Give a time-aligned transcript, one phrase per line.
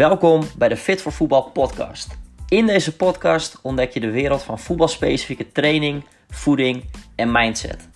[0.00, 2.18] Welkom bij de Fit voor Voetbal podcast.
[2.48, 6.84] In deze podcast ontdek je de wereld van voetbalspecifieke training, voeding
[7.16, 7.88] en mindset.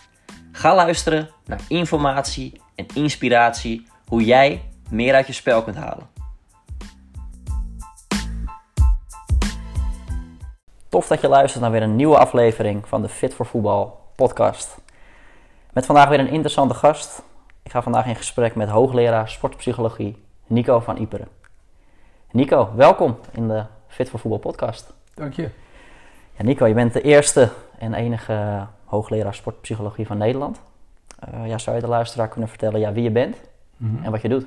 [0.53, 6.09] Ga luisteren naar informatie en inspiratie hoe jij meer uit je spel kunt halen.
[10.89, 14.77] Tof dat je luistert naar weer een nieuwe aflevering van de Fit voor Voetbal podcast.
[15.73, 17.23] Met vandaag weer een interessante gast.
[17.63, 21.44] Ik ga vandaag in gesprek met hoogleraar sportpsychologie Nico van Iperen.
[22.35, 24.93] Nico, welkom in de Fit voor Voetbal podcast.
[25.15, 25.49] Dank je.
[26.37, 30.61] Ja, Nico, je bent de eerste en enige hoogleraar sportpsychologie van Nederland.
[31.35, 33.37] Uh, ja, zou je de luisteraar kunnen vertellen ja, wie je bent
[34.03, 34.47] en wat je doet?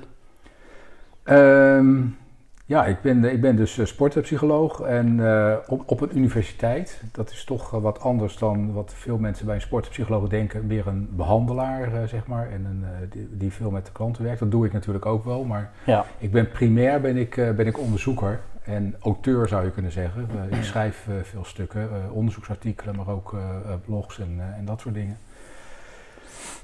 [1.24, 2.18] Um,
[2.68, 7.02] ja, ik ben, ik ben dus sportpsycholoog en uh, op, op een universiteit.
[7.12, 10.66] Dat is toch uh, wat anders dan wat veel mensen bij een sportpsycholoog denken.
[10.66, 14.38] Meer een behandelaar, uh, zeg maar, en een, die, die, veel met de klanten werkt.
[14.38, 16.04] Dat doe ik natuurlijk ook wel, maar ja.
[16.18, 20.28] ik ben primair ben ik, ben ik onderzoeker en auteur zou je kunnen zeggen.
[20.50, 23.36] ik schrijf veel stukken, onderzoeksartikelen, maar ook
[23.84, 25.16] blogs en, en dat soort dingen.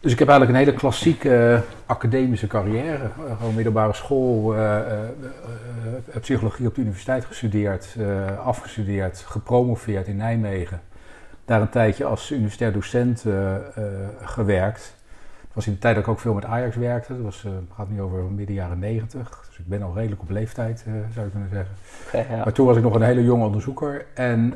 [0.04, 3.02] Dus ik heb eigenlijk een hele klassieke uh, academische carrière.
[3.02, 4.78] Uh, gewoon middelbare school, uh,
[6.20, 7.96] psychologie op de universiteit gestudeerd,
[8.44, 10.80] afgestudeerd, gepromoveerd in Nijmegen.
[11.44, 13.24] Daar een tijdje als universitair docent
[14.22, 14.94] gewerkt.
[15.40, 17.12] Het was in de tijd dat ik ook veel met Ajax werkte.
[17.14, 19.44] Dat was, gaat nu over midden jaren negentig.
[19.48, 21.74] Dus ik ben al redelijk op leeftijd, zou je kunnen zeggen.
[22.36, 22.44] Ja.
[22.44, 24.04] Maar toen was ik nog een hele jonge onderzoeker.
[24.14, 24.54] En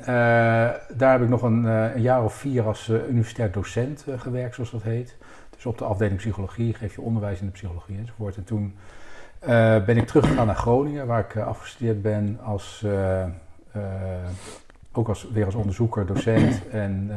[0.97, 4.83] daar heb ik nog een, een jaar of vier als universitair docent gewerkt, zoals dat
[4.83, 5.17] heet.
[5.59, 8.37] Dus op de afdeling psychologie geef je onderwijs in de psychologie enzovoort.
[8.37, 8.77] En toen
[9.43, 9.49] uh,
[9.85, 13.25] ben ik teruggegaan naar Groningen, waar ik uh, afgestudeerd ben als, uh,
[14.93, 16.69] ook als, weer als onderzoeker, docent.
[16.69, 17.11] En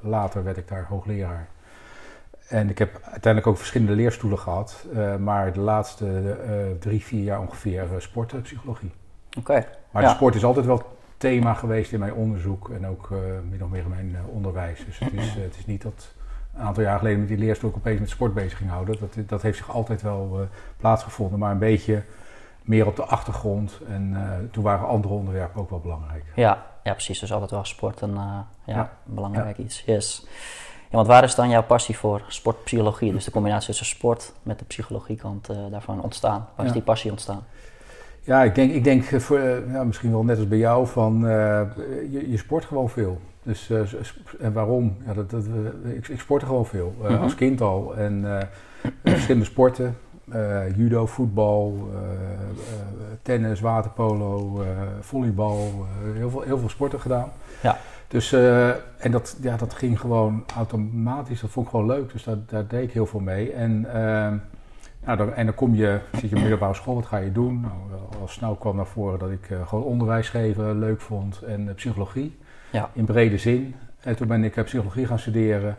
[0.00, 1.48] later werd ik daar hoogleraar.
[2.48, 4.86] En ik heb uiteindelijk ook verschillende leerstoelen gehad,
[5.18, 6.36] maar de laatste
[6.80, 8.92] drie, vier jaar ongeveer sportpsychologie.
[9.38, 9.66] Oké.
[9.90, 10.08] Maar ja.
[10.08, 10.82] de sport is altijd wel
[11.16, 13.10] thema geweest in mijn onderzoek en ook
[13.50, 14.84] min of meer in mijn onderwijs.
[14.84, 16.14] Dus het is, het is niet dat
[16.56, 18.96] een aantal jaar geleden met die leerstoel opeens met sport bezig ging houden.
[19.00, 20.46] Dat, dat heeft zich altijd wel uh,
[20.76, 22.02] plaatsgevonden, maar een beetje
[22.62, 23.80] meer op de achtergrond.
[23.88, 26.24] En uh, toen waren andere onderwerpen ook wel belangrijk.
[26.34, 27.18] Ja, ja precies.
[27.18, 29.64] Dus altijd wel sport een uh, ja, ja, belangrijk ja.
[29.64, 29.82] iets.
[29.86, 30.26] Yes.
[30.90, 33.12] Ja, want waar is dan jouw passie voor sportpsychologie?
[33.12, 36.48] Dus de combinatie tussen sport met de psychologiekant daarvan ontstaan.
[36.54, 37.44] Waar is die passie ontstaan?
[38.26, 39.40] Ja, ik denk, ik denk voor,
[39.72, 41.20] ja, misschien wel net als bij jou van
[42.10, 43.20] je, je sport gewoon veel.
[43.42, 43.80] Dus uh,
[44.40, 44.96] en waarom?
[45.06, 45.44] Ja, dat, dat,
[45.84, 47.16] ik, ik sportte gewoon veel, mm -hmm.
[47.16, 47.96] als kind al.
[47.96, 48.48] En
[49.04, 49.96] verschillende sporten,
[50.76, 51.88] judo, voetbal,
[53.22, 54.62] tennis, waterpolo,
[55.00, 57.32] volleybal, heel, veel, heel veel sporten gedaan.
[57.62, 57.78] Ja.
[58.08, 58.32] Dus,
[58.98, 62.12] en dat, ja, dat ging gewoon automatisch, dat vond ik gewoon leuk.
[62.12, 63.52] Dus daar, daar deed ik heel veel mee.
[63.52, 63.86] En,
[65.06, 67.60] nou, dan, en dan kom je, zit je op middelbare school, wat ga je doen?
[67.60, 67.74] Nou,
[68.20, 72.36] al snel kwam naar voren dat ik gewoon onderwijs geven leuk vond en psychologie.
[72.70, 72.90] Ja.
[72.92, 73.74] In brede zin.
[74.00, 75.78] En toen ben ik psychologie gaan studeren.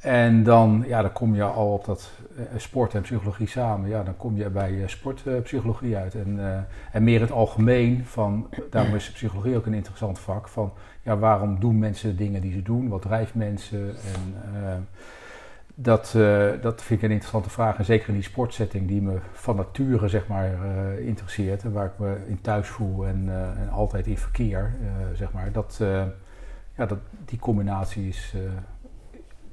[0.00, 3.88] En dan, ja, dan kom je al op dat uh, sport en psychologie samen.
[3.88, 6.14] Ja, dan kom je bij uh, sportpsychologie uh, uit.
[6.14, 10.48] En, en meer het algemeen van, daarom is psychologie ook een interessant vak.
[10.48, 10.72] Van,
[11.02, 12.88] ja, waarom doen mensen de dingen die ze doen?
[12.88, 13.88] Wat drijft mensen?
[13.88, 14.34] En
[15.78, 16.16] dat,
[16.60, 17.78] dat vind ik een interessante vraag.
[17.78, 20.50] En zeker in die sportsetting die me van nature, zeg maar,
[20.98, 21.62] interesseert.
[21.62, 23.28] En waar ik me in thuis voel en,
[23.58, 24.76] en altijd in verkeer,
[25.14, 25.52] zeg maar.
[25.52, 25.80] Dat
[26.76, 28.34] ja, dat, die combinatie is,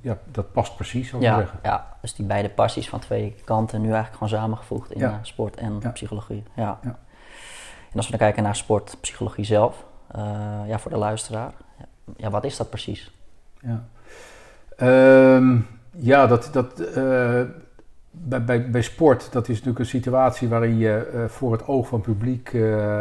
[0.01, 1.59] ja, dat past precies, zou ik ja, zeggen.
[1.63, 5.19] Ja, dus die beide passies van twee kanten nu eigenlijk gewoon samengevoegd in ja.
[5.21, 5.89] sport en ja.
[5.89, 6.43] psychologie.
[6.55, 6.79] Ja.
[6.83, 6.97] En
[7.95, 9.85] als we dan kijken naar sport, psychologie zelf,
[10.65, 11.53] ja, voor de luisteraar,
[12.17, 13.11] ja, wat is dat precies?
[13.59, 13.83] Ja,
[15.35, 15.67] um,
[15.97, 16.75] ja dat, dat
[18.11, 21.99] bij, bij, bij sport, dat is natuurlijk een situatie waarin je voor het oog van
[21.99, 22.49] het publiek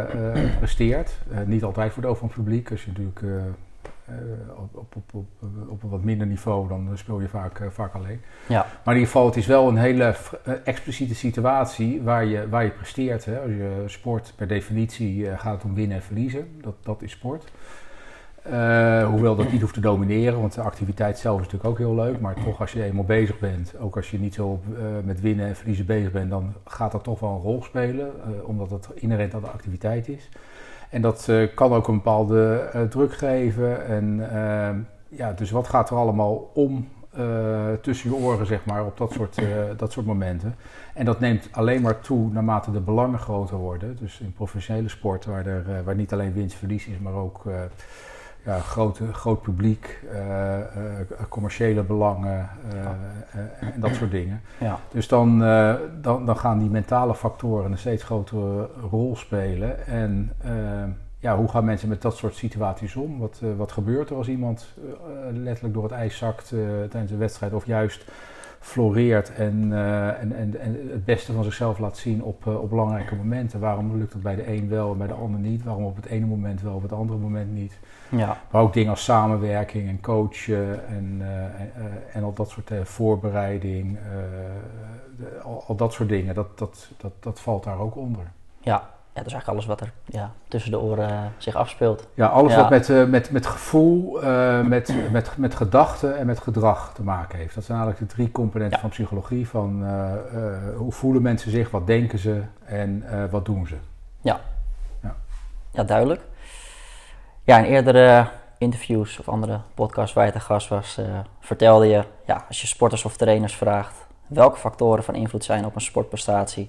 [0.59, 1.17] presteert.
[1.45, 3.21] niet altijd voor het oog van het publiek, als je natuurlijk
[4.55, 5.25] op, op, op, op,
[5.67, 8.21] op, een wat minder niveau, dan speel je vaak, vaak alleen.
[8.47, 8.59] Ja.
[8.59, 10.15] Maar in ieder geval, het is wel een hele
[10.63, 13.25] expliciete situatie waar je, waar je presteert.
[13.25, 13.39] Hè.
[13.39, 16.47] Als je sport, per definitie gaat het om winnen en verliezen.
[16.61, 17.51] Dat, dat is sport.
[19.09, 22.19] Hoewel dat niet hoeft te domineren, want de activiteit zelf is natuurlijk ook heel leuk.
[22.19, 24.59] Maar toch, als je eenmaal bezig bent, ook als je niet zo
[25.03, 28.11] met winnen en verliezen bezig bent, dan gaat dat toch wel een rol spelen.
[28.45, 30.29] omdat het inherent aan de activiteit is.
[30.89, 33.85] En dat kan ook een bepaalde druk geven.
[33.85, 34.69] En uh,
[35.17, 36.87] ja, dus wat gaat er allemaal om
[37.81, 39.41] tussen je oren, zeg maar, op dat soort,
[39.77, 40.55] dat soort momenten.
[40.93, 43.97] En dat neemt alleen maar toe naarmate de belangen groter worden.
[43.99, 47.43] Dus in professionele sport, waar, er, waar niet alleen winst-verlies is, maar ook
[48.45, 49.99] ja, grote, groot publiek,
[51.29, 52.49] commerciële belangen
[53.59, 54.41] en dat soort dingen.
[54.57, 54.79] Ja.
[54.91, 55.39] Dus dan,
[56.01, 59.87] dan, dan gaan die mentale factoren een steeds grotere rol spelen.
[59.87, 60.31] En
[61.19, 63.19] ja, hoe gaan mensen met dat soort situaties om?
[63.19, 64.67] Wat, wat gebeurt er als iemand
[65.31, 66.47] letterlijk door het ijs zakt
[66.89, 68.05] tijdens een wedstrijd of juist
[68.63, 72.69] floreert en, uh, en, en, en, het beste van zichzelf laat zien op, uh, op
[72.69, 73.59] belangrijke momenten.
[73.59, 75.63] Waarom lukt het bij de een wel en bij de ander niet?
[75.63, 77.79] Waarom op het ene moment wel, op het andere moment niet?
[78.09, 78.37] Ja.
[78.51, 83.97] Maar ook dingen als samenwerking en coachen en, uh, en al dat soort voorbereiding,
[85.43, 88.31] al, al, dat soort dingen, dat, dat, dat, dat valt daar ook onder.
[88.59, 92.07] Ja, ja, dat is eigenlijk alles wat er ja, tussen de oren uh, zich afspeelt.
[92.13, 96.39] Ja, alles wat met, uh, met, met gevoel, uh, met, met, met gedachten en met
[96.39, 97.55] gedrag te maken heeft.
[97.55, 98.81] Dat zijn eigenlijk de drie componenten ja.
[98.81, 99.49] van psychologie.
[99.49, 99.85] Van
[100.75, 103.75] hoe voelen mensen zich, wat denken ze en wat doen ze.
[104.21, 104.39] Ja.
[105.01, 105.15] ja,
[105.71, 105.83] ja.
[105.83, 106.21] duidelijk.
[107.43, 108.27] Ja, in eerdere
[108.57, 110.99] interviews of andere podcasts waar je te gast was,
[111.39, 115.75] vertelde je, ja, als je sporters of trainers vraagt welke factoren van invloed zijn op
[115.75, 116.67] een sportprestatie,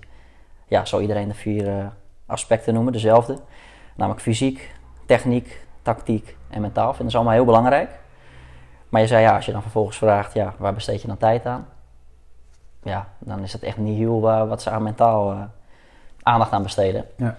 [0.67, 1.93] ja, zal iedereen de vier
[2.35, 3.39] aspecten noemen, dezelfde.
[3.95, 4.75] Namelijk fysiek,
[5.07, 6.93] techniek, tactiek en mentaal.
[6.93, 7.91] Vinden ze allemaal heel belangrijk.
[8.89, 11.47] Maar je zei ja, als je dan vervolgens vraagt, ja, waar besteed je dan tijd
[11.47, 11.67] aan?
[12.83, 15.43] Ja, dan is het echt niet heel uh, wat ze aan mentaal uh,
[16.23, 17.05] aandacht aan besteden.
[17.17, 17.37] Ja.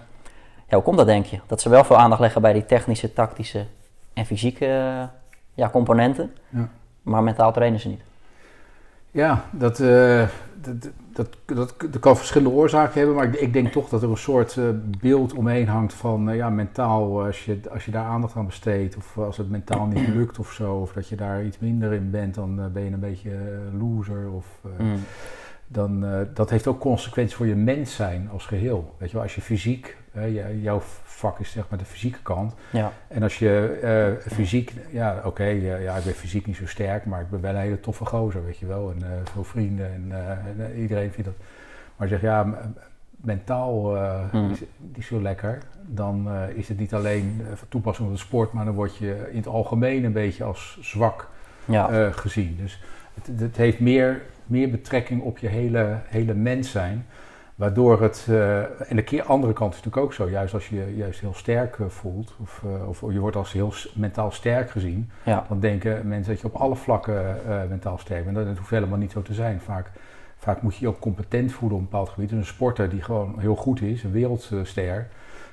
[0.68, 0.74] ja.
[0.74, 1.40] hoe komt dat denk je?
[1.46, 3.66] Dat ze wel veel aandacht leggen bij die technische, tactische
[4.12, 5.02] en fysieke uh,
[5.54, 6.68] ja, componenten, ja.
[7.02, 8.02] maar mentaal trainen ze niet.
[9.10, 9.76] Ja, dat,
[10.54, 14.10] dat, dat, dat, dat, kan verschillende oorzaken hebben, maar ik, ik denk toch dat er
[14.10, 14.68] een soort uh,
[15.00, 18.96] beeld omheen hangt van uh, ja, mentaal, als je, als je daar aandacht aan besteedt,
[18.96, 22.10] of als het mentaal niet lukt of zo, of dat je daar iets minder in
[22.10, 23.30] bent, dan ben je een beetje
[23.78, 24.30] loser.
[24.30, 24.46] Of,
[24.78, 24.98] mm.
[25.68, 26.04] Dan,
[26.34, 28.94] dat heeft ook consequenties voor je mens zijn als geheel.
[28.98, 29.96] Weet je wel, als je fysiek,
[30.60, 32.54] jouw vak is zeg maar de fysieke kant.
[32.70, 32.92] Ja.
[33.08, 37.20] En als je fysiek, ja oké, okay, ja, ik ben fysiek niet zo sterk, maar
[37.20, 38.90] ik ben wel een hele toffe gozer, weet je wel.
[38.90, 40.12] En veel vrienden en,
[40.58, 41.46] en iedereen vindt dat.
[41.96, 42.46] Maar zeg ja,
[43.16, 44.50] mentaal uh, Mm.
[44.50, 45.58] is die zo lekker.
[45.86, 48.96] Dan uh, is het niet alleen uh, van toepassing op de sport, maar dan word
[48.96, 51.28] je in het algemeen een beetje als zwak
[51.64, 51.90] Ja.
[51.90, 52.56] uh, gezien.
[52.60, 52.82] Dus
[53.14, 57.06] het, het, heeft meer, meer betrekking op je hele, hele mens zijn.
[57.54, 60.94] Waardoor het, uh, en de keer, andere kant is natuurlijk ook zo, juist als je
[60.96, 65.10] juist heel sterk uh, voelt, of, uh, of je wordt als heel mentaal sterk gezien,
[65.22, 65.44] Ja.
[65.48, 68.36] dan denken mensen dat je op alle vlakken mentaal sterk bent.
[68.36, 69.60] Dat, dat hoeft helemaal niet zo te zijn.
[69.60, 69.90] Vaak,
[70.36, 72.28] vaak moet je je ook competent voelen op een bepaald gebied.
[72.28, 75.08] Dus een sporter die gewoon heel goed is, een wereldster,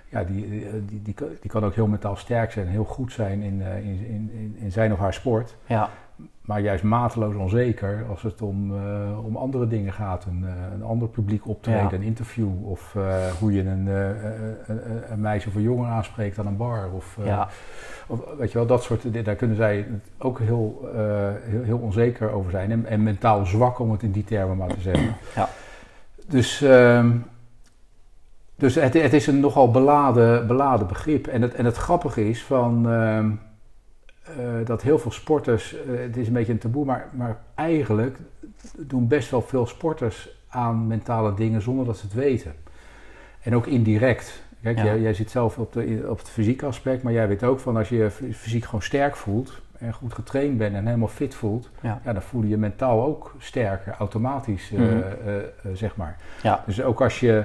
[0.10, 0.50] ja, die,
[0.86, 4.56] die, die, die, kan ook heel mentaal sterk zijn heel goed zijn in, in, in,
[4.60, 5.56] in zijn of haar sport.
[5.66, 5.90] Ja.
[6.46, 10.26] Maar juist mateloos onzeker als het om, uh, om andere dingen gaat.
[10.26, 11.94] Een, uh, een ander publiek optreden, Ja.
[11.94, 12.66] een interview.
[12.66, 16.92] Of uh, hoe je een, een, een, meisje of een jongen aanspreekt aan een bar.
[16.92, 17.48] Of, Ja.
[18.08, 19.24] of weet je wel, dat soort dingen.
[19.24, 19.88] Daar kunnen zij
[20.18, 20.90] ook heel,
[21.42, 22.72] heel, heel, onzeker over zijn.
[22.72, 25.16] En, en, mentaal zwak, om het in die termen maar te zeggen.
[25.36, 25.50] Ja.
[26.28, 26.66] Dus,
[28.56, 31.28] dus het, het, is een nogal beladen, beladen begrip.
[31.28, 32.88] En het, en het grappige is van...
[34.30, 38.18] Uh, dat heel veel sporters, uh, het is een beetje een taboe, maar, maar eigenlijk
[38.78, 42.54] doen best wel veel sporters aan mentale dingen zonder dat ze het weten.
[43.42, 44.42] En ook indirect.
[44.62, 44.84] Kijk, Ja.
[44.84, 47.78] jij, jij zit zelf op, de, op het fysieke aspect, maar jij weet ook van
[47.78, 51.70] als je je fysiek gewoon sterk voelt en goed getraind bent en helemaal fit voelt,
[51.82, 52.02] Ja.
[52.04, 54.96] dan voel je je mentaal ook sterker, automatisch, uh, Mhm.
[55.74, 56.18] zeg maar.
[56.44, 56.64] Ja.
[56.66, 57.44] Dus ook als je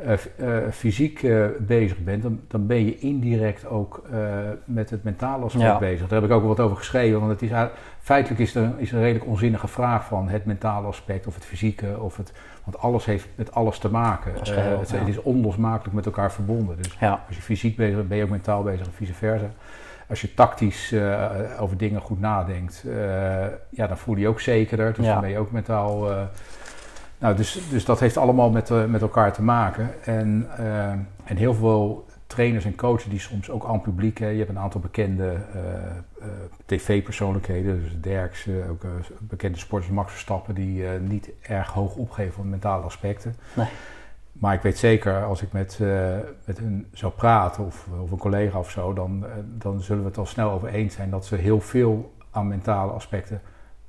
[0.00, 4.02] uh, uh, fysiek uh, bezig bent, dan, dan, ben je indirect ook
[4.64, 5.78] met het mentale aspect Ja.
[5.78, 6.08] bezig.
[6.08, 7.50] Daar heb ik ook wat over geschreven, want het is,
[8.00, 12.00] feitelijk is er is een redelijk onzinnige vraag van het mentale aspect of het fysieke,
[12.00, 12.32] of het,
[12.64, 14.46] want alles heeft met alles te maken.
[14.46, 14.98] Geheel, het, ja.
[14.98, 16.76] het is onlosmakelijk met elkaar verbonden.
[16.76, 17.24] Dus Ja.
[17.26, 19.50] als je fysiek bezig bent, ben je ook mentaal bezig en vice versa.
[20.08, 20.94] Als je tactisch
[21.58, 22.84] over dingen goed nadenkt,
[23.70, 24.92] ja, dan voel je je ook zekerder.
[24.92, 26.08] Dus dan ben je ook mentaal.
[27.18, 30.04] Nou, dus, dus dat heeft allemaal met, uh, met elkaar te maken.
[30.04, 30.90] En, uh,
[31.24, 34.18] en heel veel trainers en coaches die soms ook aan publiek.
[34.18, 36.26] Hè, je hebt een aantal bekende uh,
[36.66, 37.82] tv-persoonlijkheden.
[37.82, 38.82] Dus Derks, ook
[39.18, 43.34] bekende sporters, Max Verstappen, die niet erg hoog opgeven van mentale aspecten.
[43.54, 43.68] Nee.
[44.38, 48.18] Maar ik weet zeker, als ik met, uh, met hun zou praten of, of een
[48.18, 51.26] collega of zo, dan, uh, dan zullen we het al snel over eens zijn dat
[51.26, 53.40] ze heel veel aan mentale aspecten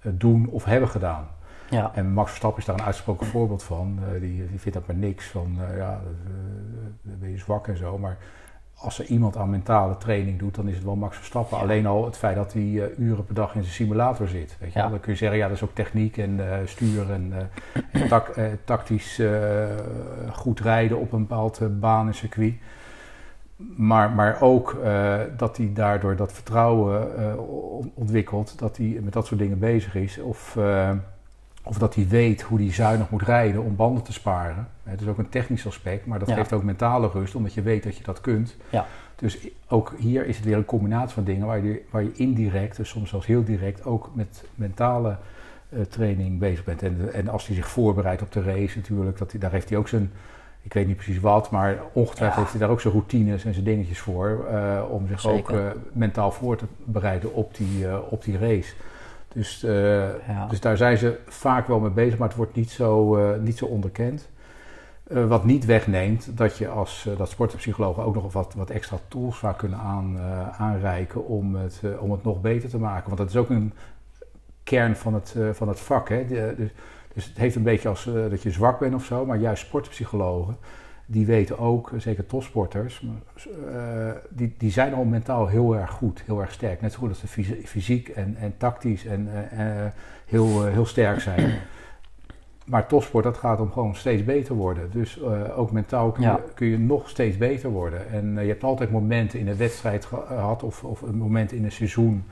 [0.02, 1.28] uh, doen of hebben gedaan.
[1.70, 1.92] Ja.
[1.94, 4.00] En Max Verstappen is daar een uitgesproken voorbeeld van.
[4.20, 6.02] die, die vindt dat maar niks van, ja,
[7.02, 7.98] dan ben je zwak en zo.
[7.98, 8.18] Maar
[8.76, 11.58] als er iemand aan mentale training doet, dan is het wel Max Verstappen.
[11.58, 11.64] Ja.
[11.64, 14.58] Alleen al het feit dat hij uren per dag in zijn simulator zit.
[14.60, 14.90] Weet je Ja.
[14.90, 17.34] Dan kun je zeggen, ja, dat is ook techniek en stuur en,
[17.92, 19.22] en tak, tactisch
[20.32, 22.54] goed rijden op een bepaald baan en circuit.
[23.76, 24.78] maar, maar ook
[25.38, 27.08] dat hij daardoor dat vertrouwen
[27.94, 30.20] ontwikkelt, dat hij met dat soort dingen bezig is.
[30.20, 30.58] Of,
[31.70, 34.68] of dat hij weet hoe hij zuinig moet rijden om banden te sparen.
[34.84, 37.84] Het is ook een technisch aspect, maar dat geeft ook mentale rust, omdat je weet
[37.84, 38.58] dat je dat kunt.
[38.70, 38.86] Ja.
[39.16, 42.78] Dus ook hier is het weer een combinatie van dingen waar je, waar je indirect,
[42.78, 45.18] dus soms zelfs heel direct, ook met mentale
[45.70, 46.84] uh, training bezig bent.
[46.84, 49.78] En, en als hij zich voorbereidt op de race natuurlijk, dat hij, daar heeft hij
[49.78, 50.12] ook zijn,
[50.62, 53.66] ik weet niet precies wat, maar ongetwijfeld heeft hij daar ook zijn routines en zijn
[53.66, 54.48] dingetjes voor.
[54.52, 58.74] Uh, om zich ook uh, mentaal voor te bereiden op die, op die race.
[59.34, 59.62] Dus,
[60.28, 60.48] ja.
[60.50, 63.66] dus daar zijn ze vaak wel mee bezig, maar het wordt niet zo, niet zo
[63.66, 64.30] onderkend.
[65.08, 69.38] Uh, wat niet wegneemt dat je als dat sportpsychologen ook nog wat, wat extra tools
[69.38, 70.20] vaak kunnen aan,
[70.58, 73.06] aanreiken om het, om het nog beter te maken.
[73.06, 73.74] Want dat is ook een
[74.64, 76.10] kern van het, van het vak.
[76.10, 76.26] Hè?
[76.26, 76.70] De, dus,
[77.14, 80.58] dus het heeft een beetje als dat je zwak bent of zo, maar juist sportpsychologen
[81.12, 83.06] die weten ook, zeker topsporters,
[84.30, 86.82] die, die zijn al mentaal heel erg goed, heel erg sterk.
[86.82, 87.28] Net zo goed als ze
[87.66, 89.30] fysiek en, en tactisch en
[90.26, 91.52] heel, heel sterk zijn.
[92.66, 94.92] maar topsport, dat gaat om gewoon steeds beter worden.
[94.92, 98.10] Dus uh, ook mentaal kun, je, kun, je, nog steeds beter worden.
[98.10, 101.72] En je hebt altijd momenten in een wedstrijd gehad of, of een moment in een
[101.72, 102.24] seizoen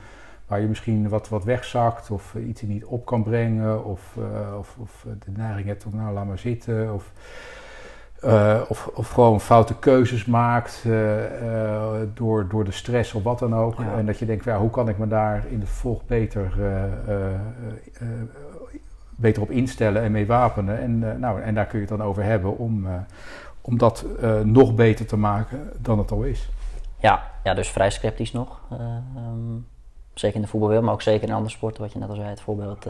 [0.48, 4.18] waar je misschien wat, wat wegzakt of iets niet op kan brengen of,
[4.58, 7.12] of, of, de neiging hebt om nou laat maar zitten of,
[8.68, 10.84] of, of, gewoon foute keuzes maakt
[12.14, 13.78] door, door de stress of wat dan ook.
[13.78, 13.98] Ja.
[13.98, 16.54] En dat je denkt, ja, hoe kan ik me daar in de vervolg beter
[19.20, 20.80] beter op instellen en mee wapenen.
[20.80, 22.88] En, nou, en daar kun je het dan over hebben om,
[23.62, 24.06] om dat
[24.44, 26.50] nog beter te maken dan het al is.
[27.00, 28.60] Ja, ja dus vrij sceptisch nog.
[29.18, 29.68] Um,
[30.14, 32.28] zeker in de voetbalwereld, maar ook zeker in andere sporten, wat je net al zei,
[32.28, 32.88] het voorbeeld.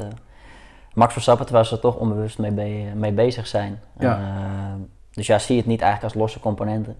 [0.93, 3.79] Max Verstappen, terwijl ze er toch onbewust mee, be mee bezig zijn.
[3.99, 4.77] Ja.
[5.17, 6.95] Dus ja, zie je het niet eigenlijk als losse componenten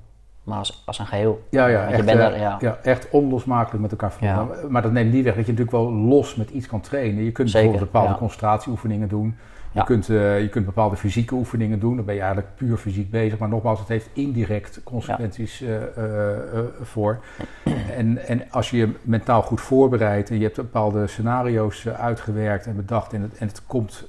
[0.47, 1.47] maar als, als een geheel.
[1.49, 2.57] Ja, ja, echt, je bent er, ja.
[2.59, 2.77] ja.
[2.83, 4.61] echt onlosmakelijk met elkaar verbonden.
[4.61, 4.67] Ja.
[4.69, 7.23] Maar dat neemt niet weg dat je natuurlijk wel los met iets kan trainen.
[7.23, 9.37] Je kunt Zeker, bijvoorbeeld bepaalde concentratieoefeningen doen.
[9.71, 11.95] Je, kunt, uh, je kunt bepaalde fysieke oefeningen doen.
[11.95, 13.39] Dan ben je eigenlijk puur fysiek bezig.
[13.39, 15.81] Maar nogmaals, het heeft indirect consequenties uh, uh,
[16.81, 17.19] voor.
[17.95, 22.75] En, en als je je mentaal goed voorbereidt en je hebt bepaalde scenario's uitgewerkt en
[22.75, 24.07] bedacht en het, en het komt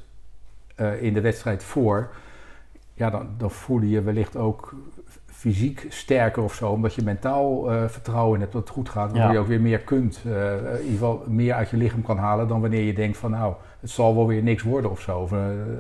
[1.01, 2.11] in de wedstrijd voor,
[2.99, 4.75] ja, dan, dan voel je je wellicht ook
[5.39, 9.33] fysiek sterker of zo, omdat je mentaal uh, vertrouwen hebt dat het goed gaat, waardoor
[9.33, 12.49] je ook weer meer kunt, uh, in ieder geval meer uit je lichaam kan halen
[12.49, 15.33] dan wanneer je denkt van nou, het zal wel weer niks worden of zo, of
[15.33, 15.39] uh,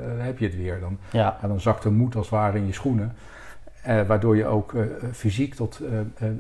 [0.08, 0.80] dan heb je het weer.
[0.80, 1.38] Dan, ja.
[1.40, 3.12] dan zakt de moed als het ware in je schoenen,
[4.06, 4.75] waardoor je ook
[5.12, 5.80] fysiek tot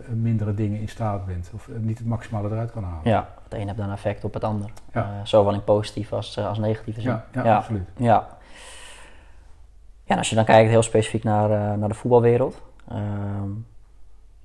[0.08, 3.00] mindere dingen in staat bent, of niet het maximale eruit kan halen.
[3.10, 5.20] Ja, het een heeft dan effect op het ander, ja.
[5.24, 7.10] zowel in positief als, als negatieve zin.
[7.10, 7.88] Ja, ja, absoluut.
[7.96, 8.37] Ja.
[10.08, 12.60] Ja, en als je dan kijkt heel specifiek naar, naar de voetbalwereld,
[12.92, 12.98] Uh,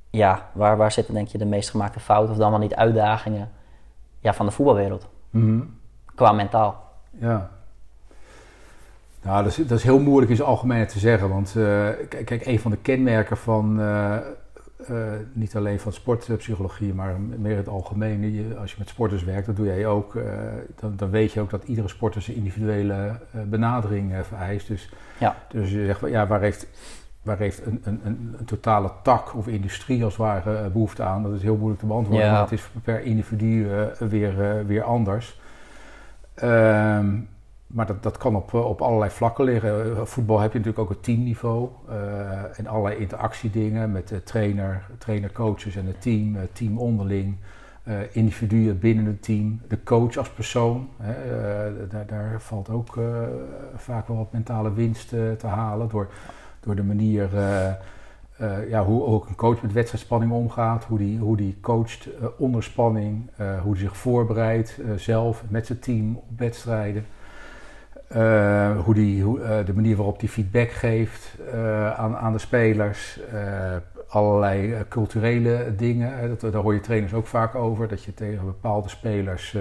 [0.10, 3.52] ja, waar, waar zitten denk je de meest gemaakte fouten of dan wel niet uitdagingen
[4.20, 5.08] ja, van de voetbalwereld?
[5.30, 5.78] Mm -hmm.
[6.16, 6.92] Qua mentaal.
[7.10, 7.50] Ja.
[9.22, 11.30] Nou, dat is, dat is heel moeilijk in zijn algemeen te zeggen.
[11.30, 14.18] Want uh, kijk, een van de kenmerken van uh,
[15.34, 18.54] niet alleen van sportpsychologie, maar meer het algemeen.
[18.58, 20.18] Als je met sporters werkt, dat doe jij ook.
[20.80, 24.68] Dan, dan, weet je ook dat iedere sporter zijn individuele benadering vereist.
[24.68, 25.36] Dus, ja.
[25.50, 26.68] dus je zegt, ja, waar heeft
[27.24, 31.04] waar heeft een, een, een, een, totale tak of industrie als het ware eh, behoefte
[31.04, 31.24] aan?
[31.24, 32.42] Dat is heel moeilijk te beantwoorden, ja.
[32.42, 35.40] het is per individu uh, weer, uh, weer anders.
[36.44, 37.30] Um,
[37.68, 40.08] maar dat, dat kan op, op allerlei vlakken liggen.
[40.08, 45.32] Voetbal heb je natuurlijk ook het teamniveau uh, en allerlei interactiedingen met de trainer, trainer,
[45.32, 47.36] coaches en het team, team onderling.
[48.12, 50.90] Individuen binnen het team, de coach als persoon.
[50.98, 53.00] Hè, daar, daar, valt ook
[53.76, 56.10] vaak wel wat mentale winst te halen door
[56.60, 57.30] door de manier
[58.70, 63.30] ja, hoe ook een coach met wedstrijdspanning omgaat, hoe die, hoe die coacht onder spanning,
[63.38, 67.06] hoe hij zich voorbereidt zelf met zijn team op wedstrijden.
[68.84, 69.24] hoe die,
[69.66, 71.38] de manier waarop hij feedback geeft
[71.96, 73.20] aan, aan de spelers.
[74.14, 76.30] Allerlei culturele dingen.
[76.30, 77.88] Dat, daar hoor je trainers ook vaak over.
[77.88, 79.56] Dat je tegen bepaalde spelers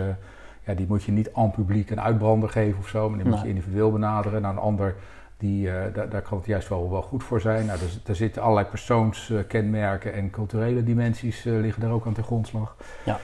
[0.65, 3.41] ja, die moet je niet aan publiek een uitbrander geven of zo, maar die moet
[3.41, 4.43] je individueel benaderen.
[4.43, 4.95] Naar een ander
[5.37, 7.67] die, uh, daar, daar, kan het juist wel, wel goed voor zijn.
[7.67, 12.25] Nou, dus, er zitten allerlei persoonskenmerken en culturele dimensies uh, liggen daar ook aan ten
[12.25, 12.77] grondslag.
[13.05, 13.19] Ja.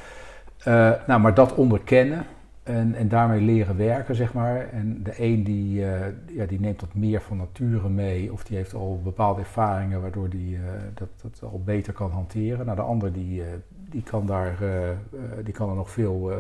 [1.07, 2.27] Nou, maar dat onderkennen
[2.69, 4.69] en, en daarmee leren werken, zeg maar.
[4.69, 5.81] En de een die,
[6.27, 10.29] ja, die neemt dat meer van nature mee, of die heeft al bepaalde ervaringen waardoor
[10.29, 10.59] die
[10.95, 12.65] dat, dat al beter kan hanteren.
[12.65, 14.59] Nou, de ander die, die, kan, daar,
[15.45, 16.33] die kan er nog veel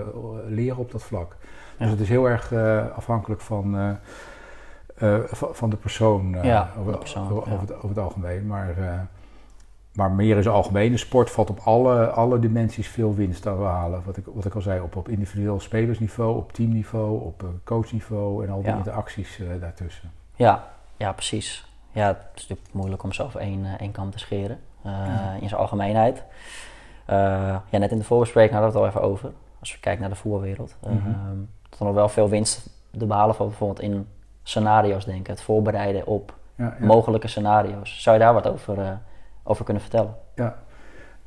[0.48, 1.36] leren op dat vlak.
[1.40, 1.84] Ja.
[1.84, 2.52] Dus het is heel erg
[2.94, 3.98] afhankelijk van
[5.30, 7.54] van de persoon, ja, over, de persoon over, ja.
[7.54, 8.46] over, het, over, het, algemeen.
[8.46, 9.08] Maar,
[9.98, 14.02] maar meer in zijn algemene sport valt op alle, alle dimensies veel winst te halen.
[14.04, 18.44] Wat ik, wat ik al zei, op, op individueel spelersniveau, op teamniveau, op uh, coachniveau
[18.44, 18.76] en al die Ja.
[18.76, 20.10] interacties eh, daartussen.
[20.36, 20.64] Ja,
[20.96, 21.72] ja, precies.
[21.92, 24.58] Ja, het is natuurlijk moeilijk om over één, eh, één kam te scheren.
[24.82, 24.92] eh,
[25.40, 26.22] In zijn algemeenheid.
[27.06, 27.16] Eh,
[27.70, 29.30] ja, net in de voorbespreking hadden we het al even over.
[29.60, 30.76] Als we kijken naar de voetbalwereld.
[30.82, 31.08] eh, Mhm.
[31.68, 34.06] Dat er nog wel veel winst te behalen van bijvoorbeeld in
[34.42, 35.32] scenario's denken.
[35.32, 38.02] Het voorbereiden op Ja, mogelijke scenario's.
[38.02, 38.90] Zou je daar wat over, eh,
[39.48, 40.14] over kunnen vertellen?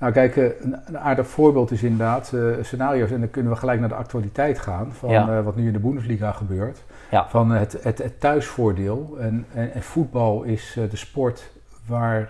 [0.02, 3.12] Nou kijk, eh, een, een aardig voorbeeld is inderdaad eh, scenario's.
[3.12, 5.38] En dan kunnen we gelijk naar de actualiteit gaan van Ja.
[5.38, 6.84] eh, wat nu in de Bundesliga gebeurt.
[7.12, 7.30] Ja.
[7.30, 9.18] Van het, het, het thuisvoordeel.
[9.20, 11.52] En, en, en voetbal is de sport
[11.88, 12.28] waar,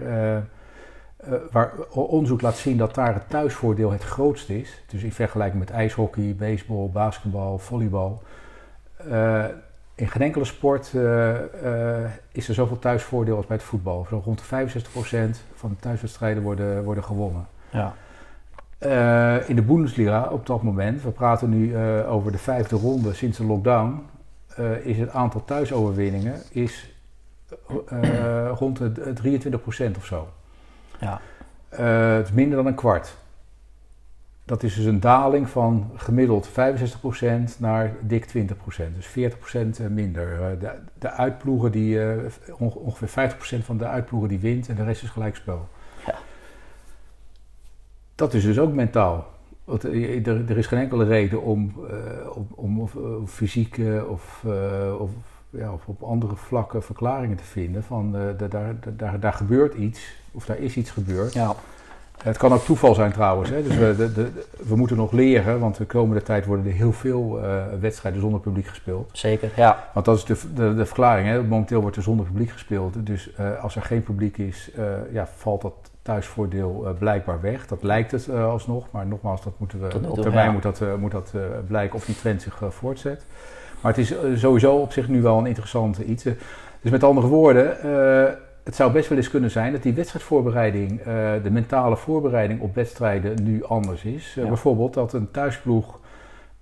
[1.51, 4.83] waar onderzoek laat zien dat daar het thuisvoordeel het grootst is.
[4.87, 8.21] Dus in vergelijking met ijshockey, baseball, basketbal, volleybal.
[10.01, 14.05] In geen enkele sport eh, eh, is er zoveel thuisvoordeel als bij het voetbal.
[14.09, 17.47] Zo rond de 65% van de thuiswedstrijden worden, worden gewonnen.
[17.69, 17.93] Ja.
[18.77, 23.37] Eh, in de Bundesliga op dat moment, we praten nu over de vijfde ronde sinds
[23.37, 24.01] de lockdown,
[24.83, 26.95] is het aantal thuisoverwinningen is,
[28.53, 30.27] rond de d- 23% of zo.
[30.99, 31.21] Ja.
[31.69, 33.17] Het is minder dan een kwart.
[34.51, 36.53] Dat is dus een daling van gemiddeld 65%
[37.57, 38.95] naar dik 20%.
[38.95, 40.33] Dus 40% minder.
[40.41, 42.17] Eh, de, de uitploegen die, eh,
[42.57, 45.67] onge- ongeveer 50% van de uitploegen die wint en de rest is gelijkspel.
[46.05, 46.15] Ja.
[48.15, 49.27] Dat is dus ook mentaal.
[49.63, 54.05] Want eh, er, er is geen enkele reden om, eh, om, om of, eh, fysieke
[54.09, 55.09] of, eh, of,
[55.49, 57.83] ja, of op andere vlakken verklaringen te vinden.
[57.83, 61.33] Van eh, da- daar, da- daar, daar gebeurt iets, of daar is iets gebeurd.
[61.33, 61.55] Ja.
[62.23, 63.49] Het kan ook toeval zijn trouwens.
[63.49, 63.63] Hè?
[63.63, 64.31] Dus we, de, de,
[64.67, 68.39] we moeten nog leren, want de komende tijd worden er heel veel eh, wedstrijden zonder
[68.39, 69.09] publiek gespeeld.
[69.13, 69.89] Zeker, ja.
[69.93, 71.27] Want dat is de, de, de verklaring.
[71.27, 71.43] Hè?
[71.43, 73.05] Momenteel wordt er zonder publiek gespeeld.
[73.05, 77.67] Dus eh, als er geen publiek is, eh, ja, valt dat thuisvoordeel blijkbaar weg.
[77.67, 80.51] Dat lijkt het alsnog, maar nogmaals, dat moeten we, op termijn ja.
[80.51, 81.33] moet dat, moet dat
[81.67, 83.25] blijken of die trend zich voortzet.
[83.81, 86.23] Maar het is sowieso op zich nu wel een interessant iets.
[86.81, 87.77] Dus met andere woorden,
[88.63, 91.05] het zou best wel eens kunnen zijn dat die wedstrijdvoorbereiding, eh,
[91.43, 94.33] de mentale voorbereiding op wedstrijden nu anders is.
[94.37, 94.47] Eh, Ja.
[94.49, 95.99] Bijvoorbeeld dat een thuisploeg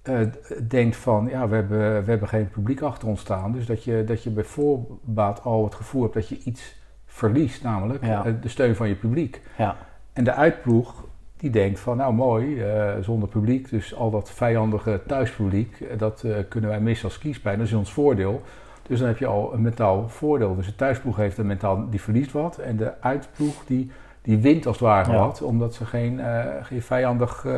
[0.01, 0.19] eh,
[0.67, 3.51] denkt van, ja, we hebben, we hebben geen publiek achter ons staan.
[3.51, 7.63] Dus dat je, dat je bij voorbaat al het gevoel hebt dat je iets verliest,
[7.63, 8.23] namelijk Ja.
[8.41, 9.41] de steun van je publiek.
[9.57, 9.75] Ja.
[10.13, 11.03] En de uitploeg
[11.37, 12.63] die denkt van, nou mooi,
[13.01, 17.73] zonder publiek, dus al dat vijandige thuispubliek, dat kunnen wij missen als kiespijn, dat is
[17.73, 18.41] ons voordeel.
[18.89, 20.55] Dus dan heb je al een mentaal voordeel.
[20.55, 22.57] Dus de thuisploeg heeft een mentaal, die verliest wat.
[22.57, 25.17] En de uitploeg die, die wint als het ware Ja.
[25.19, 25.41] wat.
[25.41, 27.53] Omdat ze geen, eh, geen vijandig eh,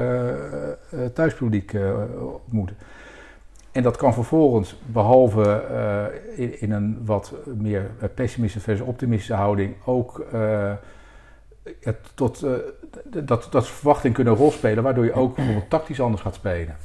[1.13, 1.91] thuispubliek eh,
[2.46, 2.76] ontmoeten.
[3.72, 9.74] En dat kan vervolgens, behalve eh, in, in een wat meer pessimistische versus optimistische houding,
[9.86, 10.26] ook
[11.80, 12.46] ja, tot
[13.04, 16.76] dat, dat verwachting kunnen rolspelen, waardoor je ook bijvoorbeeld tactisch anders gaat spelen.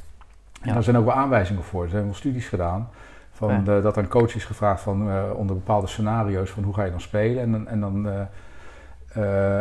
[0.61, 0.73] En Ja.
[0.73, 1.83] daar zijn ook wel aanwijzingen voor.
[1.83, 2.89] Er zijn wel studies gedaan.
[3.37, 3.59] Van Ja.
[3.59, 6.91] de- dat aan coach is gevraagd van, eh, onder bepaalde scenario's van hoe ga je
[6.91, 7.43] dan spelen.
[7.43, 8.21] En, en, dan, eh,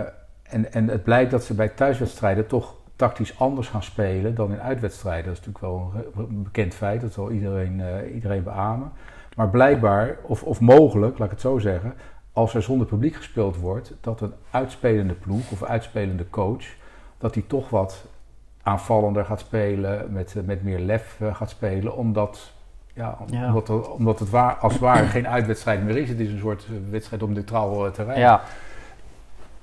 [0.01, 0.07] eh,
[0.43, 4.61] en, en het blijkt dat ze bij thuiswedstrijden toch tactisch anders gaan spelen dan in
[4.61, 5.25] uitwedstrijden.
[5.25, 5.93] Dat is natuurlijk wel
[6.29, 8.93] een, bekend feit, dat zal iedereen, eh, iedereen beamen.
[9.37, 11.95] Maar blijkbaar, of, of mogelijk, laat ik het zo zeggen,
[12.33, 16.65] als er zonder publiek gespeeld wordt, dat een uitspelende ploeg of uitspelende coach,
[17.19, 18.05] dat die toch wat
[18.63, 22.53] aanvallender gaat spelen, met, eh, met meer lef eh, gaat spelen, omdat,
[22.97, 26.09] ja, om- omdat, er- omdat het waar, als het ware geen uitwedstrijd meer is.
[26.09, 28.19] Het is een soort eh, wedstrijd op neutraal eh, terrein.
[28.19, 28.41] Ja.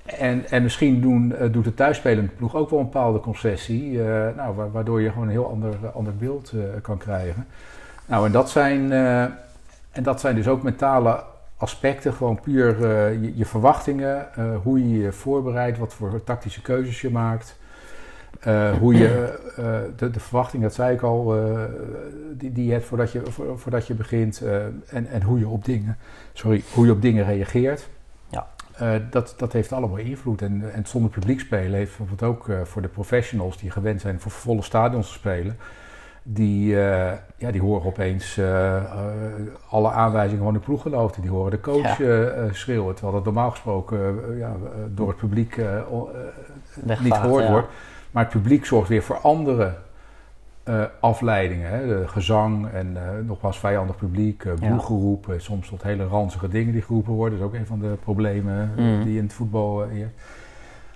[0.05, 3.99] En, en misschien doen, eh, doet de thuisspelende ploeg ook wel een bepaalde concessie,
[4.35, 7.47] nou, wa- waardoor je gewoon een heel ander, ander beeld kan krijgen.
[8.05, 8.91] Nou, en dat, zijn,
[9.91, 11.23] en dat zijn dus ook mentale
[11.57, 12.87] aspecten, gewoon puur
[13.21, 14.27] je, je verwachtingen,
[14.63, 17.57] hoe je je voorbereidt, wat voor tactische keuzes je maakt.
[18.39, 19.65] Eh, hoe je eh,
[19.95, 21.61] de, de verwachting, dat zei ik al, eh,
[22.31, 24.41] die, die je hebt voordat je, voor- voordat je begint.
[24.89, 25.97] en, en hoe je op dingen,
[26.33, 27.89] sorry, hoe je op dingen reageert.
[28.29, 28.47] Ja.
[29.09, 30.41] Dat, dat heeft allemaal invloed.
[30.41, 34.31] En, en zonder publiek spelen heeft bijvoorbeeld ook voor de professionals die gewend zijn voor
[34.31, 35.57] volle stadions te spelen.
[36.23, 36.67] Die,
[37.37, 38.39] ja, die horen opeens
[39.69, 41.21] alle aanwijzingen van de ploeggenoten.
[41.21, 42.53] Die horen de coach Ja.
[42.53, 42.93] schreeuwen.
[42.93, 44.55] Terwijl dat normaal gesproken ja,
[44.89, 45.57] door het publiek
[46.99, 47.51] niet gehoord ja.
[47.51, 47.67] wordt.
[48.13, 49.73] Maar het publiek zorgt weer voor andere
[50.63, 51.69] eh, afleidingen.
[51.69, 51.87] Hè?
[51.87, 54.53] De gezang en eh, nogmaals vijandig publiek, eh,
[55.37, 57.39] soms tot hele ranzige dingen die geroepen worden.
[57.39, 59.03] Dat is ook een van de problemen Mm.
[59.03, 60.13] die in het voetbal heerst.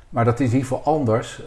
[0.10, 1.41] Maar dat is in ieder geval anders.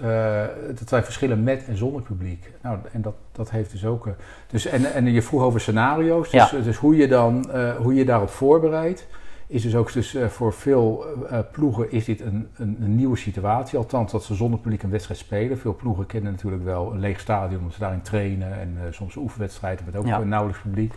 [0.79, 2.51] Dat zijn verschillen met en zonder publiek.
[2.63, 4.09] Nou, en dat, dat heeft dus ook.
[4.47, 6.31] dus, en, en je vroeg over scenario's.
[6.31, 6.59] Dus, Ja.
[6.59, 9.07] dus hoe, je dan, hoe je daarop voorbereidt.
[9.51, 11.05] Is dus ook dus, voor veel
[11.53, 13.79] ploegen is dit een, een, een, nieuwe situatie.
[13.79, 15.59] Althans, dat ze zonder publiek een wedstrijd spelen.
[15.59, 18.61] Veel ploegen kennen natuurlijk wel een leeg stadion, omdat ze daarin trainen.
[18.61, 20.19] En soms oefenwedstrijden met ook ja.
[20.19, 20.95] nauwelijks publiek.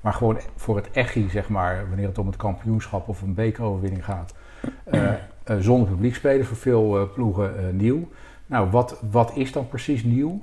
[0.00, 4.04] Maar gewoon voor het echi, zeg maar, wanneer het om het kampioenschap of een bekeroverwinning
[4.04, 4.34] gaat.
[5.60, 8.08] zonder publiek spelen voor veel ploegen nieuw.
[8.46, 10.40] Nou, wat, wat is dan precies nieuw?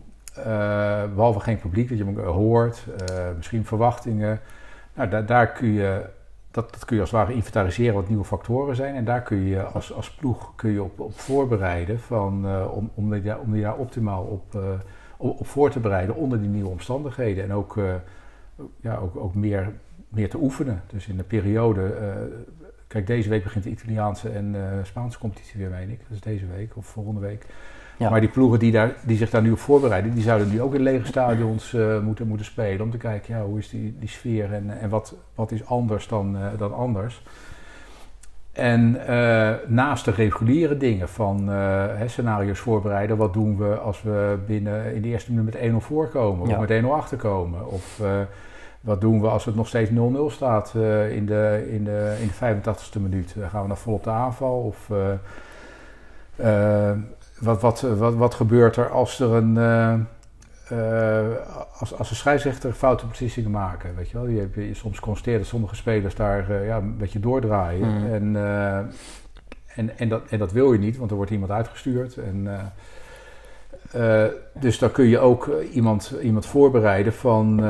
[1.16, 2.86] Behalve geen publiek, dat je hoort,
[3.36, 4.40] misschien verwachtingen.
[4.94, 6.10] Nou, daar, daar kun je,
[6.52, 8.96] dat, dat kun je als het ware inventariseren wat nieuwe factoren zijn.
[8.96, 12.92] En daar kun je als, als ploeg kun je op, op voorbereiden van, uh, om,
[12.94, 14.56] om, die, om die daar optimaal op,
[15.18, 17.44] op, op, voor te bereiden onder die nieuwe omstandigheden.
[17.44, 17.80] En ook,
[18.82, 19.74] ja, ook, ook meer,
[20.10, 20.82] meer te oefenen.
[20.88, 21.94] Dus in de periode.
[22.88, 26.00] kijk, deze week begint de Italiaanse en Spaanse competitie weer, meen ik.
[26.00, 27.46] Dat is deze week of volgende week.
[28.10, 30.74] Maar die ploegen die, daar, die zich daar nu op voorbereiden, die zouden nu ook
[30.74, 32.82] in lege stadions uh, moeten, moeten spelen.
[32.82, 36.08] Om te kijken, ja, hoe is die, die sfeer en, en wat, wat is anders
[36.08, 37.24] dan, uh, dan anders.
[38.52, 41.50] En uh, naast de reguliere dingen van
[42.06, 46.48] scenario's voorbereiden, wat doen we als we binnen in de eerste minuut met 1-0 voorkomen
[46.48, 47.68] of met 1-0 achterkomen?
[47.68, 48.02] Of
[48.82, 49.94] wat doen we als het nog steeds 0-0
[50.28, 50.74] staat
[51.10, 53.36] in, de, in, de, in de 85ste minuut?
[53.50, 54.60] gaan we dan vol op de aanval?
[54.60, 54.90] Of
[57.42, 59.56] wat, wat, wat, wat gebeurt er als er een.
[60.72, 61.36] Uh,
[61.80, 64.28] als, als een scheidsrechter foute beslissingen maken, weet je wel.
[64.28, 67.98] Je, je soms constateert dat sommige spelers daar uh, ja, een beetje doordraaien.
[67.98, 68.14] Mm.
[68.14, 68.36] En,
[69.76, 72.18] en, en, dat, en dat wil je niet, want er wordt iemand uitgestuurd.
[72.18, 72.48] En
[73.96, 74.24] uh,
[74.60, 77.66] dus dan kun je ook eh, iemand, iemand voorbereiden van uh,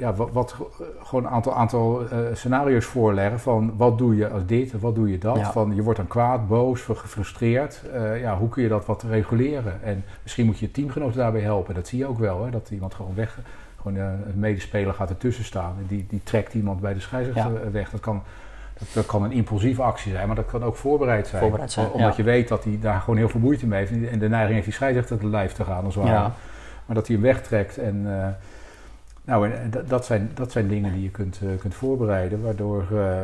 [0.00, 0.56] ja, wat, wat,
[1.02, 5.18] gewoon een aantal, aantal scenario's voorleggen van wat doe je als dit, wat doe je
[5.18, 5.40] dat.
[5.40, 7.80] Van je wordt dan kwaad, boos, gefrustreerd.
[8.20, 9.82] ja, hoe kun je dat wat reguleren?
[9.82, 11.74] En misschien moet je je teamgenoten daarbij helpen.
[11.74, 13.38] Dat zie je ook wel, hè, dat iemand gewoon weg,
[13.76, 17.90] gewoon een medespeler gaat ertussen staan en die, die trekt iemand bij de scheidsrechter weg.
[17.90, 18.22] Dat kan
[18.92, 21.42] dat, kan een impulsieve actie zijn, maar dat kan ook voorbereid zijn.
[21.42, 24.10] Voorbereid zijn omdat je weet dat hij daar gewoon heel veel moeite mee heeft.
[24.10, 26.30] En de neiging heeft die scheidsrechter te lijf te gaan als het ware.
[26.86, 27.78] Maar dat hij hem wegtrekt.
[27.78, 28.26] En, uh,
[29.24, 32.42] nou, en, dat, zijn, dat zijn dingen die je kunt, uh, kunt voorbereiden.
[32.42, 33.20] Waardoor, uh,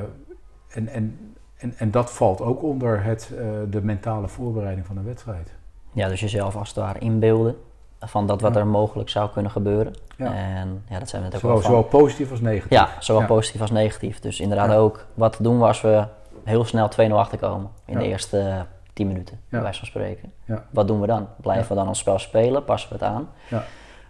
[0.68, 3.32] en, en, en, en dat valt ook onder het,
[3.70, 5.54] de mentale voorbereiding van een wedstrijd.
[5.92, 7.56] Ja, dus jezelf als het ware inbeelden
[8.00, 9.94] van dat wat er mogelijk zou kunnen gebeuren.
[10.16, 10.34] Ja.
[10.34, 12.70] En ja, dat zijn we net ook zowel, zowel positief als negatief.
[12.70, 14.20] Ja, zowel positief als negatief.
[14.20, 16.04] Dus inderdaad ook, wat doen we als we
[16.44, 20.32] heel snel 2-0 achterkomen in de eerste 10 minuten, bij wijze van spreken.
[20.70, 21.28] Wat doen we dan?
[21.36, 22.64] Blijven we dan ons spel spelen?
[22.64, 23.28] Passen we het aan?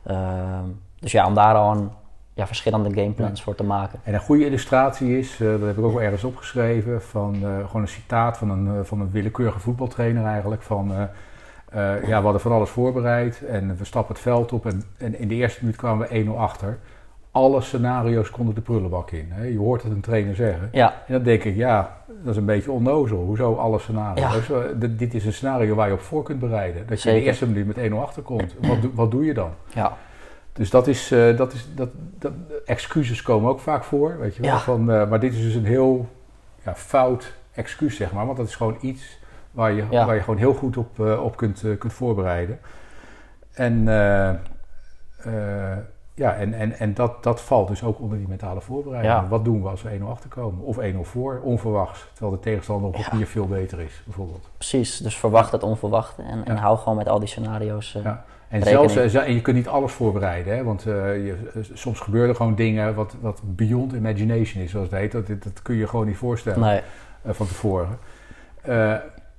[0.07, 0.59] Uh,
[0.99, 1.91] dus ja, om daar al
[2.35, 4.01] ja, verschillende gameplans voor te maken.
[4.05, 7.67] En een goede illustratie is, uh, dat heb ik ook wel ergens opgeschreven, van uh,
[7.67, 11.09] gewoon een citaat van een, uh, van een willekeurige voetbaltrainer eigenlijk, van
[11.75, 15.29] ja, we hadden van alles voorbereid en we stappen het veld op en, en in
[15.29, 16.79] de eerste minuut kwamen we 1-0 achter.
[17.31, 19.29] Alle scenario's konden de prullenbak in.
[19.31, 19.45] Hè?
[19.45, 20.69] Je hoort het een trainer zeggen.
[20.73, 20.93] Ja.
[21.07, 23.19] En dan denk ik, ja, dat is een beetje onnozel.
[23.19, 24.47] Hoezo alle scenario's?
[24.47, 24.89] Ja.
[24.89, 26.87] dit is een scenario waar je op voor kunt bereiden.
[26.87, 28.55] Dat je in de eerste minuut met 1-0 achterkomt.
[28.61, 29.51] Wat, wat doe je dan?
[29.75, 29.97] Ja.
[30.53, 32.33] Dus dat is, uh, dat is dat, dat,
[32.65, 34.51] excuses komen ook vaak voor, weet je wel.
[34.51, 34.59] Ja.
[34.59, 36.09] Van, uh, maar dit is dus een heel
[36.65, 38.27] ja, fout excuus, zeg maar.
[38.27, 39.20] Want dat is gewoon iets
[39.51, 42.59] Waar je, waar je gewoon heel goed op, uh, op kunt, uh, kunt voorbereiden.
[43.53, 45.77] En, uh,
[46.15, 49.15] ja, en, en, en dat, dat valt dus ook onder die mentale voorbereiding.
[49.15, 49.29] Ja.
[49.29, 50.65] Wat doen we als we 1-0 achterkomen?
[50.65, 52.09] Of 1-0 voor, onverwachts.
[52.13, 53.27] Terwijl de tegenstander op papier ja.
[53.27, 54.51] veel beter is, bijvoorbeeld.
[54.57, 58.25] Precies, dus verwacht het onverwachte en, en hou gewoon met al die scenario's ja.
[58.49, 60.65] En, zelfs, en je kunt niet alles voorbereiden, hè?
[60.65, 61.37] want je,
[61.73, 65.13] soms gebeuren gewoon dingen wat, wat beyond imagination is, zoals het heet.
[65.13, 66.81] Dat, dat kun je gewoon niet voorstellen nee.
[67.25, 67.99] van tevoren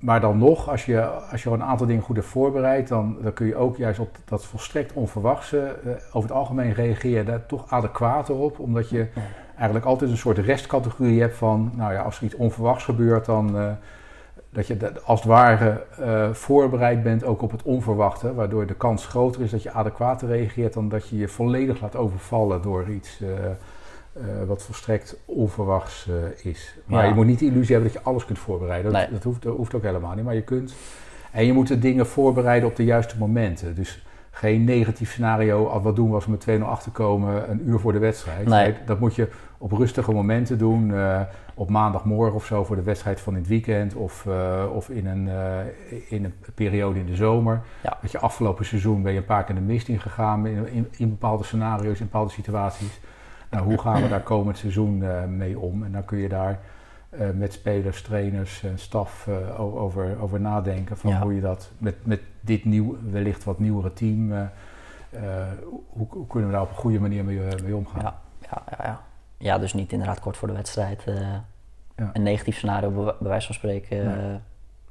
[0.02, 3.32] maar dan nog, als je, als je een aantal dingen goed hebt voorbereid, dan, dan
[3.32, 7.70] kun je ook juist op dat volstrekt onverwachte, uh, over het algemeen reageer daar toch
[7.70, 8.58] adequaat op.
[8.58, 9.06] Omdat je
[9.56, 13.56] eigenlijk altijd een soort restcategorie hebt van, nou ja, als er iets onverwachts gebeurt, dan
[13.56, 13.70] uh,
[14.50, 18.34] dat je als het ware uh, voorbereid bent ook op het onverwachte.
[18.34, 21.96] Waardoor de kans groter is dat je adequaat reageert dan dat je je volledig laat
[21.96, 23.22] overvallen door iets
[24.16, 26.74] uh, wat volstrekt onverwachts uh, is.
[26.84, 27.08] Maar ja.
[27.08, 28.92] je moet niet de illusie hebben dat je alles kunt voorbereiden.
[28.92, 29.10] Dat, nee.
[29.10, 30.24] dat, hoeft, dat, hoeft, ook helemaal niet.
[30.24, 30.74] Maar je kunt.
[31.30, 33.74] En je moet de dingen voorbereiden op de juiste momenten.
[33.74, 35.80] Dus geen negatief scenario.
[35.80, 38.46] Wat doen we als we met 2-0 achterkomen een uur voor de wedstrijd?
[38.46, 38.74] Nee.
[38.86, 40.90] Dat moet je op rustige momenten doen.
[40.90, 41.20] Uh,
[41.54, 43.94] op maandagmorgen of zo voor de wedstrijd van het weekend.
[43.94, 44.26] Of,
[44.72, 45.28] of in, een,
[46.08, 47.62] in een periode in de zomer.
[47.82, 47.98] Ja.
[48.02, 51.08] Dat je afgelopen seizoen ben je een paar keer de mist ingegaan in, in, in
[51.08, 53.00] bepaalde scenario's, in bepaalde situaties.
[53.52, 55.84] Nou, hoe gaan we daar komend seizoen uh, mee om?
[55.84, 56.58] En dan kun je daar
[57.10, 60.96] uh, met spelers, trainers en staf uh, over, over nadenken.
[60.96, 61.20] Van ja.
[61.20, 64.32] hoe je dat met, met dit nieuw, wellicht wat nieuwere team,
[65.90, 68.02] hoe, hoe, kunnen we daar op een goede manier mee, mee omgaan?
[68.02, 69.00] Ja, ja, ja, ja.
[69.38, 71.02] ja, dus niet inderdaad kort voor de wedstrijd
[71.96, 72.10] ja.
[72.12, 74.42] een negatief scenario, bij wijze van spreken,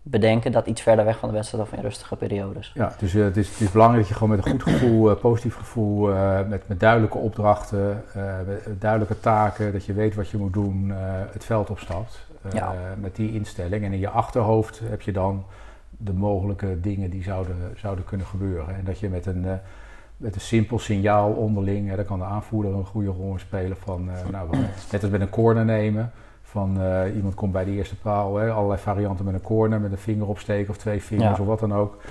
[0.02, 2.72] bedenken dat iets verder weg van de wedstrijd of in rustige periodes.
[2.74, 5.56] Ja, dus het, is, het is belangrijk dat je gewoon met een goed gevoel, positief
[5.56, 6.08] gevoel,
[6.48, 8.04] met, met duidelijke opdrachten,
[8.46, 10.92] met duidelijke taken, dat je weet wat je moet doen,
[11.32, 12.30] het veld opstapt.
[13.00, 13.84] Met die instelling.
[13.84, 15.46] En in je achterhoofd heb je dan
[15.90, 18.76] de mogelijke dingen die zouden, zouden kunnen gebeuren.
[18.76, 19.46] En dat je met een,
[20.18, 24.10] met een simpel signaal onderling, daar kan de aanvoerder een goede rol in spelen van,
[24.32, 24.58] nou,
[24.92, 26.12] net als met een corner nemen.
[26.52, 29.92] Van uh, iemand komt bij de eerste paal, hè, allerlei varianten met een corner, met
[29.92, 32.02] een vinger opsteken of twee vingers of wat dan ook.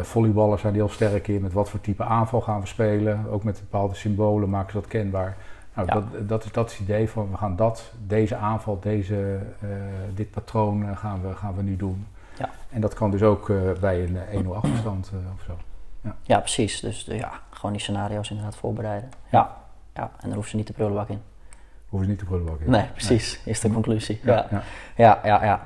[0.00, 3.26] volleyballers zijn heel sterk in met wat voor type aanval gaan we spelen.
[3.30, 5.36] Ook met bepaalde symbolen maken ze dat kenbaar.
[5.74, 9.38] Nou, dat, dat, is, dat is het idee van we gaan dat, deze aanval, deze,
[10.14, 12.06] dit patroon gaan, we, gaan we nu doen.
[12.38, 12.50] Ja.
[12.70, 15.56] En dat kan dus ook bij een 1-0 achterstand of zo.
[16.00, 16.16] Ja.
[16.22, 16.80] ja, precies.
[16.80, 19.08] Dus ja, gewoon die scenario's inderdaad voorbereiden.
[19.30, 19.56] Ja.
[19.94, 20.02] ja.
[20.02, 21.20] En dan hoeven ze niet de prullenbak in.
[21.94, 22.70] Hoeven ze niet in.
[22.70, 23.40] Nee, precies.
[23.44, 24.20] Is de conclusie.
[24.22, 24.62] Ja, ja,
[24.96, 25.18] ja.
[25.24, 25.60] ja, ja.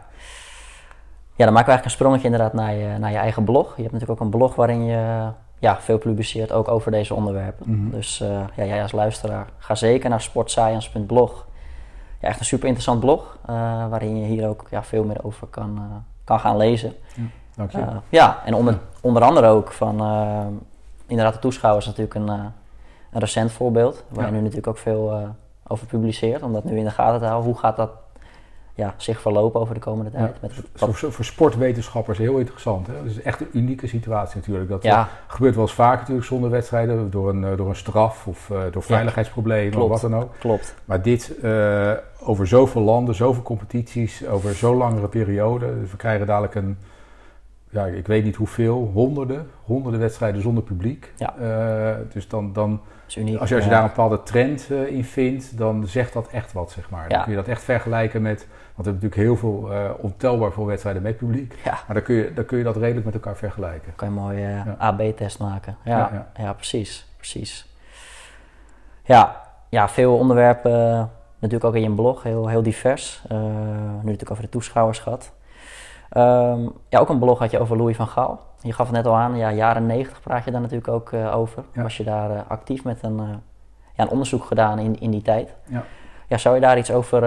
[1.37, 3.77] ja dan maken we eigenlijk een sprongetje inderdaad naar je, naar je eigen blog.
[3.77, 7.71] Je hebt natuurlijk ook een blog waarin je ja, veel publiceert, ook over deze onderwerpen.
[7.71, 7.91] Mm -hmm.
[7.91, 11.47] Dus uh, ja, jij als luisteraar, ga zeker naar sportscience.blog.
[12.21, 15.47] Ja, echt een super interessant blog, uh, waarin je hier ook ja, veel meer over
[15.47, 16.93] kan, uh, kan gaan lezen.
[17.15, 17.23] Ja,
[17.55, 17.85] dank je.
[18.09, 19.95] Ja, en onder, onder andere ook van,
[21.07, 24.05] inderdaad de toeschouwers natuurlijk een, een recent voorbeeld.
[24.09, 25.35] Waar je nu natuurlijk ook veel
[25.69, 26.43] over publiceert.
[26.43, 27.51] Om dat nu in de gaten te houden.
[27.51, 27.91] Hoe gaat dat
[28.75, 30.25] ja, zich verlopen over de komende tijd?
[30.25, 32.87] Ja, met voor, voor, sportwetenschappers heel interessant.
[32.87, 32.93] Hè?
[32.93, 34.69] Dat is echt een unieke situatie natuurlijk.
[34.69, 35.09] Dat ja.
[35.27, 37.11] gebeurt wel eens vaak natuurlijk zonder wedstrijden.
[37.11, 40.35] Door een, door een straf of door veiligheidsproblemen of wat dan ook.
[40.39, 40.75] Klopt.
[40.85, 41.35] Maar dit
[42.21, 45.81] over zoveel landen, zoveel competities, over zo'n langere periode.
[45.81, 46.79] Dus we krijgen dadelijk een,
[47.71, 51.13] ja, ik weet niet hoeveel, honderden, honderden wedstrijden zonder publiek.
[51.17, 51.35] Ja.
[51.41, 52.81] Uh, dus dan, dan
[53.17, 56.29] uniek, als, je, als je daar een bepaalde trend uh, in vindt, dan zegt dat
[56.29, 57.09] echt wat, zeg maar.
[57.09, 60.53] Dan kun je dat echt vergelijken met, want we hebben natuurlijk heel veel, uh, ontelbaar
[60.53, 61.55] veel wedstrijden met publiek.
[61.65, 61.79] Ja.
[61.87, 63.93] Maar dan kun, je, dan kun je dat redelijk met elkaar vergelijken.
[63.97, 64.77] Kan je een mooie.
[64.79, 65.77] AB-test maken.
[65.85, 66.53] Ja, ja, ja.
[66.53, 67.67] precies, precies.
[69.05, 73.23] Ja, ja, veel onderwerpen Natuurlijk ook in je blog, heel, heel divers.
[73.33, 75.33] Uh, nu natuurlijk over de toeschouwers gehad.
[76.17, 78.47] Um, ja, ook een blog had je over Louis van Gaal.
[78.61, 81.37] Je gaf het net al aan, ja, jaren 90 praat je daar natuurlijk ook uh,
[81.37, 81.65] over.
[81.73, 81.83] Ja.
[81.83, 83.17] Was je daar uh, actief met een,
[83.95, 85.55] ja, een onderzoek gedaan in, in die tijd?
[85.65, 85.85] Ja.
[86.29, 87.23] Ja, zou je daar iets over,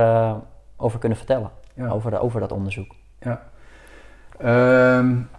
[0.78, 1.50] over kunnen vertellen?
[1.74, 1.90] Ja.
[1.90, 2.96] Over, over dat onderzoek?
[3.20, 3.42] Ja.
[4.98, 5.30] Um,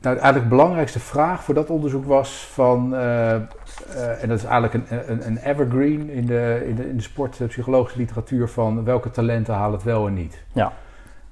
[0.00, 5.10] nou, eigenlijk de belangrijkste vraag voor dat onderzoek was van, en dat is eigenlijk een,
[5.10, 9.74] een, een evergreen in de, in de, in de sportpsychologische literatuur van welke talenten halen
[9.74, 10.42] het wel en niet.
[10.52, 10.72] Ja.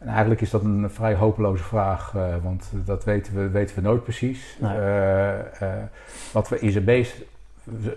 [0.07, 3.83] En eigenlijk is dat een vrij hopeloze vraag, uh, want dat weten we, weten we
[3.83, 4.59] nooit precies.
[4.61, 4.79] Nee.
[6.33, 7.23] wat we in zijn bezig,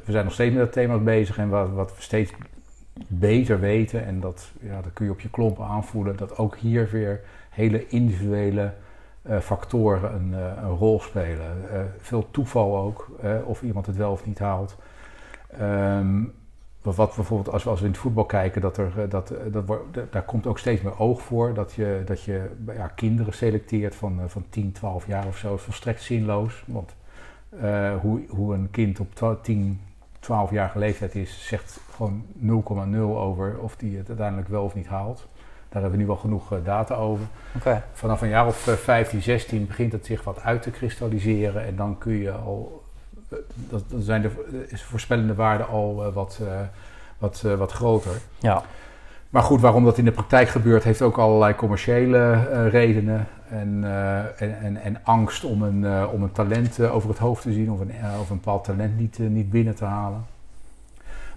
[0.05, 2.33] we zijn nog steeds met dat thema bezig en wat, wat we steeds
[3.07, 6.89] beter weten, en dat, ja, dat kun je op je klompen aanvoelen, dat ook hier
[6.91, 8.73] weer hele individuele
[9.29, 11.57] uh, factoren een, uh, een, rol spelen.
[11.73, 13.09] Uh, veel toeval ook,
[13.45, 14.77] of iemand het wel of niet haalt.
[15.61, 16.33] Um,
[16.95, 19.81] wat bijvoorbeeld als we, als we in het voetbal kijken, dat er, dat, dat wordt,
[20.11, 21.53] daar komt ook steeds meer oog voor.
[21.53, 25.53] Dat je, dat je ja, kinderen selecteert van, van 10, 12 jaar of zo.
[25.53, 26.63] is volstrekt zinloos.
[26.67, 26.95] Want
[28.01, 29.79] hoe, hoe een kind op 10,
[30.19, 32.25] 12 jaar leeftijd is, zegt gewoon
[32.93, 35.27] 0,0 over of die het uiteindelijk wel of niet haalt.
[35.69, 37.25] Daar hebben we nu wel genoeg data over.
[37.55, 37.81] Okay.
[37.93, 41.65] Vanaf een jaar of uh, 15, 16 begint het zich wat uit te kristalliseren.
[41.65, 42.78] En dan kun je al.
[43.29, 43.39] Uh,
[43.87, 46.39] dan zijn de is voorspellende waarde al wat,
[47.17, 48.21] wat, wat groter.
[48.39, 48.63] Ja.
[49.29, 53.27] Maar goed, waarom dat in de praktijk gebeurt, heeft ook allerlei commerciële redenen.
[53.49, 53.83] En,
[54.37, 57.79] en, en, en, angst om een, om een talent over het hoofd te zien of
[57.79, 60.25] een, of een bepaald talent niet, niet binnen te halen.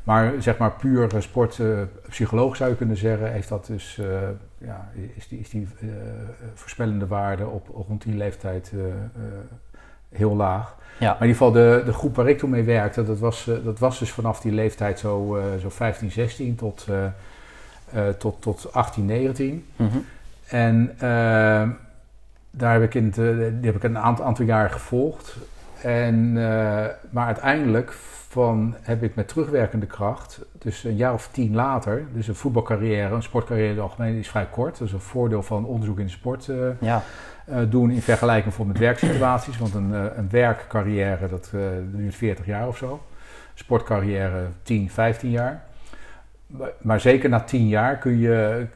[0.05, 4.01] Maar zeg maar puur sportpsycholoog zou je kunnen zeggen, heeft dat dus,
[4.59, 5.69] ja, is die, is die
[6.55, 8.73] voorspellende waarde op, rond die leeftijd
[10.09, 10.77] heel laag.
[10.99, 11.07] Ja.
[11.07, 13.79] Maar in ieder geval de, de groep waar ik toen mee werkte, dat was, dat
[13.79, 16.87] was dus vanaf die leeftijd zo, zo 15, 16 tot,
[18.19, 19.67] tot, tot 18, 19.
[19.77, 20.05] Mm -hmm.
[20.47, 20.95] En
[22.51, 23.15] daar heb ik, in het,
[23.61, 25.37] die heb ik een aantal, aantal jaar gevolgd.
[25.83, 26.33] En,
[27.11, 27.95] maar uiteindelijk
[28.33, 33.15] van heb ik met terugwerkende kracht, dus een jaar of tien later, dus een voetbalcarrière,
[33.15, 34.79] een sportcarrière in het algemeen is vrij kort.
[34.79, 37.03] Dat is een voordeel van onderzoek in de sport uh, ja.
[37.49, 39.59] uh, doen in vergelijking met werksituaties.
[39.59, 41.51] Want een, uh, een werkcarrière dat
[41.93, 43.03] duurt 40 jaar of zo.
[43.55, 45.63] Sportcarrière 10, 15 jaar.
[46.47, 48.67] Maar, maar zeker na 10 jaar kun je,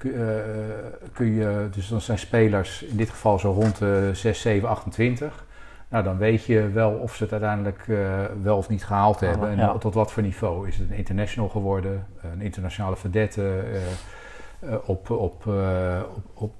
[1.12, 5.45] kun je, dus dan zijn spelers in dit geval zo rond de 6, 7, 28.
[5.88, 9.46] Nou, dan weet je wel of ze het uiteindelijk uh, wel of niet gehaald hebben.
[9.46, 9.78] Oh, en ja.
[9.78, 10.68] tot wat voor niveau.
[10.68, 13.62] Is het een international geworden, een internationale verdette?
[13.72, 16.54] Uh, op, op, op, op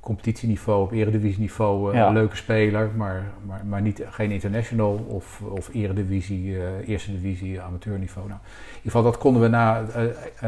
[0.00, 2.06] competitieniveau, op eredivisieniveau Ja.
[2.06, 7.60] een leuke speler, maar, maar, maar niet, geen international of, of eredivisie, eh, eerste divisie,
[7.60, 8.28] amateurniveau.
[8.28, 10.04] Nou, in ieder geval, dat konden we na eh,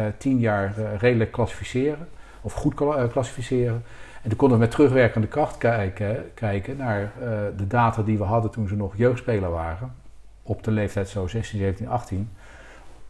[0.07, 2.09] eh, tien jaar eh, redelijk klassificeren,
[2.41, 3.83] of goed kla- eh, klassificeren.
[4.25, 8.25] En toen konden we met terugwerkende kracht kijken, kijken naar eh, de data die we
[8.25, 9.95] hadden toen ze nog jeugdspeler waren,
[10.43, 12.31] op de leeftijd zo 16, 17, 18,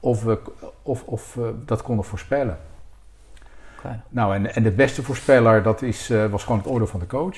[0.00, 0.38] of we
[0.82, 2.58] of, of, dat konden voorspellen.
[4.08, 7.06] Nou, en, en de beste voorspeller, dat is, eh, was gewoon het oordeel van de
[7.06, 7.36] coach.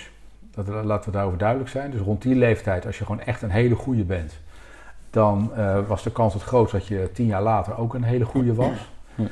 [0.51, 1.91] Dat, eh, laten we daarover duidelijk zijn.
[1.91, 4.39] Dus rond die leeftijd, als je gewoon echt een hele goede bent,
[5.11, 5.53] dan
[5.87, 8.91] was de kans het grootst dat je tien jaar later ook een hele goede was.
[9.15, 9.23] Hm.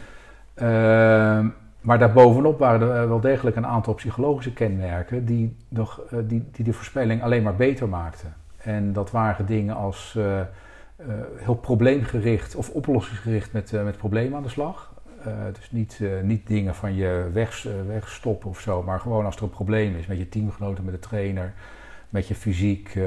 [1.85, 6.49] Maar daarbovenop waren er eh, wel degelijk een aantal psychologische kenmerken die, nog, eh, die,
[6.53, 8.35] die de voorspelling alleen maar beter maakten.
[8.57, 10.41] En dat waren dingen als eh,
[11.37, 14.93] heel probleemgericht of oplossingsgericht met, met problemen aan de slag.
[15.53, 19.51] Dus niet, niet dingen van je weg, wegstoppen of zo, maar gewoon als er een
[19.51, 21.53] probleem is met je teamgenoten, met de trainer,
[22.09, 22.99] met je fysiek,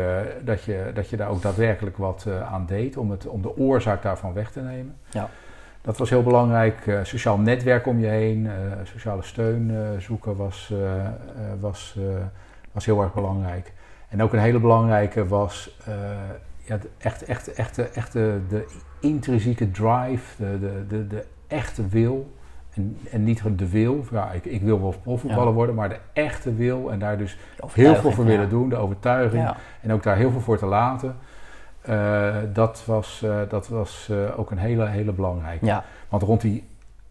[0.44, 4.02] dat, je, dat je daar ook daadwerkelijk wat aan deed om, het, om de oorzaak
[4.02, 4.96] daarvan weg te nemen.
[5.10, 5.30] Ja.
[5.88, 6.88] Dat was heel belangrijk.
[6.88, 10.73] Eh, sociaal netwerk om je heen, eh, sociale steun eh, zoeken was,
[11.60, 11.97] was,
[12.71, 13.73] was heel erg belangrijk.
[14.10, 15.80] En ook een hele belangrijke was
[16.63, 18.65] ja, de, echt, echt, echt, echt de, de
[19.00, 22.36] intrinsieke drive, de, de, de, de echte wil.
[22.73, 25.54] En, en niet de wil, ja, ik, ik wil wel profvoetballer Ja.
[25.54, 27.38] worden, maar de echte wil en daar dus
[27.73, 28.30] heel veel voor ja.
[28.30, 29.43] willen doen, de overtuiging.
[29.43, 29.58] Ja.
[29.82, 31.15] En ook daar heel veel voor te laten.
[31.88, 35.65] Eh, dat was, eh, dat was eh, ook een hele, hele belangrijke.
[35.65, 35.84] Ja.
[36.10, 36.63] Want rond die,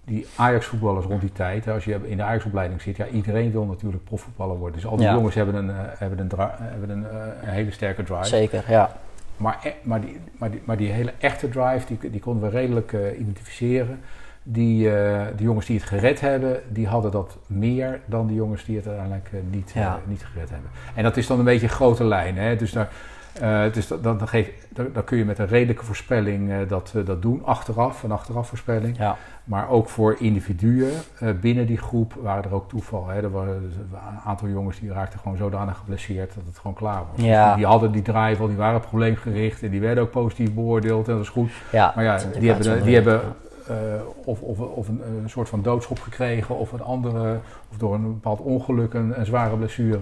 [0.04, 3.64] die Ajax-voetballers rond die tijd, hè, als je in de Ajax-opleiding zit, ja, iedereen wil
[3.64, 4.80] natuurlijk profvoetballer worden.
[4.80, 5.14] Dus al die Ja.
[5.14, 7.04] jongens hebben een, hebben een, hebben een,
[7.42, 8.24] een hele sterke drive.
[8.24, 8.90] Zeker, ja.
[9.36, 12.56] Maar, e- maar, die, maar, die, maar die hele echte drive, die, die konden we
[12.56, 14.00] redelijk identificeren.
[14.42, 14.90] Die,
[15.36, 18.86] die jongens die het gered hebben, die hadden dat meer dan die jongens die het
[18.86, 20.00] uiteindelijk niet, Ja.
[20.04, 20.70] niet gered hebben.
[20.94, 22.36] En dat is dan een beetje een grote lijn.
[22.38, 22.56] Hè?
[22.56, 22.88] Dus, daar,
[23.72, 27.06] dus dan, dan, geef, dan, dan kun je met een redelijke voorspelling eh, dat, eh,
[27.06, 28.98] dat doen, achteraf, een achteraf voorspelling.
[28.98, 29.16] Ja.
[29.44, 33.06] Maar ook voor individuen eh, binnen die groep waren er ook toeval.
[33.08, 33.22] Hè?
[33.22, 37.02] Er waren dus een aantal jongens die raakten gewoon zodanig geblesseerd dat het gewoon klaar
[37.12, 37.24] was.
[37.24, 37.46] Ja.
[37.46, 41.08] Die, die hadden die drive al, die waren probleemgericht en die werden ook positief beoordeeld
[41.08, 41.50] en dat is goed.
[41.72, 41.92] ja.
[41.94, 43.20] Maar ja, die hebben, die hebben
[44.24, 47.38] of, of, of een, een soort van doodschop gekregen of een andere,
[47.70, 50.00] of door een bepaald ongeluk een, een zware blessure.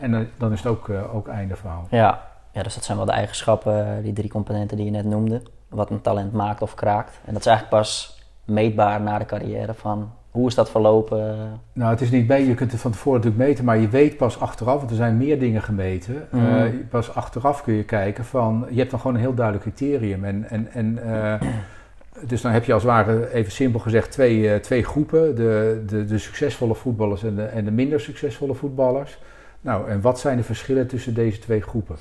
[0.00, 1.86] En dan, dan is het ook, ook einde verhaal.
[1.90, 2.34] Ja.
[2.56, 5.42] Ja, dus dat zijn wel de eigenschappen, eh, die drie componenten die je net noemde.
[5.68, 7.20] Wat een talent maakt of kraakt.
[7.24, 11.36] En dat is eigenlijk pas meetbaar na de carrière van hoe is dat verlopen.
[11.72, 14.16] Nou, het is niet bij, je kunt het van tevoren natuurlijk meten, maar je weet
[14.16, 16.28] pas achteraf, want er zijn meer dingen gemeten.
[16.30, 16.44] Mhm.
[16.44, 20.24] Eh, pas achteraf kun je kijken van, je hebt dan gewoon een heel duidelijk criterium.
[20.24, 21.48] En, en, en, eh,
[22.30, 25.36] dus dan heb je als het ware, even simpel gezegd, twee, twee groepen.
[25.36, 29.18] De, de, de succesvolle voetballers en de, en de minder succesvolle voetballers.
[29.60, 31.96] Nou, en wat zijn de verschillen tussen deze twee groepen?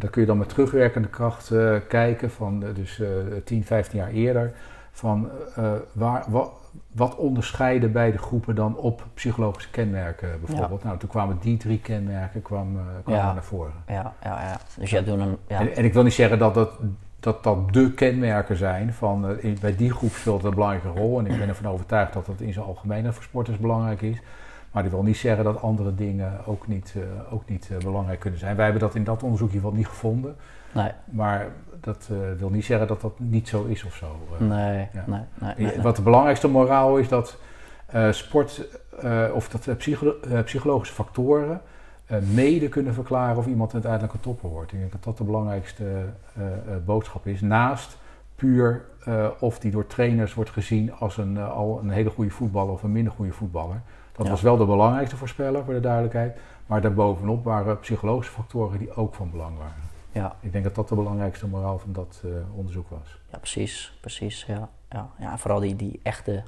[0.00, 3.08] Dan kun je dan met terugwerkende kracht eh, kijken, van eh, dus eh
[3.44, 4.52] 10, 15 jaar eerder,
[4.92, 6.50] van eh, waar, wat,
[6.92, 10.84] wat onderscheiden beide groepen dan op psychologische kenmerken bijvoorbeeld?
[10.84, 13.32] Nou, toen kwamen die drie kenmerken kwamen, kwamen Ja.
[13.32, 13.72] naar voren.
[13.86, 14.56] Ja, ja, ja.
[14.78, 15.36] Dus je hebt toen een.
[15.48, 15.60] Ja.
[15.60, 16.70] En, en ik wil niet zeggen dat dat,
[17.20, 21.18] dat, dat de kenmerken zijn van in- bij die groep speelt het een belangrijke rol.
[21.18, 24.18] En ik ben ervan overtuigd dat dat in zijn algemeenheid voor sporters belangrijk is.
[24.70, 28.20] Maar dat wil niet zeggen dat andere dingen ook niet, eh, ook niet eh, belangrijk
[28.20, 28.54] kunnen zijn.
[28.56, 30.36] Wij hebben dat in dat onderzoek in ieder geval niet gevonden.
[30.72, 31.46] Nee, Maar
[31.80, 34.06] dat eh, wil niet zeggen dat dat niet zo is of zo.
[34.38, 35.04] nee, Ja.
[35.06, 35.80] nee, nee.
[35.82, 37.36] Wat de belangrijkste moraal is dat
[38.10, 38.66] sport
[39.34, 41.60] of dat psycholo- psychologische factoren
[42.34, 44.72] mede kunnen verklaren of iemand uiteindelijk een topper wordt.
[44.72, 45.84] Ik denk dat dat de belangrijkste
[46.84, 47.40] boodschap is.
[47.40, 47.98] Naast
[48.40, 52.30] puur eh, of die door trainers wordt gezien als een, eh, al een hele goede
[52.30, 53.80] voetballer of een minder goede voetballer.
[54.12, 54.32] Dat Ja.
[54.32, 56.38] was wel de belangrijkste voorspeller voor de duidelijkheid.
[56.66, 59.88] Maar daarbovenop waren psychologische factoren die ook van belang waren.
[60.12, 63.18] Ja, Ik denk dat dat de belangrijkste moraal van dat eh, onderzoek was.
[63.30, 64.44] ja, precies, precies.
[64.44, 65.10] Ja, ja.
[65.18, 66.42] ja vooral die, die echte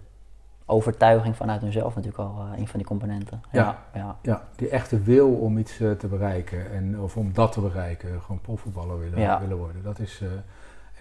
[0.67, 3.41] overtuiging vanuit hunzelf natuurlijk al een van die componenten.
[3.53, 3.79] Ja.
[3.95, 4.17] ja.
[4.23, 8.41] Ja, die echte wil om iets te bereiken en of om dat te bereiken, gewoon
[8.41, 9.41] profvoetballer willen, Ja.
[9.41, 9.83] willen worden.
[9.83, 10.23] Dat is,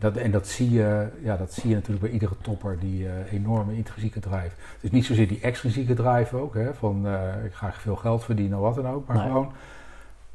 [0.02, 3.34] dat, en dat zie, je, ja, dat zie je natuurlijk bij iedere topper, die eh,
[3.34, 4.52] enorme intrinsieke drive.
[4.82, 8.58] Dus niet zozeer die extrinsieke drive ook, hè, van eh, ik ga veel geld verdienen
[8.60, 9.26] of wat dan ook, maar Nee.
[9.26, 9.52] gewoon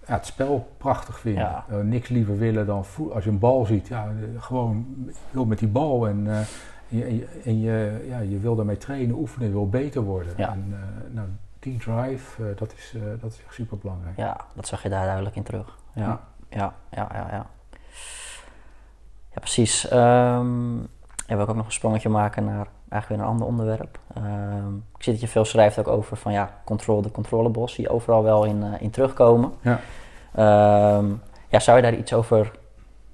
[0.07, 1.43] ja, het spel prachtig vinden.
[1.43, 1.65] Ja.
[1.69, 4.87] Eh, niks liever willen dan als je een bal ziet, ja, gewoon
[5.31, 6.47] wil met die bal en, en,
[7.17, 10.33] je, en je- ja, je wil daarmee trainen, oefenen, je wil beter worden.
[10.37, 10.53] Ja.
[10.53, 10.75] En,
[11.11, 14.17] nou, die drive, dat, is, dat is echt super belangrijk.
[14.17, 15.79] Ja, dat zag je daar duidelijk in terug.
[15.95, 17.27] Ja, ja, ja, ja.
[17.31, 17.47] Ja,
[19.37, 19.89] ja precies.
[19.89, 20.79] Ehm
[21.27, 23.99] ja, wil ik ook nog een sprongetje maken naar eigenlijk weer een ander onderwerp.
[24.15, 27.89] Ehm, ik zie dat je veel schrijft ook over van ja, controle, de controlebos, je
[27.89, 29.53] overal wel in, eh, in terugkomen.
[29.61, 29.81] Ja.
[30.35, 31.07] Ehm,
[31.49, 32.51] ja, zou je daar iets over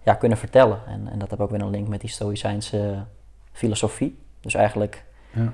[0.03, 0.79] ja, kunnen vertellen?
[0.87, 3.05] En, en dat heb ook weer een link met die Stoïcijnse
[3.53, 4.19] filosofie.
[4.41, 5.53] Dus eigenlijk Ja.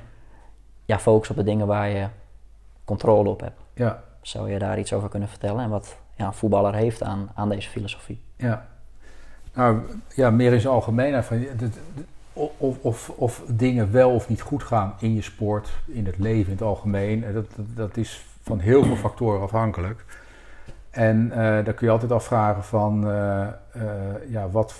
[0.85, 2.07] ja, focus op de dingen waar je
[2.85, 3.61] controle op hebt.
[3.75, 4.03] Ja.
[4.21, 5.65] Zou je daar iets over kunnen vertellen?
[5.65, 8.25] En wat ja, een voetballer heeft aan, aan deze filosofie?
[8.37, 8.67] Ja.
[9.59, 9.79] Nou,
[10.15, 11.25] ja, meer in zijn algemeenheid.
[11.25, 11.47] Van,
[12.59, 16.47] of, of, of dingen wel of niet goed gaan in je sport, in het leven
[16.47, 17.25] in het algemeen.
[17.25, 20.05] eh, Dat, dat, dat is van heel veel factoren afhankelijk.
[20.91, 23.47] En eh, daar kun je altijd afvragen van, eh,
[24.29, 24.75] ja, wat,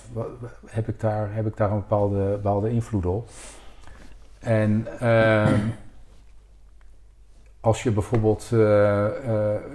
[0.65, 3.29] heb, ik daar, heb ik daar een bepaalde, bepaalde invloed op?
[4.39, 5.59] En ehm,
[7.59, 8.43] als je bijvoorbeeld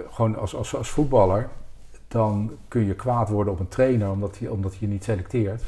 [0.09, 1.49] gewoon als, als, als voetballer
[2.15, 5.61] dan kun je kwaad worden op een trainer omdat hij, omdat hij je niet selecteert.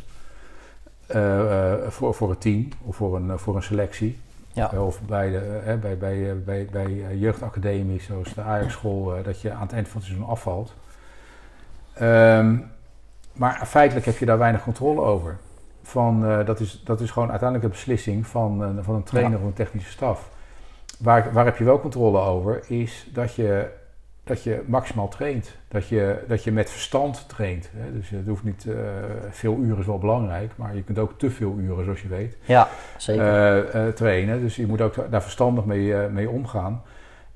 [1.07, 4.19] eh, eh, voor, voor het team of voor een, voor een selectie.
[4.51, 8.41] Ja, Eh, Of bij, de, eh, bij, bij, eh, bij, bij eh, jeugdacademies zoals de
[8.41, 10.73] Ajax-school, eh, dat je aan het eind van het seizoen afvalt.
[11.93, 12.57] Ehm,
[13.33, 15.37] maar feitelijk heb je daar weinig controle over.
[15.83, 19.33] Van, eh, dat, is, dat is gewoon uiteindelijk een beslissing van, eh, van een trainer
[19.33, 19.37] Ja.
[19.39, 20.29] of een technische staf.
[20.99, 23.67] Waar, waar heb je wel controle over, is dat je,
[24.27, 25.55] dat je maximaal traint.
[25.67, 27.69] Dat je, dat je met verstand traint.
[27.73, 27.93] Hè?
[27.93, 28.75] Dus het hoeft niet, eh,
[29.29, 32.37] veel uren is wel belangrijk, maar je kunt ook te veel uren, zoals je weet,
[32.45, 32.67] ja
[32.97, 33.23] zeker.
[33.23, 34.39] eh, eh, trainen.
[34.39, 36.81] Dus je moet ook daar verstandig mee, mee omgaan.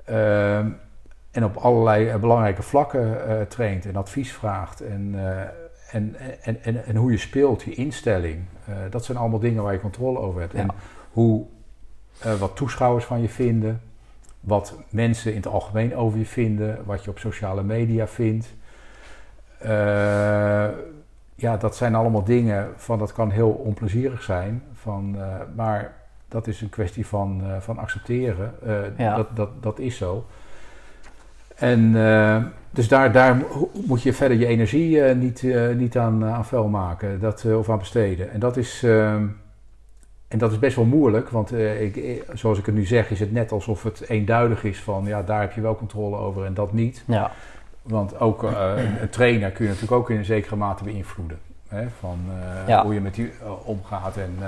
[0.04, 0.70] Ehm,
[1.30, 3.18] en op allerlei belangrijke vlakken
[3.48, 4.80] traint en advies vraagt.
[4.80, 5.14] En,
[5.90, 8.44] en, en, en, en hoe je speelt, je instelling.
[8.90, 10.52] dat zijn allemaal dingen waar je controle over hebt.
[10.52, 10.58] Ja.
[10.58, 10.68] En
[11.12, 11.46] hoe,
[12.38, 13.80] wat toeschouwers van je vinden.
[14.42, 16.78] Wat mensen in het algemeen over je vinden.
[16.84, 18.54] Wat je op sociale media vindt.
[19.58, 20.68] Eh,
[21.34, 24.62] ja, dat zijn allemaal dingen van dat kan heel onplezierig zijn.
[24.72, 25.24] Van, eh,
[25.56, 25.94] maar
[26.28, 28.54] dat is een kwestie van, eh, van accepteren.
[28.96, 29.16] Ja.
[29.16, 30.26] dat, dat, dat is zo.
[31.54, 31.92] En
[32.70, 35.42] dus daar, daar mo- moet je verder je energie niet,
[35.76, 38.30] niet aan, aan vuil maken dat, of aan besteden.
[38.30, 39.26] En dat is, ehm,
[40.32, 43.10] en dat is best wel moeilijk, want eh, ik, eh, zoals ik het nu zeg,
[43.10, 46.44] is het net alsof het eenduidig is van ja, daar heb je wel controle over
[46.44, 47.04] en dat niet.
[47.06, 47.30] ja,
[47.82, 51.38] Want ook eh, een, trainer kun je natuurlijk ook in een zekere mate beïnvloeden.
[51.68, 51.86] Hè?
[51.98, 52.18] Van
[52.66, 52.82] Ja.
[52.82, 53.32] hoe je met die
[53.64, 54.16] omgaat.
[54.16, 54.38] En,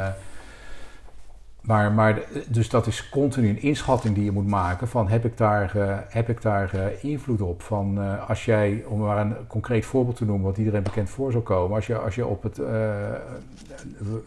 [1.65, 5.37] maar, maar dus dat is continu een inschatting die je moet maken van heb ik
[5.37, 5.73] daar,
[6.09, 7.63] heb ik daar invloed op?
[7.63, 11.33] Van eh, als jij, om maar een concreet voorbeeld te noemen wat iedereen bekend voor
[11.33, 11.77] zou komen.
[11.77, 12.67] Als je, als je op het, eh,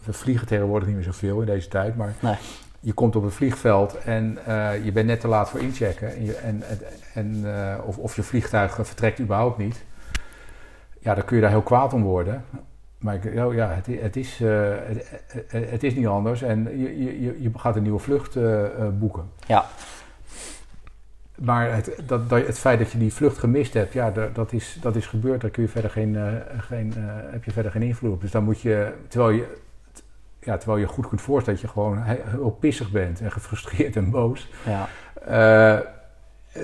[0.04, 2.36] we, vliegen tegenwoordig niet meer zoveel in deze tijd, maar Nee.
[2.80, 6.14] je komt op het vliegveld en eh, je bent net te laat voor inchecken.
[6.14, 6.62] En, je, en,
[7.14, 7.44] en,
[7.84, 9.84] of, of je vliegtuig vertrekt überhaupt niet.
[11.00, 12.44] Ja, dan kun je daar heel kwaad om worden.
[12.98, 14.70] Maar ik, oh ja, het, het, is, eh,
[15.46, 16.42] het, het- is niet anders.
[16.42, 19.24] En je, je, je- gaat een nieuwe vlucht eh, eh, boeken.
[19.46, 19.64] Ja.
[21.34, 24.78] Maar het, dat, dat, het feit dat je die vlucht gemist hebt, ja, dat, is,
[24.80, 25.40] dat is gebeurd.
[25.40, 28.20] Daar kun je verder geen, eh, geen, eh, heb je verder geen invloed op.
[28.20, 29.56] Dus dan moet je, terwijl je,
[30.40, 33.96] ja, terwijl je goed kunt voorstellen dat je gewoon he- heel pissig bent en gefrustreerd
[33.96, 34.48] en boos.
[34.64, 34.88] ja,
[35.26, 35.78] Eh,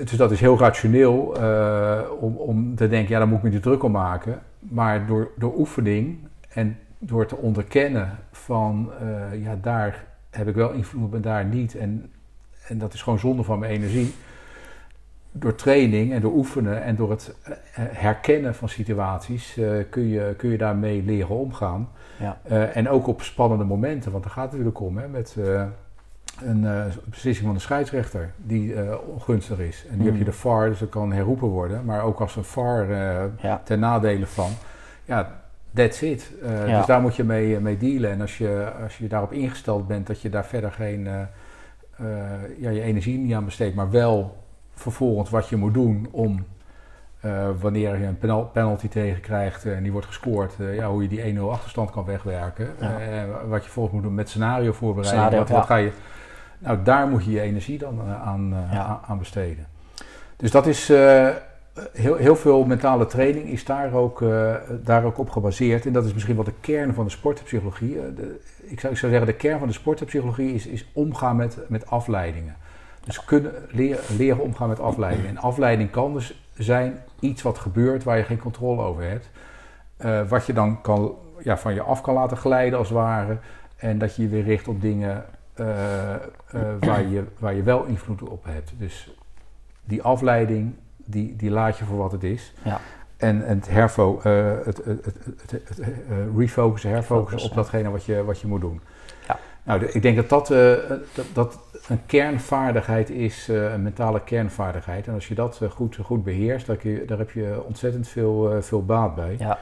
[0.03, 3.49] dus dat is heel rationeel eh, om, om te denken, ja, daar moet ik me
[3.49, 4.39] niet druk om maken.
[4.69, 6.17] Maar door, door oefening
[6.49, 11.45] en door te onderkennen van, eh, ja, daar heb ik wel invloed op en daar
[11.45, 11.75] niet.
[11.75, 12.11] En,
[12.67, 14.13] en dat is gewoon zonde van mijn energie.
[15.31, 20.33] Door training en door oefenen en door het eh, herkennen van situaties eh, kun, je,
[20.37, 21.89] kun je daarmee leren omgaan.
[22.19, 22.39] ja,
[22.73, 25.37] en ook op spannende momenten, want daar gaat het natuurlijk om, hè, met
[26.41, 29.85] een eh, beslissing van de scheidsrechter die eh, ongunstig is.
[29.91, 30.25] En die heb je Mm.
[30.25, 31.85] de VAR, dus dat kan herroepen worden.
[31.85, 32.87] Maar ook als een VAR
[33.41, 34.49] ja, ten nadele van,
[35.05, 35.41] ja,
[35.73, 36.31] that's it.
[36.65, 36.77] Ja.
[36.77, 38.11] Dus daar moet je mee, mee dealen.
[38.11, 41.03] En als je, als je daarop ingesteld bent dat je daar verder geen,
[42.59, 44.37] ja, je energie niet aan besteedt, maar wel
[44.73, 46.45] vervolgens wat je moet doen om...
[47.59, 51.35] wanneer je een penal- penalty tegenkrijgt eh, en die wordt gescoord, ja, hoe je die
[51.35, 52.67] 1-0 achterstand kan wegwerken.
[52.79, 53.27] Ja.
[53.47, 55.23] Wat je volgens moet doen met scenario voorbereiden.
[55.23, 55.91] Scenario, wat, ga je,
[56.59, 58.99] nou, daar moet je je energie dan eh, aan, eh, Ja.
[59.07, 59.65] aan- besteden.
[60.35, 61.27] Dus dat is eh,
[61.91, 64.23] heel, heel veel mentale training is daar ook,
[64.83, 65.85] daar ook op gebaseerd.
[65.85, 67.93] En dat is misschien wel de kern van de sportpsychologie.
[68.15, 71.57] De, ik, zou, ik zou zeggen, de kern van de sportpsychologie is, is omgaan met,
[71.67, 72.55] met afleidingen.
[73.05, 75.29] Dus kunnen leren, leren omgaan met afleidingen.
[75.29, 79.29] En afleiding kan dus zijn iets wat gebeurt waar je geen controle over hebt.
[80.29, 83.37] Wat je dan kan, ja, van je af kan laten glijden als het ware.
[83.75, 85.25] En dat je je weer richt op dingen
[85.55, 86.21] eh, eh,
[86.79, 88.71] waar, je, waar je wel invloed op hebt.
[88.77, 89.15] Dus
[89.83, 92.53] die afleiding, die, die laat je voor wat het is.
[92.63, 92.79] Ja.
[93.17, 95.79] En, en het, herfo, eh, het, het, het, het,
[96.37, 98.81] refocussen, herfocussen Focus, op datgene wat je, wat je moet doen.
[99.27, 99.39] Ja.
[99.63, 100.47] Nou, ik denk dat dat,
[101.13, 105.07] dat, dat, een kernvaardigheid is, een mentale kernvaardigheid.
[105.07, 108.85] En als je dat goed, goed beheerst, daar, je, daar heb je ontzettend veel, veel
[108.85, 109.35] baat bij.
[109.39, 109.59] Ja.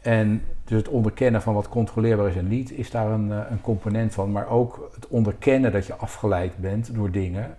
[0.00, 4.14] En dus het onderkennen van wat controleerbaar is en niet, is daar een, een component
[4.14, 4.32] van.
[4.32, 7.56] Maar ook het onderkennen dat je afgeleid bent door dingen.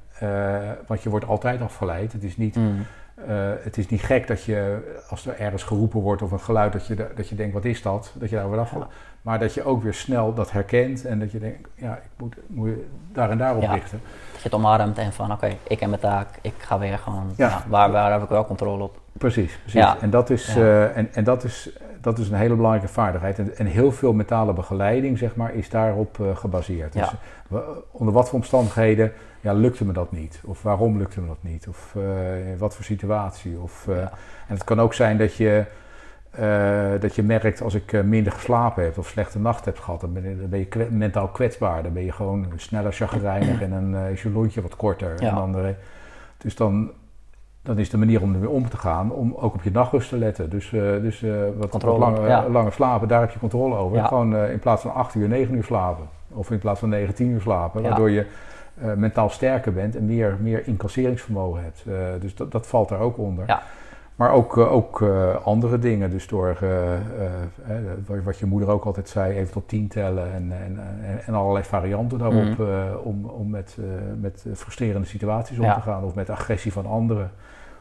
[0.88, 2.14] want je wordt altijd afgeleid.
[2.14, 2.56] Het is niet...
[2.56, 2.86] Mm.
[3.28, 4.80] Uh, het is niet gek dat je,
[5.10, 7.82] als er ergens geroepen wordt of een geluid, dat je, dat je denkt, wat is
[7.82, 8.14] dat?
[8.16, 8.88] Dat je daar weer af ja.
[9.22, 12.36] Maar dat je ook weer snel dat herkent en dat je denkt, ja, ik moet,
[12.48, 12.70] moet
[13.14, 13.74] daar en daarop ja.
[13.74, 14.02] richten.
[14.32, 17.34] Dat je het omarmt en van, oké, ik heb mijn taak, ik ga weer gewoon,
[17.36, 19.00] ja, waar, waar heb ik wel controle op?
[19.20, 19.80] Precies, precies.
[19.80, 19.98] Ja.
[20.02, 21.70] En, dat is, eh, en, en dat is,
[22.02, 23.40] dat is een hele belangrijke vaardigheid.
[23.40, 26.94] En, en heel veel mentale begeleiding, zeg maar, is daarop eh, gebaseerd.
[26.94, 27.00] Ja.
[27.00, 27.12] Dus
[27.48, 29.12] wa- onder wat voor omstandigheden
[29.42, 30.42] ja, lukte me dat niet?
[30.46, 31.68] Of waarom lukte me dat niet?
[31.68, 33.60] Of eh, in wat voor situatie?
[33.60, 33.98] Of, eh.
[34.48, 35.64] En het kan ook zijn dat je,
[36.30, 40.02] eh, dat je merkt als ik eh, minder geslapen heb of slechte nacht heb gehad,
[40.02, 41.84] dan ben je, dan ben je kwe- mentaal kwetsbaar.
[41.84, 45.14] Dan ben je gewoon sneller chagrijnig en dan eh, is je lontje wat korter.
[45.24, 45.30] Ja.
[45.30, 45.70] En dan, eh,
[46.38, 46.92] dus dan,
[47.62, 50.18] dan is de manier om ermee om te gaan om ook op je nachtrust te
[50.18, 50.50] letten.
[50.50, 51.82] Dus, eh, dus eh, wat, wat
[52.28, 52.50] ja.
[52.50, 53.98] langer slapen, daar heb je controle over.
[53.98, 54.06] Ja.
[54.08, 56.06] Gewoon eh, in plaats van 8 uur, 9 uur slapen.
[56.34, 57.82] Of in plaats van 9, 10 uur slapen.
[57.82, 58.26] Waardoor je
[58.82, 61.84] eh, mentaal sterker bent en meer, meer incasseringsvermogen hebt.
[61.88, 63.44] Eh, dus dat, dat valt daar ook onder.
[63.48, 63.62] Ja.
[64.16, 66.10] Maar ook, eh, ook eh, andere dingen.
[66.10, 67.00] Dus door, eh, eh,
[67.68, 70.34] eh, wat- je moeder ook altijd zei, even tot tien tellen.
[70.34, 70.80] En, en,
[71.26, 72.44] en, allerlei varianten daarop.
[72.58, 72.62] Mhm.
[72.62, 73.86] eh, om om met, eh,
[74.22, 76.04] met frustrerende situaties om te gaan.
[76.04, 77.32] Of met agressie van anderen.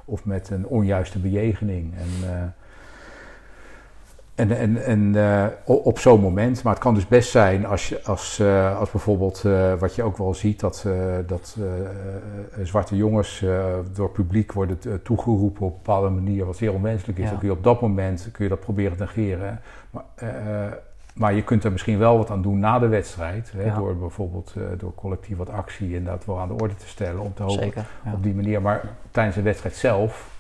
[0.09, 1.95] Of met een onjuiste bejegening.
[1.95, 2.43] En, eh,
[4.35, 8.03] en, en, en eh, op zo'n moment, maar het kan dus best zijn als, je,
[8.05, 9.43] als, eh, als bijvoorbeeld
[9.79, 10.87] wat je ook wel ziet, dat,
[11.27, 11.57] dat
[12.63, 13.45] zwarte jongens
[13.93, 17.25] door publiek worden toegeroepen op een bepaalde manier, wat zeer onwenselijk is.
[17.25, 17.31] Ja.
[17.31, 19.61] Dan kun je op dat moment kun je dat proberen te negeren.
[19.91, 20.05] Maar,
[21.19, 23.75] maar je kunt er misschien wel wat aan doen na de wedstrijd, hè, Ja.
[23.75, 27.35] door bijvoorbeeld eh, door collectief wat actie inderdaad wel aan de orde te stellen, om
[27.35, 27.87] te hopen Zeker.
[28.05, 28.13] Ja.
[28.13, 28.63] op die manier.
[28.63, 30.37] Maar tijdens de wedstrijd zelf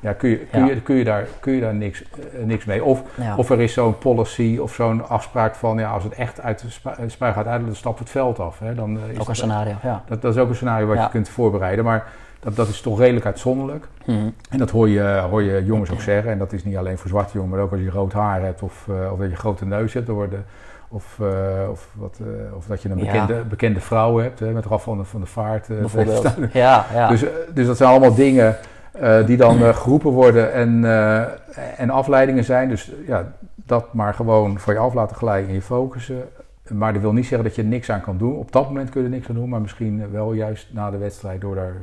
[0.00, 0.66] ja, kun, je, kun, Ja.
[0.66, 2.84] je, kun, je daar, kun je daar niks, eh, niks mee.
[2.84, 3.36] Of, Ja.
[3.36, 5.78] of er is zo'n policy of zo'n afspraak van...
[5.78, 8.58] Ja, als het echt uit de spu- spui gaat uit, dan stapt het veld af.
[8.58, 8.74] Hè.
[8.74, 10.02] Dan, eh, is ook dat, een scenario, ja.
[10.06, 11.84] dat, dat is ook een scenario wat je kunt voorbereiden.
[11.84, 12.06] Maar
[12.40, 13.88] dat, dat is toch redelijk uitzonderlijk.
[14.06, 14.28] Mhm.
[14.50, 16.30] En dat hoor je, hoor je jongens ook zeggen.
[16.30, 18.62] En dat is niet alleen voor zwarte jongens, maar ook als je rood haar hebt...
[18.62, 20.08] of, eh, of dat je grote neus hebt.
[20.08, 20.44] Worden,
[20.88, 23.04] of, eh, of, wat, eh, of dat je een Ja.
[23.04, 25.66] bekende, bekende vrouw hebt, hè, met Raf van de, van de Vaart.
[25.68, 26.34] Bijvoorbeeld.
[26.52, 27.08] Ja, ja.
[27.08, 27.24] dus,
[27.54, 28.56] dus dat zijn allemaal dingen
[29.26, 30.84] die dan geroepen worden en,
[31.76, 32.68] en afleidingen zijn.
[32.68, 36.22] Dus ja, dat maar gewoon voor je af laten glijden en je focussen.
[36.68, 38.36] Maar dat wil niet zeggen dat je niks aan kan doen.
[38.36, 40.98] Op dat moment kun je er niks aan doen, maar misschien wel juist na de
[40.98, 41.74] wedstrijd door daar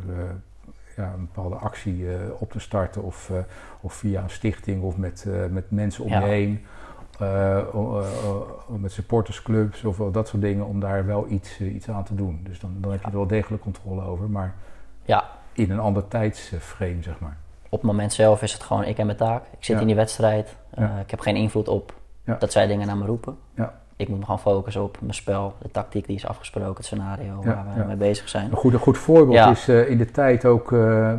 [0.98, 3.04] ja, een bepaalde actie eh, op te starten.
[3.04, 3.38] Of, eh,
[3.82, 6.20] of via een stichting of met, eh, met mensen om Ja.
[6.20, 6.66] je heen.
[8.78, 12.40] met supportersclubs of wel dat soort dingen om daar wel iets, iets aan te doen.
[12.44, 14.30] Dus dan, dan heb je er wel degelijk controle over.
[14.30, 14.56] Maar
[15.06, 17.38] ja, in een ander tijdsframe, zeg maar.
[17.70, 19.42] op het moment zelf is het gewoon, ik heb mijn taak.
[19.44, 19.82] Ik zit Ja.
[19.82, 20.56] in die wedstrijd.
[21.02, 21.94] Ik heb geen invloed op
[22.40, 23.38] dat zij dingen naar me roepen.
[23.54, 23.80] Ja.
[23.98, 27.42] Ik moet me gewoon focussen op mijn spel, de tactiek die is afgesproken, het scenario
[27.44, 27.86] Ja, waar we ja.
[27.86, 28.52] mee bezig zijn.
[28.52, 29.50] Een goed, een goed voorbeeld Ja.
[29.50, 31.14] is eh, in de tijd ook eh,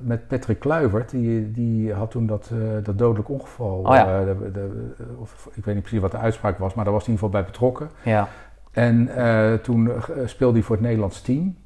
[0.00, 1.10] met Patrick Kluivert.
[1.10, 3.78] Die, die had toen dat, eh, dat dodelijk ongeval.
[3.78, 7.06] Oh de, de, of, ik weet niet precies wat de uitspraak was, maar daar was
[7.06, 7.90] hij in ieder geval bij betrokken.
[8.02, 8.28] Ja,
[8.72, 9.10] En
[9.62, 9.92] toen
[10.24, 11.56] speelde hij voor het Nederlands team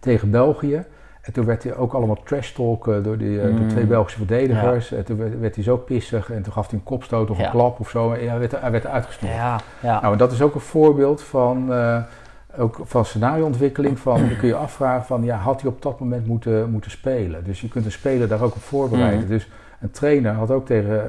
[0.00, 0.84] tegen België.
[1.20, 3.68] En toen werd hij ook allemaal trash talk eh, door, die, eh, door Mm.
[3.68, 4.92] twee Belgische verdedigers.
[4.92, 7.44] En toen werd, werd hij zo pissig en toen gaf hij een kopstoot of Ja.
[7.44, 8.12] een klap of zo.
[8.12, 9.34] En hij werd, hij werd uitgesnoerd.
[9.34, 10.00] ja, ja.
[10.00, 12.02] Nou, en dat is ook een voorbeeld van, eh,
[12.58, 13.98] ook van scenariontwikkeling.
[13.98, 17.44] Van, dan kun je afvragen van, ja, had hij op dat moment moeten, moeten spelen?
[17.44, 19.18] Dus je kunt een speler daar ook op voorbereiden.
[19.20, 19.28] Mhm.
[19.28, 19.48] Dus
[19.80, 21.02] een trainer had ook tegen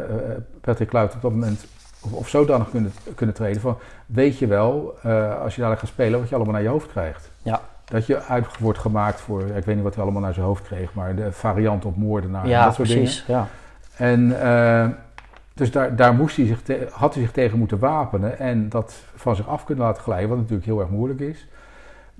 [0.61, 1.65] Patrick Kluit op dat moment,
[2.01, 4.95] of, of zodanig kunnen, kunnen treden van, weet je wel,
[5.43, 7.31] als je dadelijk gaat spelen, wat je allemaal naar je hoofd krijgt.
[7.41, 7.61] Ja.
[7.91, 10.63] Dat je uit wordt gemaakt voor, ik weet niet wat hij allemaal naar zijn hoofd
[10.63, 13.03] kreeg, maar de variant op moordenaar en ja, dat soort dingen.
[13.03, 13.25] precies.
[13.27, 13.47] Ja.
[13.95, 14.87] En eh,
[15.53, 18.93] dus daar, daar moest hij zich te- had hij zich tegen moeten wapenen en dat
[19.15, 21.47] van zich af kunnen laten glijden, wat natuurlijk heel erg moeilijk is.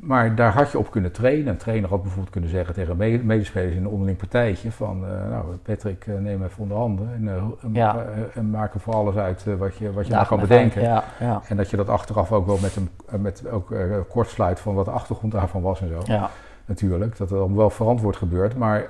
[0.02, 1.47] Maar daar had je op kunnen trainen.
[1.47, 5.30] Een trainer had bijvoorbeeld kunnen zeggen tegen me- medespelers in een onderling partijtje van, eh,
[5.30, 8.06] nou Patrick, eh, neem even onder handen en, eh, en- Ja.
[8.34, 10.82] en maak er voor alles uit wat je, wat je maar kan bedenken.
[10.82, 13.74] Ja, ja, En dat je dat achteraf ook wel met hem eh, met ook,
[14.10, 16.30] kort sluit van wat de achtergrond daarvan was en zo ja.
[16.66, 17.18] natuurlijk.
[17.18, 18.56] Dat het allemaal wel verantwoord gebeurt.
[18.58, 18.89] Maar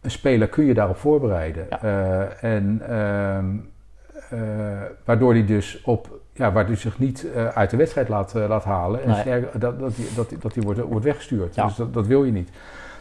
[0.00, 1.70] een speler kun je daarop voorbereiden.
[2.40, 3.56] En ehm,
[4.30, 6.15] eh, waardoor hij dus op.
[6.36, 9.02] Ja, waar hij zich niet eh, uit de wedstrijd laat, eh, laat halen.
[9.02, 9.20] En Nee.
[9.20, 11.54] sterker, dat, dat, hij- dat, hij- dat hij wordt, wordt weggestuurd.
[11.54, 11.64] Ja.
[11.66, 12.50] Dus dat, dat wil je niet.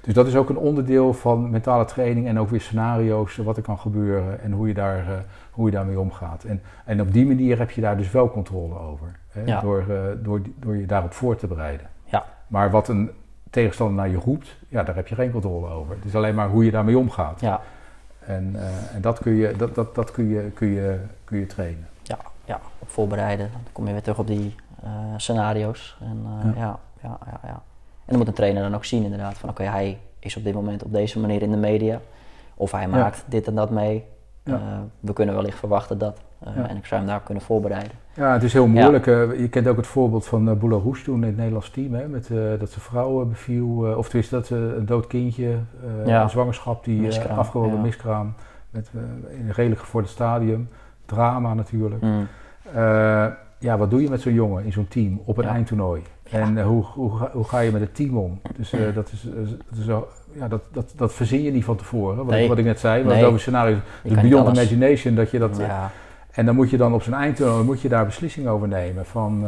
[0.02, 3.64] Dus dat is ook een onderdeel van mentale training en ook weer scenario's, wat er
[3.64, 5.18] kan gebeuren en hoe je, daar, eh,
[5.52, 6.44] hoe je daarmee omgaat.
[6.44, 9.08] En, en op die manier heb je daar dus wel controle over.
[9.30, 9.42] Hè?
[9.46, 9.62] Ja.
[9.62, 11.88] Door, eh, door, die- door je daarop voor te bereiden.
[12.06, 12.26] Ja.
[12.48, 13.10] Maar wat een
[13.50, 15.96] tegenstander naar je roept, ja, daar heb je geen controle over.
[15.96, 17.40] Het is alleen maar hoe je daarmee omgaat.
[17.42, 17.62] Ja,
[18.20, 21.46] En, eh, en dat, kun je, dat, dat, dat kun, je, kun, je, kun je
[21.46, 21.88] trainen.
[22.86, 23.50] Op voorbereiden.
[23.52, 25.98] Dan kom je weer terug op die eh, scenario's.
[26.02, 26.80] En eh, Ja.
[27.02, 27.18] ja.
[27.26, 30.38] Ja, ja, En dan moet een trainer dan ook zien inderdaad van oké, hij is
[30.38, 32.00] op dit moment op deze manier in de media.
[32.56, 34.06] Of hij maakt dit en dat mee.
[34.44, 34.54] Ja.
[34.54, 34.62] Eh,
[35.00, 36.22] we kunnen wellicht verwachten dat.
[36.56, 36.68] Ja.
[36.70, 37.92] En ik zou hem daar kunnen voorbereiden.
[38.14, 39.06] Ja, het is heel moeilijk.
[39.06, 41.94] je kent ook het voorbeeld van uh, Boularoes toen in het Nederlands team.
[41.94, 42.28] Hè, met,
[42.60, 43.96] dat zijn vrouw eh, beviel.
[43.98, 45.58] of tenminste dat ze een dood kindje,
[46.06, 48.34] een zwangerschap, die Miskraam, afgerolde miskraam.
[48.70, 48.90] Met,
[49.30, 50.70] in een redelijk gevorderd stadium.
[51.06, 52.02] Drama natuurlijk.
[52.02, 52.28] Mm.
[52.74, 53.26] Eh,
[53.60, 55.50] ja, wat doe je met zo'n jongen in zo'n team op een Ja.
[55.50, 56.02] eindtoernooi?
[56.30, 56.40] Ja.
[56.40, 58.40] En eh, hoe, hoe, ga- hoe ga je met het team om?
[58.58, 59.28] Dus eh, dat, is,
[59.70, 59.86] dat, is
[60.32, 62.16] ja, dat, dat, dat verzin je niet van tevoren.
[62.18, 62.44] Wat, Nee.
[62.44, 63.26] ik, wat ik net zei, wat Nee.
[63.26, 63.74] over scenario.
[63.76, 65.58] Je De kan niet beyond imagination, dat je dat...
[65.58, 65.92] Ja,
[66.32, 69.06] en dan moet je dan op zijn eindtoernooi moet je daar beslissing over nemen.
[69.06, 69.46] Van,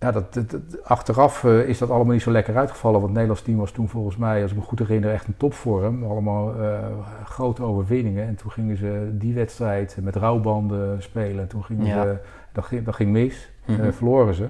[0.00, 3.00] ja, dat, dat- dat- achteraf eh, is dat allemaal niet zo lekker uitgevallen.
[3.00, 5.36] Want het Nederlands team was toen volgens mij, als ik me goed herinner, echt een
[5.36, 6.04] topvorm.
[6.04, 6.78] Allemaal eh,
[7.24, 8.26] grote overwinningen.
[8.26, 11.40] En toen gingen ze die wedstrijd met rouwbanden spelen.
[11.40, 12.02] En toen gingen Ja.
[12.02, 12.16] ze,
[12.52, 13.50] dat, ging, dat ging mis.
[13.64, 13.80] Mhm.
[13.80, 14.46] Eh, verloren ze.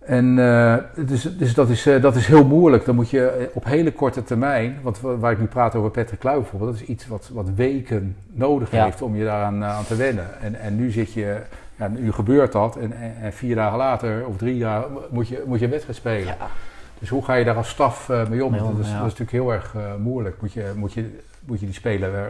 [0.00, 0.36] En
[1.06, 2.84] dus, dus dat, is, dat is heel moeilijk.
[2.84, 6.50] Dan moet je op hele korte termijn, wat, waar ik nu praat over Patrick Kluivert
[6.50, 8.84] bijvoorbeeld, dat is iets wat, wat weken nodig Ja.
[8.84, 10.40] heeft om je daaraan aan te wennen.
[10.40, 11.36] En, en nu zit je,
[11.76, 15.42] ja, nu gebeurt dat en, en, en vier dagen later of drie dagen moet je,
[15.46, 16.26] moet je een wedstrijd spelen.
[16.26, 16.48] ja,
[16.98, 18.52] Dus hoe ga je daar als staf eh, mee om?
[18.52, 18.98] Dat, is, ja.
[18.98, 20.40] dat is natuurlijk heel erg eh, moeilijk.
[20.40, 22.22] Moet je, moet, je, moet je die speler eh,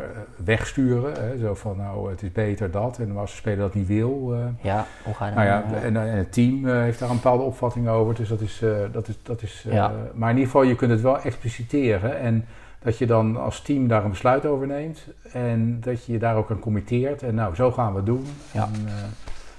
[0.44, 1.12] wegsturen?
[1.12, 1.38] Hè?
[1.38, 2.98] Zo van, nou, het is beter dat.
[2.98, 6.16] En als de speler dat niet wil, ja, hoe ga je nou ja, en, en
[6.16, 8.14] het team heeft daar een bepaalde opvatting over.
[8.14, 8.62] Dus dat is.
[8.92, 9.92] dat is, dat is Ja.
[10.14, 12.18] Maar in ieder geval, je kunt het wel expliciteren.
[12.18, 12.44] En
[12.78, 15.06] dat je dan als team daar een besluit over neemt.
[15.32, 17.22] En dat je je daar ook aan committeert.
[17.22, 18.26] En nou, zo gaan we het doen.
[18.52, 18.62] Ja.
[18.62, 18.88] En,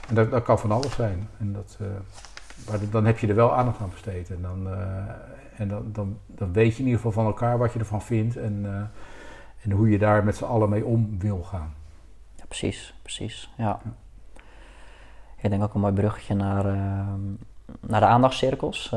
[0.08, 1.30] en dat, dat kan van alles zijn.
[1.38, 1.88] En dat, eh,
[2.70, 4.30] maar dan heb je er wel aandacht aan besteed.
[4.30, 5.06] En, dan, eh,
[5.58, 8.38] en dan, dan, dan weet je in ieder geval van elkaar wat je ervan vindt.
[8.38, 11.74] En, eh, en hoe je daar met z'n allen mee om wil gaan.
[12.36, 13.50] Ja, precies, precies.
[13.58, 13.80] Ja.
[15.42, 16.64] Ik denk ook een mooi bruggetje naar,
[17.80, 18.96] naar de aandachtscirkels.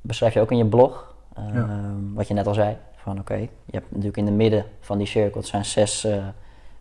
[0.00, 1.94] Beschrijf je ook in je blog, Ja.
[2.14, 2.76] wat je net al zei.
[2.96, 6.06] Van oké, je hebt natuurlijk in de midden van die cirkel, het zijn zes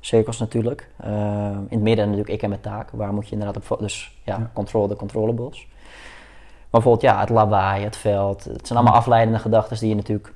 [0.02, 0.88] cirkels natuurlijk.
[0.99, 2.89] Ehm, in het midden natuurlijk ik en mijn taak.
[2.91, 4.49] Waar moet je inderdaad op, dus ja, Ja.
[4.54, 5.68] controle de controllables.
[6.70, 8.43] Maar bijvoorbeeld ja, het lawaai, het veld.
[8.43, 10.34] Het zijn allemaal afleidende gedachten die je natuurlijk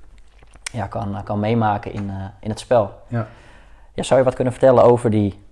[0.72, 2.94] ja, kan, kan meemaken in, eh, in het spel.
[3.08, 3.28] Ja.
[3.94, 5.44] Ja, zou je wat kunnen vertellen over die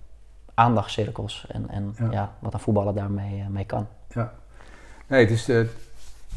[0.54, 2.08] aandachtscirkels en, en Ja.
[2.10, 2.32] ja.
[2.38, 3.86] wat een voetballer daarmee eh, mee kan?
[5.06, 5.60] Nee, het is, eh,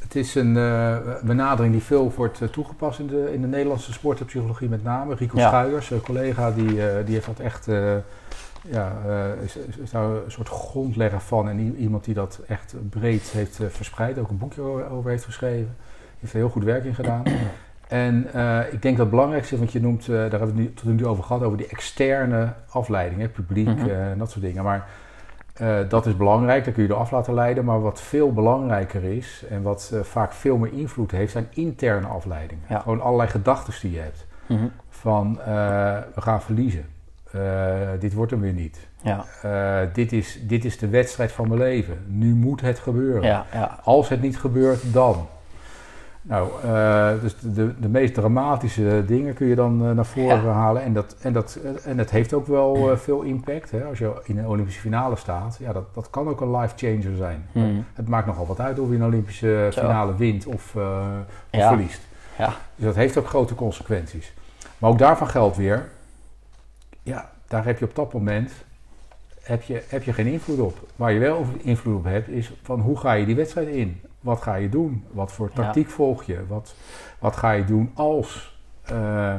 [0.02, 3.94] het is een eh, benadering die veel wordt eh, toegepast in de, in de Nederlandse
[3.94, 5.16] sportpsychologie met name.
[5.16, 5.48] Rico Ja.
[5.48, 7.66] Schuijers, een collega, die, eh, die heeft dat echt,
[8.62, 8.92] ja,
[9.44, 11.50] is, is, daar een soort grondlegger van.
[11.50, 15.76] En iemand die dat echt breed heeft verspreid, ook een boekje over heeft geschreven.
[16.20, 17.24] Heeft er heel goed werk in gedaan.
[17.88, 18.18] En
[18.72, 20.84] ik denk dat het belangrijkste is, want je noemt, daar hebben we het nu, tot
[20.86, 23.90] nu toe over gehad, over die externe afleiding, hè, publiek Mhm.
[23.90, 24.64] en dat soort dingen.
[24.64, 24.88] Maar
[25.60, 27.66] eh, dat is belangrijk, daar kun je er af laten leiden.
[27.66, 32.08] Maar wat veel belangrijker is en wat eh, vaak veel meer invloed heeft, zijn interne
[32.08, 32.64] afleidingen.
[32.70, 32.80] Ja.
[32.80, 34.26] Gewoon allerlei gedachten die je hebt.
[34.46, 34.68] Mhm.
[34.90, 35.46] Van eh,
[36.16, 36.86] we gaan verliezen.
[38.00, 38.88] Dit wordt hem weer niet.
[39.02, 39.26] Ja,
[39.94, 41.98] dit, is, dit is de wedstrijd van mijn leven.
[42.08, 43.24] Nu moet het gebeuren.
[43.24, 45.28] ja, ja, Als het niet gebeurt, dan.
[46.30, 50.52] Nou, eh, dus de, de, meest dramatische dingen kun je dan eh, naar voren Ja.
[50.52, 50.84] halen.
[50.84, 53.72] En dat, en, dat, en dat heeft ook wel eh, veel impact.
[53.72, 53.84] Hè?
[53.84, 57.16] Als je in een Olympische finale staat, ja, dat, dat kan ook een life changer
[57.18, 57.46] zijn.
[57.52, 57.66] Mhm.
[57.94, 59.82] Het maakt nogal wat uit of je een Olympische Zo.
[59.82, 61.06] finale wint of, eh,
[61.52, 61.68] of Ja.
[61.68, 62.02] verliest.
[62.38, 64.34] ja, Dus dat heeft ook grote consequenties.
[64.78, 65.90] Maar ook daarvan geldt weer,
[67.04, 68.52] ja, daar heb je op dat moment
[69.42, 70.78] heb je, heb je geen invloed op.
[70.96, 74.02] Waar je wel invloed op hebt, is van hoe ga je die wedstrijd in?
[74.20, 75.04] Wat ga je doen?
[75.12, 75.62] Wat voor Ja.
[75.64, 76.40] tactiek volg je?
[76.48, 76.76] Wat,
[77.20, 78.60] wat ga je doen als?
[78.84, 79.34] Eh,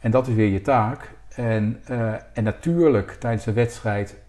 [0.00, 1.10] en dat is weer je taak.
[1.34, 4.20] En, eh, en natuurlijk, tijdens de wedstrijd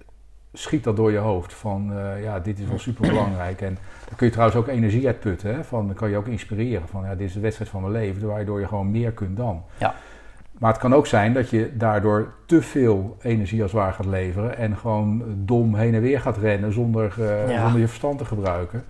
[0.53, 1.53] schiet dat door je hoofd.
[1.53, 3.61] Van, eh, ja, dit is wel super belangrijk.
[3.61, 3.77] En
[4.07, 5.55] dan kun je trouwens ook energie uitputten.
[5.55, 5.63] Hè?
[5.63, 6.87] Van, dan kan je ook inspireren.
[6.87, 8.27] Van, ja, dit is de wedstrijd van mijn leven.
[8.27, 9.63] Waardoor je gewoon meer kunt dan.
[9.77, 9.93] Ja.
[10.59, 14.57] Maar het kan ook zijn dat je daardoor te veel energie als waar gaat leveren.
[14.57, 17.13] En gewoon dom heen en weer gaat rennen zonder,
[17.49, 17.61] Ja.
[17.61, 18.83] zonder je verstand te gebruiken.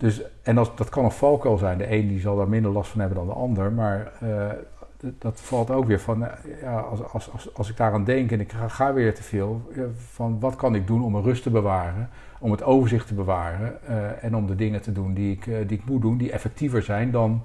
[0.00, 1.78] Dus, en dat, dat kan een valkuil zijn.
[1.78, 3.72] De een die zal daar minder last van hebben dan de ander.
[3.72, 4.46] Maar eh,
[5.18, 6.32] dat valt ook weer van, eh,
[6.62, 9.70] ja, als, als, als, als ik daaraan denk en ik ga, ga weer te veel,
[9.74, 9.82] ja,
[10.12, 13.78] van wat kan ik doen om mijn rust te bewaren, om het overzicht te bewaren
[13.86, 16.32] eh, en om de dingen te doen die ik, eh, die ik moet doen, die
[16.32, 17.42] effectiever zijn dan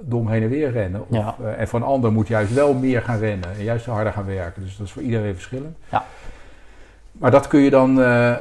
[0.00, 1.00] dom heen en weer rennen.
[1.00, 1.36] Of, Ja.
[1.42, 4.62] eh, en een ander moet juist wel meer gaan rennen en juist harder gaan werken.
[4.62, 5.76] Dus dat is voor iedereen verschillend.
[5.90, 6.04] Ja.
[7.12, 8.36] Maar dat kun je dan, eh,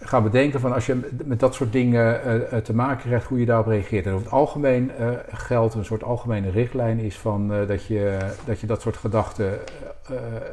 [0.00, 2.20] gaan bedenken van als je met dat soort dingen
[2.62, 4.06] te maken krijgt, hoe je daarop reageert.
[4.06, 4.90] En over het algemeen
[5.32, 9.58] geldt een soort algemene richtlijn is van dat, je, dat je dat soort gedachten,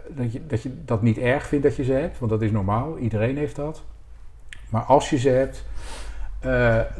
[0.07, 2.51] dat, je, dat je dat niet erg vindt dat je ze hebt, want dat is
[2.51, 3.83] normaal, iedereen heeft dat.
[4.69, 5.65] Maar als je ze hebt,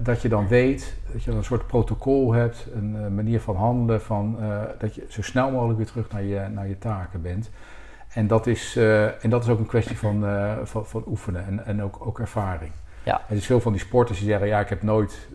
[0.04, 4.38] dat je dan weet, dat je een soort protocol hebt, een manier van handelen, van,
[4.80, 7.50] dat je zo snel mogelijk weer terug naar je, naar je taken bent.
[8.18, 8.76] En dat is,
[9.22, 10.26] en dat is ook een kwestie van,
[10.64, 12.72] van, van, oefenen en, en ook, ook ervaring.
[13.04, 13.22] Ja.
[13.30, 15.28] Er is veel van die sporters die zeggen, ja, ik heb nooit...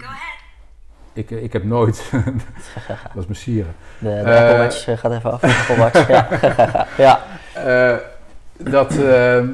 [1.13, 2.11] Ik, ik heb nooit...
[3.15, 3.75] dat is mijn sieren.
[3.99, 5.45] De, de Apple Watch gaat even af.
[5.45, 6.87] Apple Watch, ja.
[7.55, 8.01] ja.
[8.57, 9.49] dat ehm,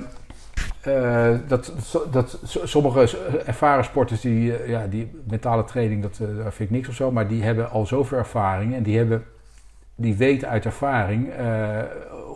[0.87, 1.73] uh, dat,
[2.11, 6.77] dat, sommige ervaren sporters, die, uh, ja, die mentale training, dat, uh, daar vind ik
[6.77, 9.25] niks of zo, maar die hebben al zoveel ervaring en die, hebben,
[9.95, 11.33] die weten uit ervaring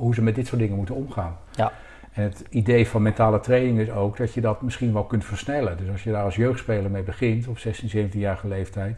[0.03, 1.36] hoe ze met dit soort dingen moeten omgaan.
[1.50, 1.72] Ja.
[2.12, 5.76] En het idee van mentale training is ook dat je dat misschien wel kunt versnellen.
[5.76, 8.96] Dus als je daar als jeugdspeler mee begint, op 16, 17-jarige leeftijd,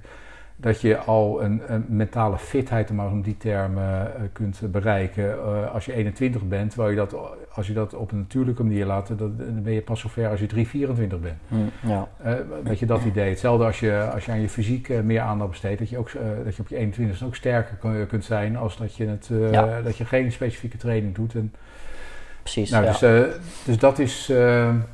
[0.64, 5.72] dat je al een, een mentale fitheid, maar om die termen, uh, kunt bereiken uh,
[5.72, 6.70] als je 21 bent.
[6.70, 7.16] Terwijl je dat,
[7.54, 10.40] als je dat op een natuurlijke manier laat, dat, dan ben je pas zover als
[10.40, 11.38] je 3, 24 bent.
[11.48, 12.08] Mm, ja.
[12.26, 13.28] Uh, weet je dat idee?
[13.28, 16.10] Hetzelfde als je, als je aan je fysiek meer aandacht besteedt, dat je, ook,
[16.44, 19.82] dat je op je 21 ook sterker kunt zijn als dat je, het, ja.
[19.82, 21.34] dat je geen specifieke training doet.
[21.34, 21.54] En,
[22.42, 22.70] Precies.
[22.70, 22.90] Nou, ja.
[22.90, 23.34] dus,
[23.64, 24.28] dus dat is.
[24.28, 24.84] Um,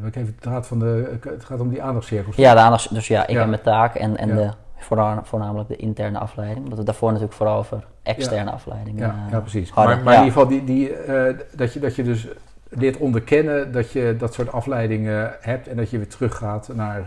[0.00, 2.36] uh, ik even, het, gaat van de, het gaat om die aandachtscirkels.
[2.36, 3.38] Ja, de aandacht, dus ja, ik ja.
[3.38, 4.34] heb mijn taak en, en ja.
[4.34, 6.64] de, voornamelijk de interne afleiding.
[6.64, 9.70] Omdat we daarvoor natuurlijk vooral over externe afleiding Ja, uh, ja precies.
[9.70, 9.94] Hadden.
[9.94, 12.28] Maar, maar in ieder geval die, die, uh, dat, je, dat je dus
[12.68, 17.02] leert onderkennen dat je dat soort afleidingen hebt en dat je weer teruggaat naar,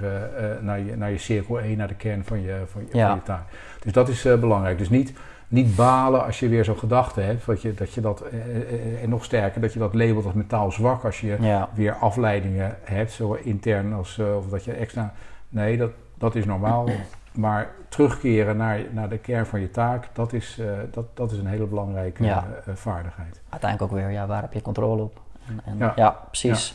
[0.61, 3.23] naar, je, naar je cirkel 1, naar de kern van je, van je, van je
[3.23, 3.43] taak.
[3.79, 4.77] Dus dat is belangrijk.
[4.77, 5.13] Dus niet
[5.51, 7.45] niet balen als je weer zo'n gedachte hebt.
[7.45, 8.23] Dat je dat, je dat
[9.01, 11.69] en nog sterker, dat je dat labelt als mentaal zwak als je ja.
[11.73, 15.13] weer afleidingen hebt, zo intern als of dat je extra.
[15.49, 16.87] Nee, dat, dat is normaal.
[17.31, 21.37] Maar terugkeren naar, naar de kern van je taak, dat is, uh, dat, dat is
[21.37, 22.47] een hele belangrijke ja.
[22.67, 23.41] uh, vaardigheid.
[23.49, 25.19] Uiteindelijk ook weer, ja, waar heb je controle op?
[25.47, 25.93] En, en, ja.
[25.95, 26.09] ja.
[26.09, 26.73] precies.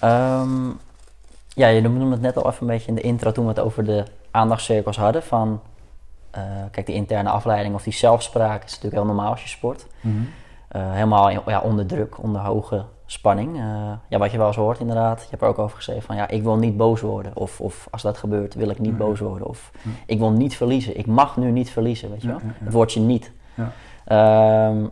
[0.00, 0.40] Ja.
[0.40, 0.78] Um,
[1.48, 3.60] ja, je noemde het net al even een beetje in de intro toen we het
[3.60, 5.22] over de aandachtscirkels hadden.
[5.22, 5.60] Van
[6.36, 9.86] uh, kijk, die interne afleiding of die zelfspraak is natuurlijk heel normaal als je sport.
[10.00, 10.28] Mm -hmm.
[10.82, 13.56] uh, helemaal in, ja, onder druk, onder hoge spanning.
[13.56, 15.20] Uh, ja, wat je wel eens hoort inderdaad.
[15.20, 17.36] Je hebt er ook over gezegd van ja, ik wil niet boos worden.
[17.36, 19.06] Of, of als dat gebeurt, wil ik niet mm -hmm.
[19.06, 19.46] boos worden.
[19.46, 20.02] Of mm -hmm.
[20.06, 20.98] ik wil niet verliezen.
[20.98, 22.40] Ik mag nu niet verliezen, weet je wel.
[22.42, 23.32] Het woordje niet.
[23.54, 24.68] Ja.
[24.68, 24.90] Um,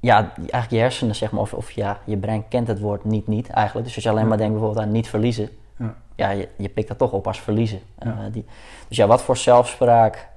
[0.00, 3.26] ja, eigenlijk je hersenen, zeg maar, of, of ja, je brein kent het woord niet
[3.26, 3.86] niet eigenlijk.
[3.86, 5.48] Dus als je alleen maar denkt bijvoorbeeld aan niet verliezen,
[5.78, 7.80] ja, ja je, je pikt dat toch op als verliezen.
[8.06, 8.44] Uh, die,
[8.88, 10.28] dus ja, wat voor zelfspraak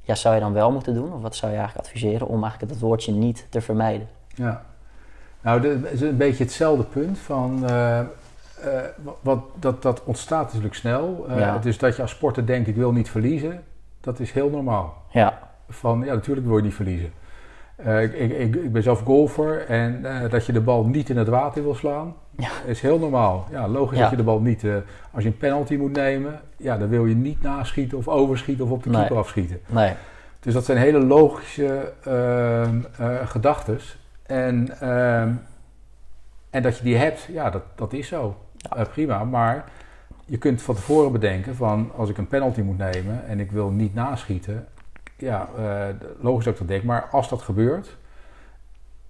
[0.00, 1.12] ja, zou je dan wel moeten doen?
[1.12, 4.08] Of wat zou je eigenlijk adviseren om eigenlijk het woordje niet te vermijden?
[4.34, 4.62] Ja,
[5.40, 7.64] nou, het is een beetje hetzelfde punt van...
[7.70, 8.00] Uh,
[8.64, 8.80] uh,
[9.20, 11.26] wat, dat, dat ontstaat natuurlijk snel.
[11.28, 11.58] Ja.
[11.58, 13.62] Dus dat je als sporter denkt, ik wil niet verliezen,
[14.00, 15.02] dat is heel normaal.
[15.10, 15.38] Ja.
[15.68, 17.12] Van, ja, natuurlijk wil je niet verliezen.
[17.86, 21.28] Uh, ik, ik, ik, ben zelf golfer en dat je de bal niet in het
[21.28, 22.50] water wil slaan, ja.
[22.66, 23.46] is heel normaal.
[23.50, 24.02] Ja, logisch ja.
[24.02, 24.76] dat je de bal niet, uh,
[25.10, 28.70] als je een penalty moet nemen, ja, dan wil je niet naschieten of overschieten of
[28.70, 29.18] op de keeper nee.
[29.18, 29.60] afschieten.
[29.66, 29.92] Nee.
[30.40, 32.80] Dus dat zijn hele logische ehm,
[33.26, 33.78] gedachten.
[34.22, 35.32] En, ehm,
[36.50, 38.36] en dat je die hebt, ja, dat, dat is zo.
[38.56, 38.84] Ja.
[38.84, 39.64] prima, maar
[40.24, 43.70] je kunt van tevoren bedenken van als ik een penalty moet nemen en ik wil
[43.70, 44.66] niet naschieten,
[45.16, 45.84] ja, uh,
[46.20, 47.96] logisch dat ik dat denk, maar als dat gebeurt,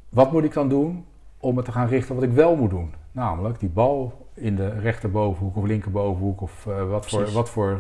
[0.08, 1.04] wat moet ik dan doen
[1.38, 2.94] om me te gaan richten op wat ik wel moet doen?
[3.18, 7.78] Namelijk die bal in de rechterbovenhoek of linkerbovenhoek of uh, wat voor, wat voor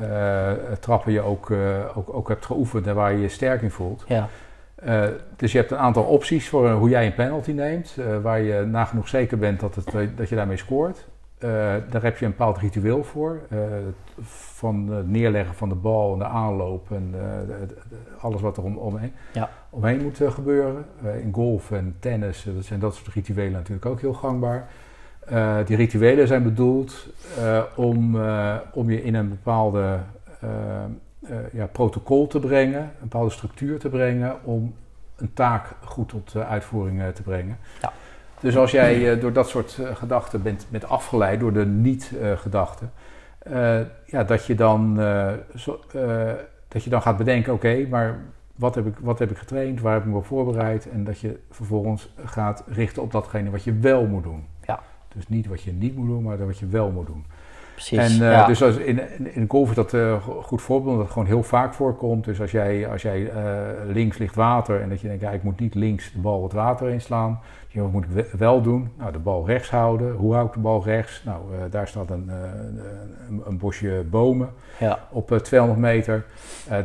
[0.00, 1.50] uh, trappen je ook,
[1.94, 4.04] ook, ook hebt geoefend en waar je je sterk in voelt.
[4.06, 4.28] Ja.
[5.36, 9.08] dus je hebt een aantal opties voor hoe jij een penalty neemt, waar je nagenoeg
[9.08, 11.06] zeker bent dat, het, dat je daarmee scoort.
[11.88, 13.40] Daar heb je een bepaald ritueel voor.
[14.54, 17.14] Van het neerleggen van de bal en de aanloop en
[18.20, 19.50] alles wat er om, omheen, ja.
[19.72, 20.84] Omheen moet gebeuren.
[21.22, 24.68] in golf en tennis dat zijn dat soort rituelen natuurlijk ook heel gangbaar.
[25.64, 27.06] die rituelen zijn bedoeld
[27.74, 28.20] om,
[28.72, 29.98] om je in een bepaalde
[31.52, 34.74] ja, protocol te brengen, een bepaalde structuur te brengen om
[35.16, 37.58] een taak goed tot uitvoering te brengen.
[37.80, 37.92] Ja.
[38.40, 42.92] Dus als jij door dat soort gedachten bent, bent afgeleid, door de niet-gedachten,
[43.46, 44.96] uh, ja, dat, je dan,
[45.56, 45.80] zo,
[46.68, 48.18] dat je dan gaat bedenken: oké, okay, maar
[48.56, 50.88] wat heb, ik, wat heb ik getraind, waar heb ik me op voorbereid?
[50.88, 54.44] En dat je vervolgens gaat richten op datgene wat je wel moet doen.
[54.66, 54.82] Ja.
[55.08, 57.24] Dus niet wat je niet moet doen, maar wat je wel moet doen.
[57.88, 58.18] Precies.
[58.20, 58.46] En, ja.
[58.46, 59.00] Dus als in,
[59.34, 62.24] in, is dat een uh, goed voorbeeld, omdat het gewoon heel vaak voorkomt.
[62.24, 63.32] Dus als jij, als jij uh,
[63.86, 66.52] links ligt water en dat je denkt, ja, ik moet niet links de bal het
[66.52, 67.40] water inslaan.
[67.68, 68.90] Je, wat moet ik wel doen?
[68.98, 70.12] Nou, de bal rechts houden.
[70.14, 71.22] Hoe hou ik de bal rechts?
[71.24, 72.30] Nou, daar staat een,
[73.28, 74.98] een, een, bosje bomen ja.
[75.10, 76.24] op 200 meter.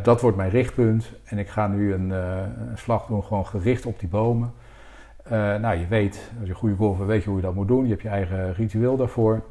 [0.03, 1.11] dat wordt mijn richtpunt.
[1.23, 4.53] En ik ga nu een, een slag doen, gewoon gericht op die bomen.
[5.29, 7.83] nou, je weet, als je een goede golfer weet je hoe je dat moet doen.
[7.83, 9.41] Je hebt je eigen ritueel daarvoor.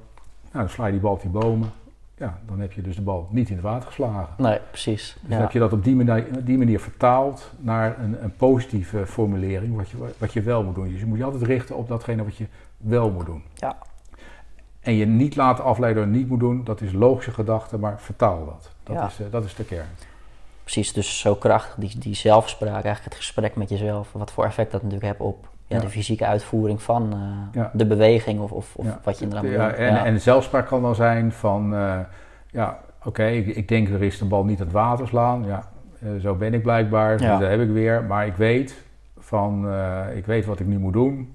[0.56, 1.72] Nou, dan sla je die bal op die bomen.
[2.16, 4.34] Ja, dan heb je dus de bal niet in het water geslagen.
[4.36, 5.16] Nee, precies.
[5.20, 9.06] Dus dan heb je dat op die manier, die manier vertaald naar een, een, positieve
[9.06, 10.88] formulering, wat je, wat je wel moet doen.
[10.88, 12.46] Dus je moet je altijd richten op datgene wat je
[12.76, 13.42] wel moet doen.
[13.54, 13.76] Ja.
[14.80, 18.44] En je niet laten afleiden door niet moet doen, dat is logische gedachte, maar vertaal
[18.44, 18.70] dat.
[18.82, 19.06] Dat, Ja.
[19.06, 19.88] is, uh, dat is de kern.
[20.62, 24.72] Precies, dus zo krachtig, die, die zelfspraak, eigenlijk het gesprek met jezelf, wat voor effect
[24.72, 27.12] dat natuurlijk heeft op ja, de fysieke uitvoering van
[27.54, 30.04] eh, de beweging of, of, of wat je inderdaad Ja, en, ja.
[30.04, 31.98] en zelfspraak kan dan zijn van, eh,
[32.50, 35.44] ja, oké, ik, ik denk er is de bal niet het water slaan.
[35.44, 35.68] Ja,
[36.00, 37.38] eh, zo ben ik blijkbaar, Ja.
[37.38, 38.04] dat heb ik weer.
[38.04, 38.84] Maar ik weet
[39.18, 39.68] van,
[40.14, 41.34] ik weet wat ik nu moet doen.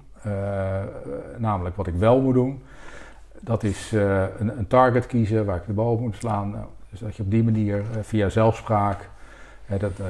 [1.36, 2.62] namelijk wat ik wel moet doen.
[3.40, 3.92] Dat is
[4.38, 6.50] een, een target kiezen waar ik de bal op moet slaan.
[6.50, 9.10] Nou, dus dat je op die manier via zelfspraak...
[9.78, 10.06] dat, eh,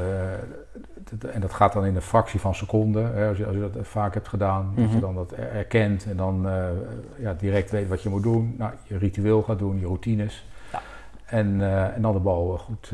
[1.18, 3.14] dat- en dat gaat dan in een fractie van seconden.
[3.14, 5.00] Hè, als, je, als je dat vaak hebt gedaan, dat je Mhm.
[5.00, 6.64] dan dat er- erkent en dan eh,
[7.18, 8.54] ja, direct weet wat je moet doen.
[8.58, 10.46] Nou, je ritueel gaat doen, je routines.
[10.72, 10.80] Ja.
[11.26, 12.92] En, eh, en dan de bal goed,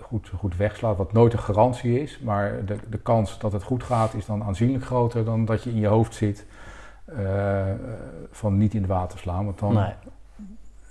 [0.00, 2.18] goed, goed wegslaat, wat nooit een garantie is.
[2.20, 5.70] Maar de, de kans dat het goed gaat is dan aanzienlijk groter dan dat je
[5.70, 6.46] in je hoofd zit
[8.30, 9.44] van niet in het water slaan.
[9.44, 9.92] Want dan Nee,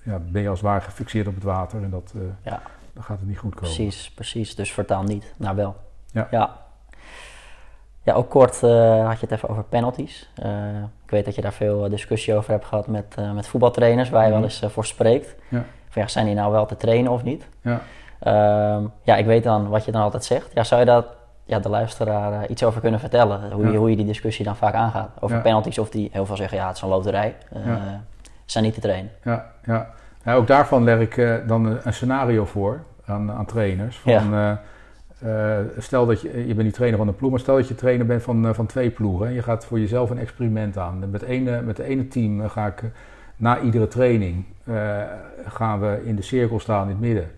[0.04, 2.62] ja, ben je als het ware gefixeerd op het water en dat, Ja.
[2.98, 3.74] Dan gaat het niet goed komen.
[3.74, 4.56] precies, precies.
[4.56, 5.76] Dus vertaal niet naar wel.
[6.12, 6.28] Ja.
[6.32, 6.56] Ja,
[8.04, 10.30] Ja, ook kort eh, had je het even over penalties.
[10.36, 14.10] Eh, ik weet dat je daar veel eh, discussie over hebt gehad met, met voetbaltrainers,
[14.10, 14.36] waar je Mhm.
[14.38, 15.36] wel eens eh, voor spreekt.
[15.50, 15.64] Ja.
[15.90, 17.48] Van, ja, zijn die nou wel te trainen of niet?
[17.62, 17.82] Ja.
[18.20, 20.52] Ehm, ja, ik weet dan wat je dan altijd zegt.
[20.54, 21.04] Ja, zou je daar
[21.46, 23.52] ja, de luisteraar iets over kunnen vertellen?
[23.52, 25.10] Hoe, je, hoe je die discussie dan vaak aangaat?
[25.20, 25.42] Over Ja.
[25.42, 27.36] penalties of die heel veel zeggen, ja, het is een loterij.
[28.46, 29.12] Zijn niet te trainen.
[29.24, 29.90] Ja, ja.
[30.28, 34.00] Nou, ook daarvan leg ik eh, dan een, een scenario voor aan, aan trainers.
[34.00, 34.52] Van, eh,
[35.20, 37.76] eh, stel dat je, je bent niet trainer van een ploeg, maar stel dat je
[37.76, 39.28] trainer bent van, van twee ploegen.
[39.28, 41.10] En je gaat voor jezelf een experiment aan.
[41.10, 42.84] Met, ene, met de ene team ga ik
[43.36, 44.44] na iedere training
[45.48, 47.32] gaan we in de cirkel staan in het midden.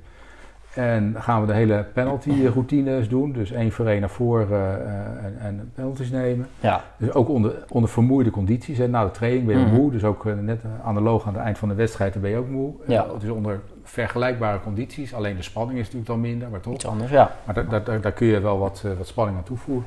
[0.73, 3.31] En gaan we de hele penalty routines doen.
[3.31, 6.47] Dus één voor één naar voren eh, en, en penalties nemen.
[6.59, 8.77] Ja, Dus ook onder, onder vermoeide condities.
[8.77, 8.87] Hè.
[8.87, 9.75] Na de training ben je Mhm.
[9.75, 9.91] moe.
[9.91, 12.37] Dus ook eh, net eh, analoog aan het eind van de wedstrijd dan ben je
[12.37, 12.73] ook moe.
[12.87, 13.03] Ja.
[13.05, 15.13] Eh, dus onder vergelijkbare condities.
[15.13, 16.73] Alleen de spanning is natuurlijk dan minder, maar toch.
[16.73, 17.31] iets anders, ja.
[17.45, 19.85] Maar daar, daar, daar, daar kun je wel wat, eh, wat spanning aan toevoegen.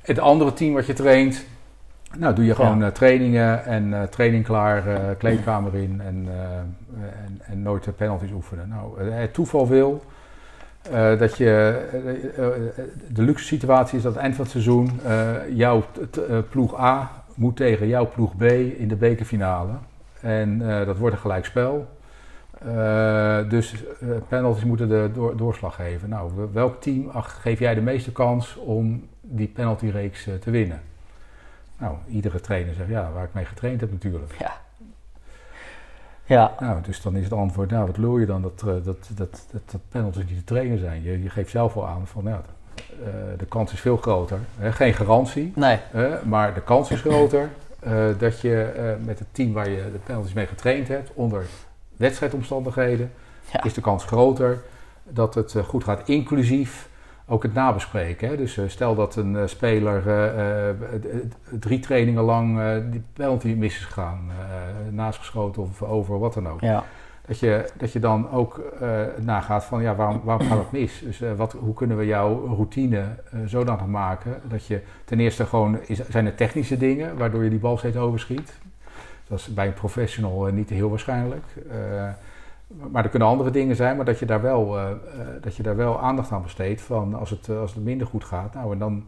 [0.00, 1.44] Het andere team wat je traint,
[2.18, 2.86] nou doe je gewoon Ja.
[2.86, 6.56] eh, trainingen en eh, training klaar, eh, kleedkamer in en, eh,
[7.24, 8.68] en, en nooit de penalties oefenen.
[8.68, 10.02] Nou, eh, het toeval wil
[10.82, 15.00] eh, dat je, eh, eh, de luxe situatie is dat eind van het seizoen
[15.54, 15.84] jouw
[16.50, 19.72] ploeg A moet tegen jouw ploeg B in de bekerfinale.
[20.20, 21.88] En dat wordt een gelijkspel.
[23.48, 23.74] Dus
[24.28, 26.08] penalties moeten de door- doorslag geven.
[26.08, 30.80] Nou, welk team geef jij de meeste kans om die penaltyreeks te winnen?
[31.78, 34.34] Nou, iedere trainer zegt ja, waar ik mee getraind heb natuurlijk.
[34.38, 34.52] Ja.
[36.28, 38.84] Ja, Nou, dus dan is het antwoord, nou, wat lul je dan dat, eh, dat,
[38.84, 41.02] dat, dat, dat penalties niet te trainen zijn?
[41.02, 42.42] Je, je geeft zelf wel aan van, ja,
[42.74, 44.38] eh, de kans is veel groter.
[44.58, 45.78] Hè, geen garantie, nee,
[46.24, 47.50] maar de kans is groter
[47.80, 51.44] eh, dat je met het team waar je de penalties mee getraind hebt, onder
[51.96, 53.12] wedstrijdomstandigheden,
[53.52, 53.64] Ja.
[53.64, 54.62] is de kans groter
[55.04, 56.88] dat het goed gaat, inclusief
[57.28, 58.28] ook het nabespreken.
[58.28, 58.36] Hè?
[58.36, 60.74] Dus eh, stel dat een eh, speler eh,
[61.58, 62.60] drie trainingen lang
[62.90, 66.60] die penalty mis is gegaan, eh, naast geschoten of over, wat dan ook.
[66.60, 66.84] ja,
[67.26, 71.00] Dat je, dat je dan ook eh, nagaat van ja, waarom, waarom gaat het mis?
[71.04, 75.78] Dus wat, hoe kunnen we jouw routine eh, zodanig maken dat je ten eerste gewoon,
[75.86, 78.58] is, zijn er technische dingen waardoor je die bal steeds overschiet?
[79.28, 81.44] Dat is bij een professional niet heel waarschijnlijk.
[82.68, 84.96] Maar er kunnen andere dingen zijn, maar dat je daar wel, eh, eh,
[85.40, 88.24] dat je daar wel aandacht aan besteedt van als het, eh, als het minder goed
[88.24, 88.54] gaat.
[88.54, 89.04] Nou, en dan,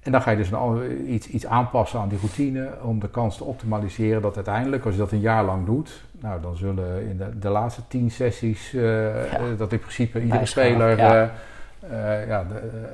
[0.00, 3.36] en dan ga je dus een, iets, iets aanpassen aan die routine om de kans
[3.36, 7.16] te optimaliseren dat uiteindelijk, als je dat een jaar lang doet, nou dan zullen in
[7.16, 8.76] de, de laatste tien sessies,
[9.56, 11.30] dat in principe iedere speler ja.
[12.26, 12.88] ja, de,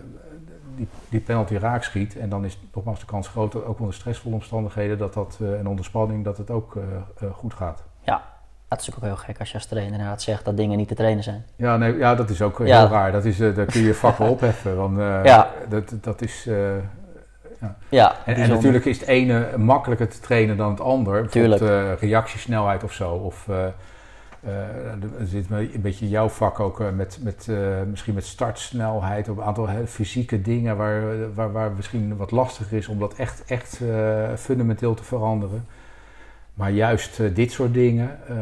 [0.77, 2.17] die, die penalty raak schiet.
[2.17, 5.85] En dan is nogmaals de kans groter, ook onder stressvolle omstandigheden, dat dat, en onder
[5.85, 6.77] spanning, dat het ook
[7.33, 7.85] goed gaat.
[8.69, 10.89] Het is natuurlijk ook heel gek als je als trainer inderdaad zegt dat dingen niet
[10.89, 11.45] te trainen zijn.
[11.57, 12.79] Ja, nee, ja dat is ook Ja.
[12.79, 13.13] heel raar.
[13.13, 14.77] Dat is, eh, daar kun je je vak wel opheffen.
[14.77, 15.51] Want eh, Ja.
[15.69, 16.47] dat, dat is...
[16.47, 16.55] eh,
[17.89, 21.23] Ja, en, en natuurlijk is het ene makkelijker te trainen dan het ander.
[21.23, 22.01] Bijvoorbeeld Tuurlijk.
[22.01, 23.11] reactiesnelheid of zo.
[23.13, 23.49] Of,
[25.19, 27.49] er zit een beetje jouw vak ook met, met
[27.91, 31.03] misschien met startsnelheid, op een aantal fysieke dingen waar,
[31.35, 33.81] waar, waar misschien wat lastiger is om dat echt, echt
[34.37, 35.67] fundamenteel te veranderen.
[36.57, 38.37] Maar juist uh, dit soort dingen, uh,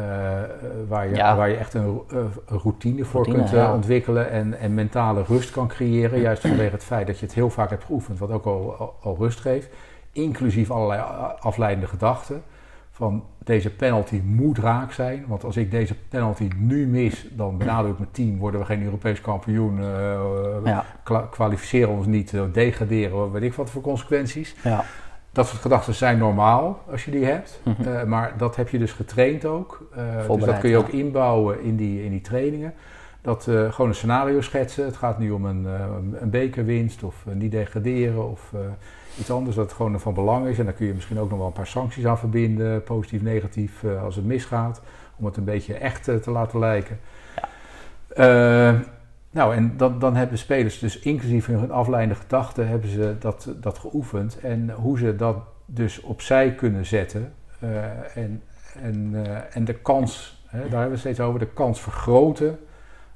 [0.87, 1.35] waar, je, ja.
[1.35, 2.01] waar je echt een,
[2.45, 3.73] routine voor routine, kunt ja.
[3.73, 6.19] ontwikkelen en, en mentale rust kan creëren.
[6.19, 8.95] Juist vanwege het feit dat je het heel vaak hebt geoefend, wat ook al, al,
[9.01, 9.69] al rust geeft.
[10.11, 11.01] Inclusief allerlei
[11.39, 12.43] afleidende gedachten.
[12.91, 15.25] Van deze penalty moet raak zijn.
[15.27, 18.37] Want als ik deze penalty nu mis, dan benadruk ik mijn team.
[18.37, 19.81] Worden we geen Europees kampioen.
[20.63, 20.85] Ja.
[21.29, 23.31] kwalificeren ons niet, degraderen.
[23.31, 24.55] Weet ik wat voor consequenties.
[24.63, 24.83] Ja.
[25.35, 27.61] Dat soort gedachten zijn normaal als je die hebt.
[27.63, 27.93] Mm -hmm.
[27.93, 29.87] uh, maar dat heb je dus getraind ook.
[29.97, 32.73] Uh, dus dat kun je ook inbouwen in die, in die trainingen.
[33.21, 34.85] Dat uh, gewoon een scenario schetsen.
[34.85, 35.67] Het gaat nu om een,
[36.19, 38.51] een bekerwinst of niet degraderen of
[39.19, 39.55] iets anders.
[39.55, 40.59] Dat gewoon van belang is.
[40.59, 42.83] En daar kun je misschien ook nog wel een paar sancties aan verbinden.
[42.83, 44.81] Positief, negatief als het misgaat.
[45.15, 46.99] Om het een beetje echt te laten lijken.
[48.15, 48.79] Ja.
[49.35, 53.77] Nou, en dan, dan hebben spelers dus inclusief hun afleidende gedachten hebben ze dat, dat
[53.77, 54.39] geoefend.
[54.39, 57.33] En hoe ze dat dus opzij kunnen zetten.
[57.63, 58.43] Uh, en,
[58.81, 62.59] en, uh, en de kans, hè, daar hebben we steeds over, de kans vergroten.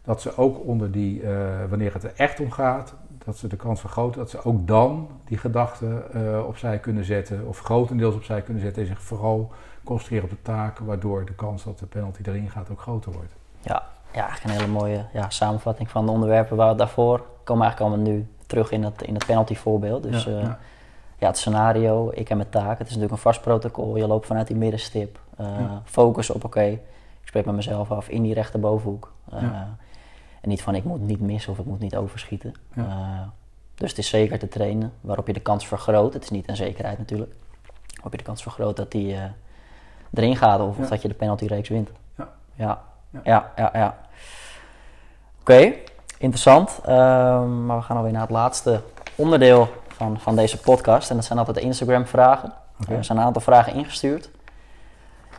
[0.03, 1.29] Dat ze ook onder die, uh,
[1.69, 2.95] wanneer het er echt om gaat,
[3.25, 7.47] dat ze de kans vergroten dat ze ook dan die gedachten opzij kunnen zetten.
[7.47, 8.81] Of grotendeels opzij kunnen zetten.
[8.81, 9.51] En zich vooral
[9.83, 13.35] concentreren op de taak, waardoor de kans dat de penalty erin gaat ook groter wordt.
[13.61, 13.83] Ja,
[14.13, 17.93] ja, eigenlijk een hele mooie ja, samenvatting van de onderwerpen waar we daarvoor komen eigenlijk
[17.93, 20.03] allemaal nu terug in het, in het penalty voorbeeld.
[20.03, 20.59] Dus ja, uh, ja.
[21.17, 22.77] ja, het scenario, ik en mijn taak.
[22.77, 23.97] Het is natuurlijk een vast protocol.
[23.97, 25.19] Je loopt vanuit die middenstip.
[25.39, 25.81] Uh, ja.
[25.85, 26.71] Focus op oké, okay,
[27.21, 29.13] ik spreek met mezelf af in die rechterbovenhoek.
[29.33, 29.43] Uh,
[30.41, 32.53] en niet van ik moet niet missen of ik moet niet overschieten.
[33.75, 36.13] dus het is zeker te trainen waarop je de kans vergroot.
[36.13, 37.31] Het is niet een zekerheid natuurlijk.
[37.93, 39.15] Waarop je de kans vergroot dat die
[40.13, 41.89] erin gaat of, of dat je de penaltyreeks wint.
[42.55, 42.81] ja.
[43.09, 43.69] Ja, ja, ja.
[43.73, 43.97] ja.
[45.39, 45.83] Oké, okay,
[46.17, 46.79] interessant.
[46.81, 46.87] Uh,
[47.45, 48.81] maar we gaan alweer naar het laatste
[49.15, 51.09] onderdeel van, van deze podcast.
[51.09, 52.53] En dat zijn altijd de Instagram-vragen.
[52.81, 52.97] Okay.
[52.97, 54.29] Er zijn een aantal vragen ingestuurd.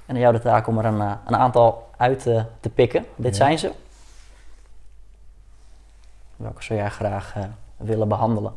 [0.06, 3.06] En aan jou de taak om er een, een aantal uit te, te pikken.
[3.16, 3.44] Dit ja.
[3.44, 3.72] zijn ze.
[6.36, 7.44] Welke zou jij graag uh,
[7.76, 8.52] willen behandelen?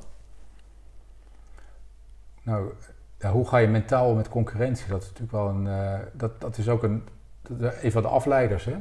[2.41, 2.73] Nou,
[3.19, 4.87] ja, hoe ga je mentaal met concurrentie?
[4.87, 5.65] Dat is natuurlijk wel een.
[5.65, 7.07] Uh, dat, dat is ook een.
[7.81, 8.75] Een van de afleiders, hè?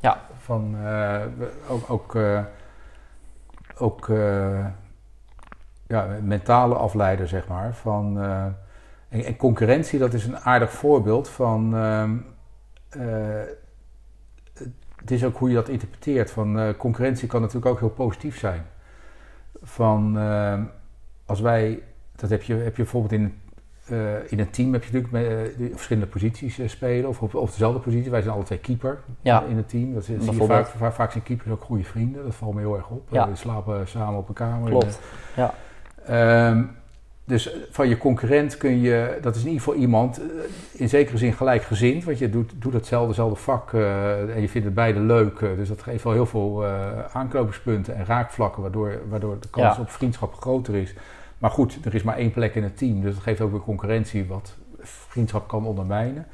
[0.00, 0.20] Ja.
[0.36, 1.22] Van, uh,
[1.68, 2.44] ook ook, uh,
[3.78, 4.66] ook uh,
[5.86, 7.74] ja, mentale afleider, zeg maar.
[7.74, 8.22] Van,
[9.08, 11.72] en, en, concurrentie, dat is een aardig voorbeeld van.
[14.96, 16.30] het is ook hoe je dat interpreteert.
[16.30, 18.66] Van, concurrentie kan natuurlijk ook heel positief zijn.
[19.62, 20.16] Van
[21.26, 21.82] als wij,
[22.16, 23.40] dat heb je, heb je bijvoorbeeld in
[23.90, 27.34] uh, in een team heb je natuurlijk met, uh, verschillende posities uh, spelen, of op,
[27.34, 28.10] op dezelfde positie.
[28.10, 29.42] Wij zijn alle twee keeper ja.
[29.42, 29.94] in het team.
[29.94, 32.24] Dat zie je vaak, vaak, vaak, zijn keepers ook goede vrienden.
[32.24, 33.08] Dat valt me heel erg op.
[33.10, 33.28] Ja.
[33.28, 34.70] we slapen samen op een kamer.
[34.70, 35.00] Klopt.
[35.36, 35.54] ja.
[36.48, 36.70] Um,
[37.24, 40.20] dus van je concurrent kun je, dat is in ieder geval iemand
[40.72, 44.74] in zekere zin gelijkgezind, want je doet, doet hetzelfde, dezelfde vak en je vindt het
[44.74, 45.38] beide leuk.
[45.38, 46.66] dus dat geeft wel heel veel
[47.12, 49.82] aanknopingspunten en raakvlakken, waardoor, waardoor de kans ja.
[49.82, 50.94] op vriendschap groter is.
[51.38, 53.60] Maar goed, er is maar één plek in het team, dus dat geeft ook weer
[53.60, 56.26] concurrentie wat vriendschap kan ondermijnen.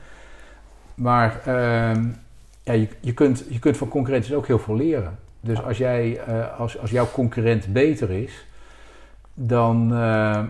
[0.95, 1.41] Maar
[2.63, 5.19] ja, je, kunt, je kunt van concurrenties ook heel veel leren.
[5.41, 8.47] Dus als, jij, uh, als, als jouw concurrent beter is,
[9.35, 10.43] dan uh,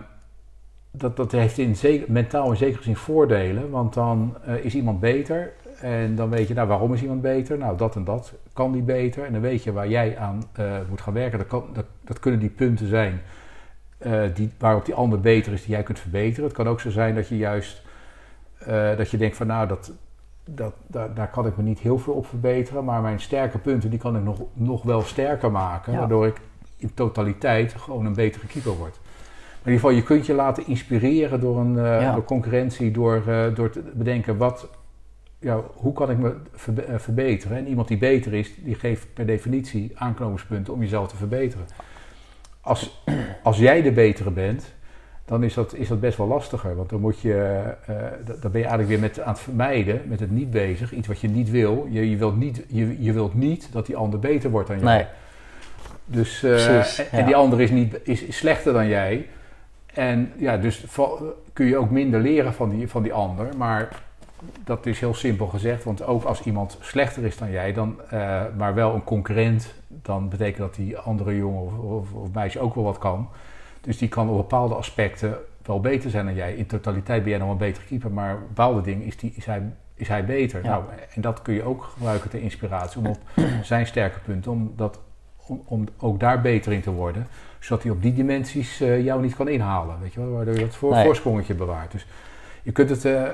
[0.91, 1.75] dat, dat heeft in
[2.07, 3.69] mentaal in zekere zin voordelen.
[3.69, 7.57] Want dan uh, is iemand beter en dan weet je, nou waarom is iemand beter?
[7.57, 9.25] Nou dat en dat kan die beter.
[9.25, 10.43] En dan weet je waar jij aan
[10.89, 11.45] moet gaan werken.
[11.73, 13.21] Dat, dat kunnen die punten zijn
[14.05, 16.43] uh, die, waarop die ander beter is, die jij kunt verbeteren.
[16.43, 17.81] Het kan ook zo zijn dat je juist
[18.67, 19.91] uh, dat je denkt van nou, dat,
[20.45, 23.89] dat, daar, daar kan ik me niet heel veel op verbeteren, maar mijn sterke punten
[23.89, 25.99] die kan ik nog, nog wel sterker maken, ja.
[25.99, 26.37] waardoor ik
[26.77, 28.99] in totaliteit gewoon een betere keeper word.
[29.01, 32.13] Maar in ieder geval, je kunt je laten inspireren door, een, uh, ja.
[32.13, 33.23] door concurrentie, door,
[33.53, 34.69] door te bedenken wat,
[35.39, 37.57] ja, hoe kan ik me ver, verbeteren.
[37.57, 41.65] En iemand die beter is, die geeft per definitie aanknopingspunten om jezelf te verbeteren
[42.63, 43.03] als,
[43.43, 44.73] als jij de betere bent,
[45.25, 46.75] dan is dat, is dat best wel lastiger.
[46.75, 47.95] Want dan, moet je, uh,
[48.25, 50.93] dan ben je eigenlijk weer met, aan het vermijden, met het niet bezig.
[50.93, 51.87] Iets wat je niet wil.
[51.89, 54.95] Je, je, wilt, niet, je, je wilt niet dat die ander beter wordt dan jij.
[54.95, 55.05] Nee.
[56.05, 57.17] Dus, uh, Precies, en, ja.
[57.17, 59.27] en die ander is, niet, is, is slechter dan jij.
[59.93, 60.85] En ja, dus
[61.53, 63.47] kun je ook minder leren van die, van die ander.
[63.57, 64.01] Maar
[64.63, 65.83] dat is heel simpel gezegd.
[65.83, 69.73] Want ook als iemand slechter is dan jij, dan, uh, maar wel een concurrent
[70.05, 73.29] dan betekent dat die andere jongen of, of, of, meisje ook wel wat kan.
[73.81, 76.53] Dus die kan op bepaalde aspecten wel beter zijn dan jij.
[76.53, 79.61] In totaliteit ben jij nog een betere keeper, maar bepaalde dingen is, die, is hij
[79.95, 80.63] is hij beter.
[80.63, 80.69] Ja.
[80.69, 80.83] Nou,
[81.15, 83.19] en dat kun je ook gebruiken ter inspiratie om op
[83.63, 84.99] zijn sterke punten, om, dat,
[85.47, 87.27] om, om ook daar beter in te worden.
[87.59, 89.99] Zodat hij op die dimensies eh, jou niet kan inhalen.
[90.01, 91.05] Weet je wel, waardoor je dat voor, Nee.
[91.05, 91.91] voorsprongetje bewaart.
[91.91, 92.07] Dus
[92.63, 93.31] je kunt, het, eh, eh,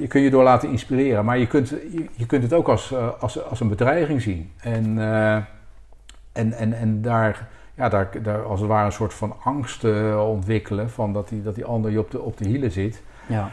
[0.00, 2.94] je kunt je door laten inspireren, maar je kunt, je, je kunt het ook als,
[3.20, 4.52] als, als een bedreiging zien.
[4.56, 4.98] En,
[6.38, 10.28] en, en, en daar, ja, daar, daar als het ware een soort van angst eh,
[10.28, 13.02] ontwikkelen, van dat die, dat die ander je op de, op de hielen zit.
[13.26, 13.50] Ja,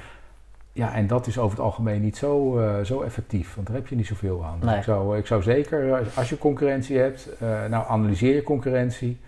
[0.72, 3.88] Ja, en dat is over het algemeen niet zo, eh, zo effectief, want daar heb
[3.88, 4.60] je niet zoveel aan.
[4.62, 4.78] Nee.
[4.78, 7.30] ik, zou, ik zou zeker, eh, als je concurrentie hebt,
[7.70, 9.20] nou analyseer je concurrentie.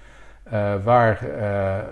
[0.84, 1.20] Waar,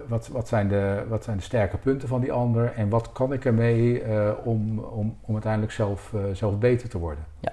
[0.07, 3.34] wat, wat, zijn de, wat zijn de sterke punten van die ander en wat kan
[3.34, 4.03] ik ermee
[4.43, 7.24] om, om, om uiteindelijk zelf, zelf beter te worden?
[7.39, 7.51] Ja.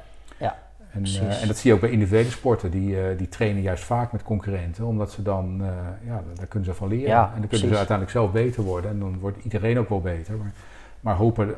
[0.93, 3.85] En, eh, en dat zie je ook bij individuele sporten, die, eh, die trainen juist
[3.85, 7.09] vaak met concurrenten, omdat ze dan, eh, ja, daar kunnen ze van leren.
[7.09, 7.69] Ja, en dan kunnen precies.
[7.69, 10.37] ze uiteindelijk zelf beter worden en dan wordt iedereen ook wel beter.
[10.37, 10.53] Maar,
[11.01, 11.55] maar hopen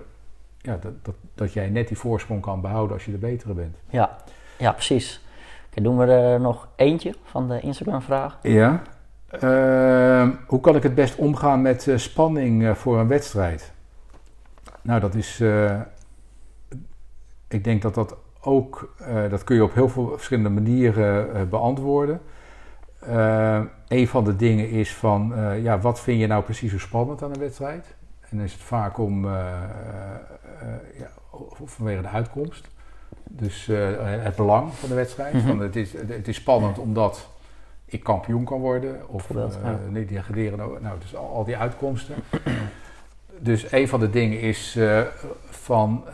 [0.59, 3.76] ja, dat, dat, dat jij net die voorsprong kan behouden als je de betere bent.
[3.89, 4.16] ja,
[4.59, 5.22] ja precies.
[5.70, 8.39] Oké, doen we er nog eentje van de Instagram-vraag?
[8.43, 8.82] Ja.
[9.28, 13.72] Ehm, hoe kan ik het best omgaan met spanning voor een wedstrijd?
[14.82, 15.43] Nou, dat is.
[17.49, 18.95] ik denk dat dat ook.
[18.99, 22.20] eh, dat kun je op heel veel verschillende manieren eh, beantwoorden.
[22.99, 25.32] Eh, een van de dingen is van.
[25.62, 27.95] ja, wat vind je nou precies zo spannend aan een wedstrijd?
[28.20, 29.26] En dan is het vaak om.
[30.97, 31.11] ja,
[31.64, 32.68] vanwege de uitkomst.
[33.30, 33.68] Dus
[34.01, 35.42] het belang van de wedstrijd.
[35.42, 37.28] Van het, is, het is spannend omdat
[37.84, 39.09] ik kampioen kan worden.
[39.09, 39.78] Of ja.
[39.88, 42.14] nee, die graderen, nou, nou, dus al, al die uitkomsten.
[43.38, 44.78] dus een van de dingen is
[45.51, 46.05] van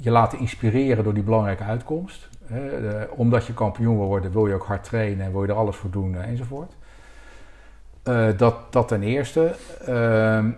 [0.00, 2.28] je laten inspireren door die belangrijke uitkomst.
[3.16, 5.76] Omdat je kampioen wil worden, wil je ook hard trainen en wil je er alles
[5.76, 6.76] voor doen eh, enzovoort.
[8.02, 9.54] Eh, dat, dat ten eerste.
[9.86, 10.50] Ehm,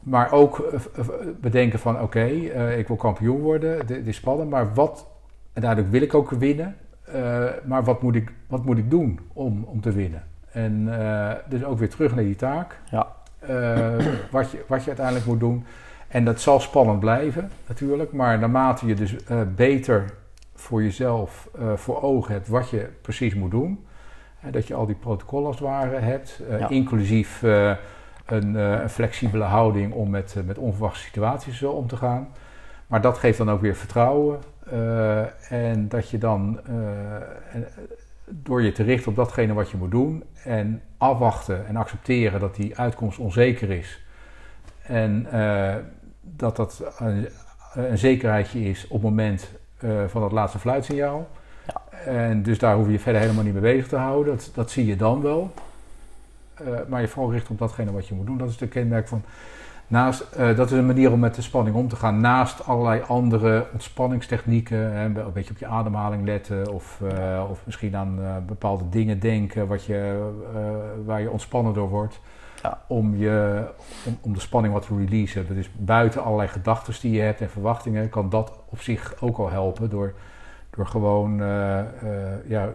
[0.00, 1.04] maar ook eh,
[1.40, 2.24] bedenken van oké,
[2.76, 5.06] ik wil kampioen worden, dit, is spannend, maar wat,
[5.52, 6.76] en daardoor wil ik ook winnen,
[7.64, 10.22] maar wat moet ik, wat moet ik doen om, om te winnen?
[10.52, 10.84] En
[11.48, 13.06] dus ook weer terug naar die taak, Ja.
[14.30, 15.64] wat, je, wat je uiteindelijk moet doen.
[16.10, 20.04] En dat zal spannend blijven natuurlijk, maar naarmate je dus eh, beter
[20.54, 23.86] voor jezelf eh, voor ogen hebt wat je precies moet doen,
[24.38, 26.68] hè, dat je al die protocollen als het ware hebt, eh, Ja.
[26.68, 32.28] inclusief een, een flexibele houding om met, met onverwachte situaties om te gaan.
[32.86, 34.38] Maar dat geeft dan ook weer vertrouwen.
[35.48, 36.60] en dat je dan
[38.28, 42.54] door je te richten op datgene wat je moet doen en afwachten en accepteren dat
[42.54, 44.04] die uitkomst onzeker is.
[44.82, 45.26] En
[46.36, 47.28] dat dat een,
[47.74, 49.50] een zekerheidje is op het moment
[49.80, 51.28] eh, van dat laatste fluitsignaal.
[51.66, 52.02] Ja.
[52.04, 54.36] En dus daar hoef je je verder helemaal niet mee bezig te houden.
[54.36, 55.52] Dat, dat zie je dan wel.
[56.54, 58.38] Eh, maar je vooral richt op datgene wat je moet doen.
[58.38, 59.22] Dat is de kenmerk van.
[59.86, 62.20] Naast, eh, dat is een manier om met de spanning om te gaan.
[62.20, 64.92] Naast allerlei andere ontspanningstechnieken.
[64.92, 66.72] Hè, een beetje op je ademhaling letten.
[66.72, 67.00] Of,
[67.50, 69.66] of misschien aan bepaalde dingen denken.
[69.66, 70.30] Wat je,
[71.04, 72.20] waar je ontspannen door wordt.
[72.62, 72.82] Ja.
[72.86, 73.64] Om, je,
[74.06, 75.48] om, om de spanning wat te releasen.
[75.48, 78.08] Dat is buiten allerlei gedachten die je hebt en verwachtingen.
[78.08, 79.90] Kan dat op zich ook al helpen.
[79.90, 80.14] Door,
[80.70, 81.86] door gewoon eh, eh,
[82.46, 82.68] ja,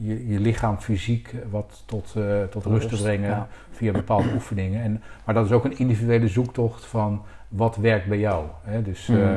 [0.00, 3.48] je, je lichaam fysiek wat tot, eh, tot rust te brengen ja.
[3.70, 4.82] via bepaalde oefeningen.
[4.82, 8.44] En, maar dat is ook een individuele zoektocht van wat werkt bij jou.
[8.62, 8.82] Hè?
[8.82, 9.36] Dus, eh,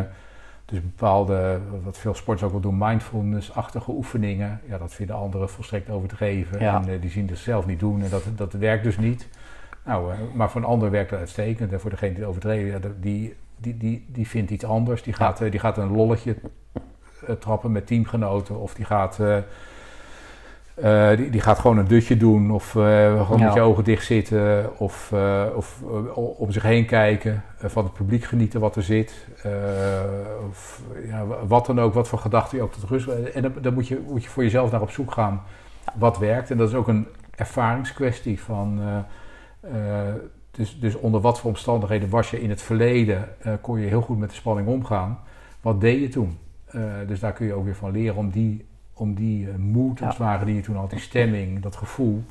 [0.65, 4.61] dus bepaalde, wat veel sporters ook wel doen, mindfulness-achtige oefeningen.
[4.67, 6.59] Ja, dat vinden anderen volstrekt overdreven.
[6.59, 6.83] Ja.
[6.87, 9.27] En die zien het zelf niet doen en dat, dat werkt dus niet.
[9.89, 11.71] Nou, eh, maar voor een ander werkt dat uitstekend.
[11.71, 15.03] En voor degene die het overdreven, ja, die, die, die, die vindt iets anders.
[15.03, 16.35] Die gaat, eh, die gaat een lolletje
[17.27, 18.59] eh, trappen met teamgenoten.
[18.59, 19.19] Of die gaat,
[21.15, 22.51] die, die gaat gewoon een dutje doen.
[22.51, 23.45] Of gewoon Ja.
[23.45, 24.79] met je ogen dicht zitten.
[24.79, 25.81] Of, eh, of
[26.15, 27.43] om zich heen kijken.
[27.61, 29.27] van het publiek genieten wat er zit.
[30.49, 31.93] of ja, wat dan ook.
[31.93, 33.07] Wat voor gedachten je ook tot rust.
[33.07, 35.43] En dan, dan moet, je, moet je voor jezelf naar op zoek gaan.
[35.95, 36.51] Wat werkt.
[36.51, 38.81] En dat is ook een ervaringskwestie van...
[39.59, 40.13] eh,
[40.51, 44.01] dus, dus onder wat voor omstandigheden was je in het verleden, eh, kon je heel
[44.01, 45.19] goed met de spanning omgaan.
[45.61, 46.37] Wat deed je toen?
[46.65, 50.43] Eh, dus daar kun je ook weer van leren om die, om die moed, Ja.
[50.43, 52.23] die je toen had, die stemming, dat gevoel,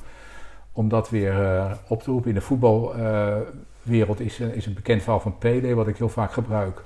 [0.71, 2.29] om dat weer op te roepen.
[2.29, 6.83] In de voetbalwereld is, is een bekend verhaal van PD, wat ik heel vaak gebruik.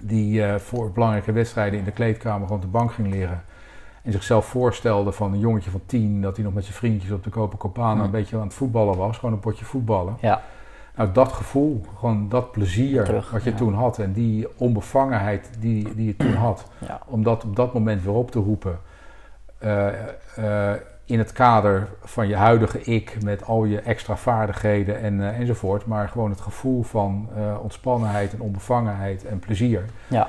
[0.00, 3.44] Die voor belangrijke wedstrijden in de kleedkamer op de bank ging liggen.
[4.04, 7.24] En zichzelf voorstelde van een jongetje van tien, dat hij nog met zijn vriendjes op
[7.24, 8.04] de Copacabana Hmm.
[8.04, 9.18] een beetje aan het voetballen was.
[9.18, 10.16] Gewoon een potje voetballen.
[10.20, 10.42] Ja,
[10.96, 13.56] Nou, dat gevoel, gewoon dat plezier Terug, wat je ja.
[13.56, 17.74] toen had en die onbevangenheid die, die je toen had, ja, om dat op dat
[17.74, 18.78] moment weer op te roepen.
[19.58, 19.88] eh,
[20.36, 25.38] eh, in het kader van je huidige ik met al je extra vaardigheden en, eh,
[25.40, 25.86] enzovoort.
[25.86, 27.28] Maar gewoon het gevoel van
[27.62, 29.84] ontspannenheid en onbevangenheid en plezier.
[30.08, 30.28] ja,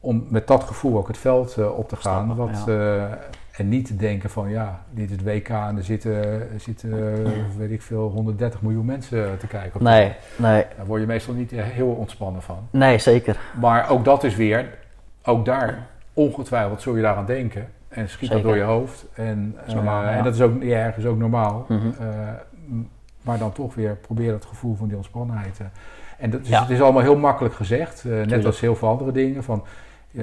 [0.00, 2.24] om met dat gevoel ook het veld eh, op te gaan.
[2.24, 3.02] Stappen, wat, eh,
[3.50, 6.90] en niet te denken van ja, dit is het WK en er zitten, zitten
[7.58, 9.82] weet ik veel, 130 miljoen mensen te kijken.
[9.82, 12.68] Nee, nee, Daar word je meestal niet heel ontspannen van.
[12.70, 13.40] nee, zeker.
[13.60, 14.78] Maar ook dat is weer,
[15.22, 17.68] ook daar, ongetwijfeld zul je daaraan denken.
[17.88, 19.06] En schiet dat door je hoofd.
[19.14, 20.16] En, is normaal, eh, ja.
[20.16, 21.66] en dat is ook ja, ergens ook normaal.
[21.68, 21.88] Mhm.
[23.22, 25.60] Maar dan toch weer probeer dat gevoel van die ontspannenheid.
[26.18, 26.60] en dat, dus Ja.
[26.60, 28.04] het is allemaal heel makkelijk gezegd.
[28.04, 29.44] net als heel veel andere dingen.
[29.44, 29.64] Van,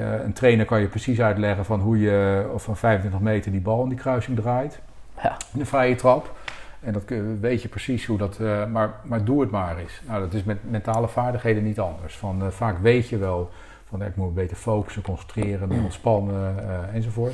[0.02, 3.84] een trainer kan je precies uitleggen van hoe je of van 25 meter die bal
[3.84, 4.80] in die kruising draait.
[5.24, 5.38] Ja.
[5.54, 6.36] In de vrije trap.
[6.80, 7.04] En dat
[7.40, 8.40] weet je precies hoe dat.
[8.40, 10.02] eh, maar, maar doe het maar eens.
[10.08, 12.18] Nou, dat is met mentale vaardigheden niet anders.
[12.18, 13.50] Van, eh, vaak weet je wel
[13.90, 17.34] van eh, ik moet beter focussen, concentreren, ontspannen eh, enzovoort.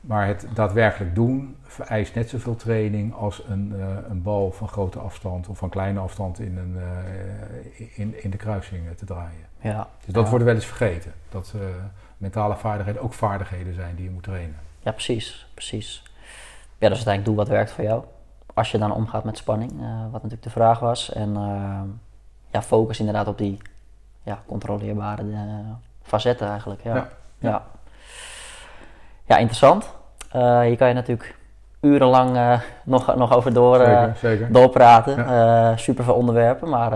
[0.00, 4.98] Maar het daadwerkelijk doen vereist net zoveel training als een, eh, een bal van grote
[4.98, 9.50] afstand of van kleine afstand in, een, eh, in, in de kruising eh, te draaien.
[9.62, 10.30] Ja, Dus dat Ja.
[10.30, 11.12] wordt wel eens vergeten.
[11.28, 11.60] Dat eh,
[12.16, 14.56] mentale vaardigheden ook vaardigheden zijn die je moet trainen.
[14.80, 16.02] ja precies, precies.
[16.78, 18.04] Ja, dus uiteindelijk doe wat werkt voor jou.
[18.54, 21.12] Als je dan omgaat met spanning, eh, wat natuurlijk de vraag was.
[21.12, 21.80] En eh,
[22.50, 23.58] ja, focus inderdaad op die
[24.22, 25.24] ja, controleerbare
[26.02, 26.82] facetten eigenlijk.
[26.82, 27.08] Ja, Ja.
[27.38, 27.62] ja.
[29.24, 29.36] ja.
[29.36, 29.94] interessant.
[30.62, 31.36] Hier kan je natuurlijk
[31.80, 34.52] urenlang nog, nog over door, zeker, zeker.
[34.52, 35.78] doorpraten.
[35.78, 36.68] Super veel onderwerpen.
[36.68, 36.92] Maar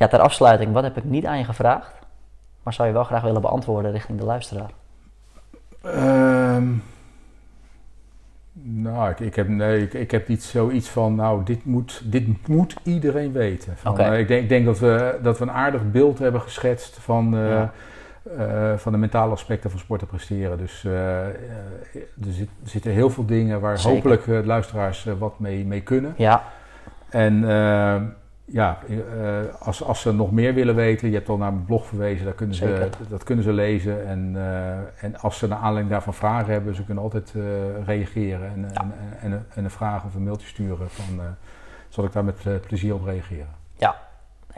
[0.00, 1.92] ja, ter afsluiting, wat heb ik niet aan je gevraagd?
[2.62, 4.70] Maar zou je wel graag willen beantwoorden richting de luisteraar?
[5.82, 6.66] Ehm,
[8.62, 12.48] nou, ik, ik, heb, nee, ik, ik heb niet zoiets van, nou, dit moet, dit
[12.48, 13.76] moet iedereen weten.
[13.76, 16.98] Van, eh, ik denk, ik denk dat, we, dat we een aardig beeld hebben geschetst
[17.00, 17.72] van, eh, Ja.
[18.38, 20.58] eh, van de mentale aspecten van sporten presteren.
[20.58, 21.36] Dus er,
[22.20, 23.94] zit, zitten heel veel dingen waar Zeker.
[24.10, 26.14] hopelijk luisteraars wat mee, mee kunnen.
[26.16, 26.42] Ja,
[27.08, 27.96] En eh,
[28.52, 28.96] ja, eh,
[29.58, 32.34] als, als ze nog meer willen weten, je hebt al naar mijn blog verwezen, daar
[32.34, 34.06] kunnen ze, dat kunnen ze lezen.
[34.06, 37.42] En, eh, en als ze naar aanleiding daarvan vragen hebben, ze kunnen altijd eh,
[37.84, 40.90] reageren en, en, en, en, en een vraag of een mailtje sturen.
[40.90, 41.20] Van,
[41.88, 43.58] zal ik daar met plezier op reageren?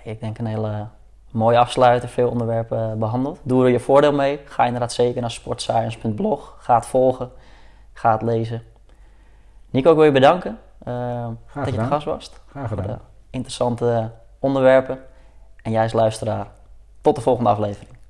[0.05, 0.87] Nee, ik denk een hele
[1.31, 3.41] mooie afsluiter, veel onderwerpen eh, behandeld.
[3.43, 4.41] Doe er je voordeel mee.
[4.45, 6.57] Ga inderdaad zeker naar sportscience.blog.
[6.59, 7.31] Ga het volgen.
[7.93, 8.63] Ga het lezen.
[9.71, 10.59] Nico, ik wil je bedanken
[11.55, 12.33] dat je de gast was.
[12.47, 13.01] Graag gedaan.
[13.33, 14.99] Interessante onderwerpen.
[15.63, 16.47] En jij luisteraar,
[17.01, 18.02] tot de volgende aflevering.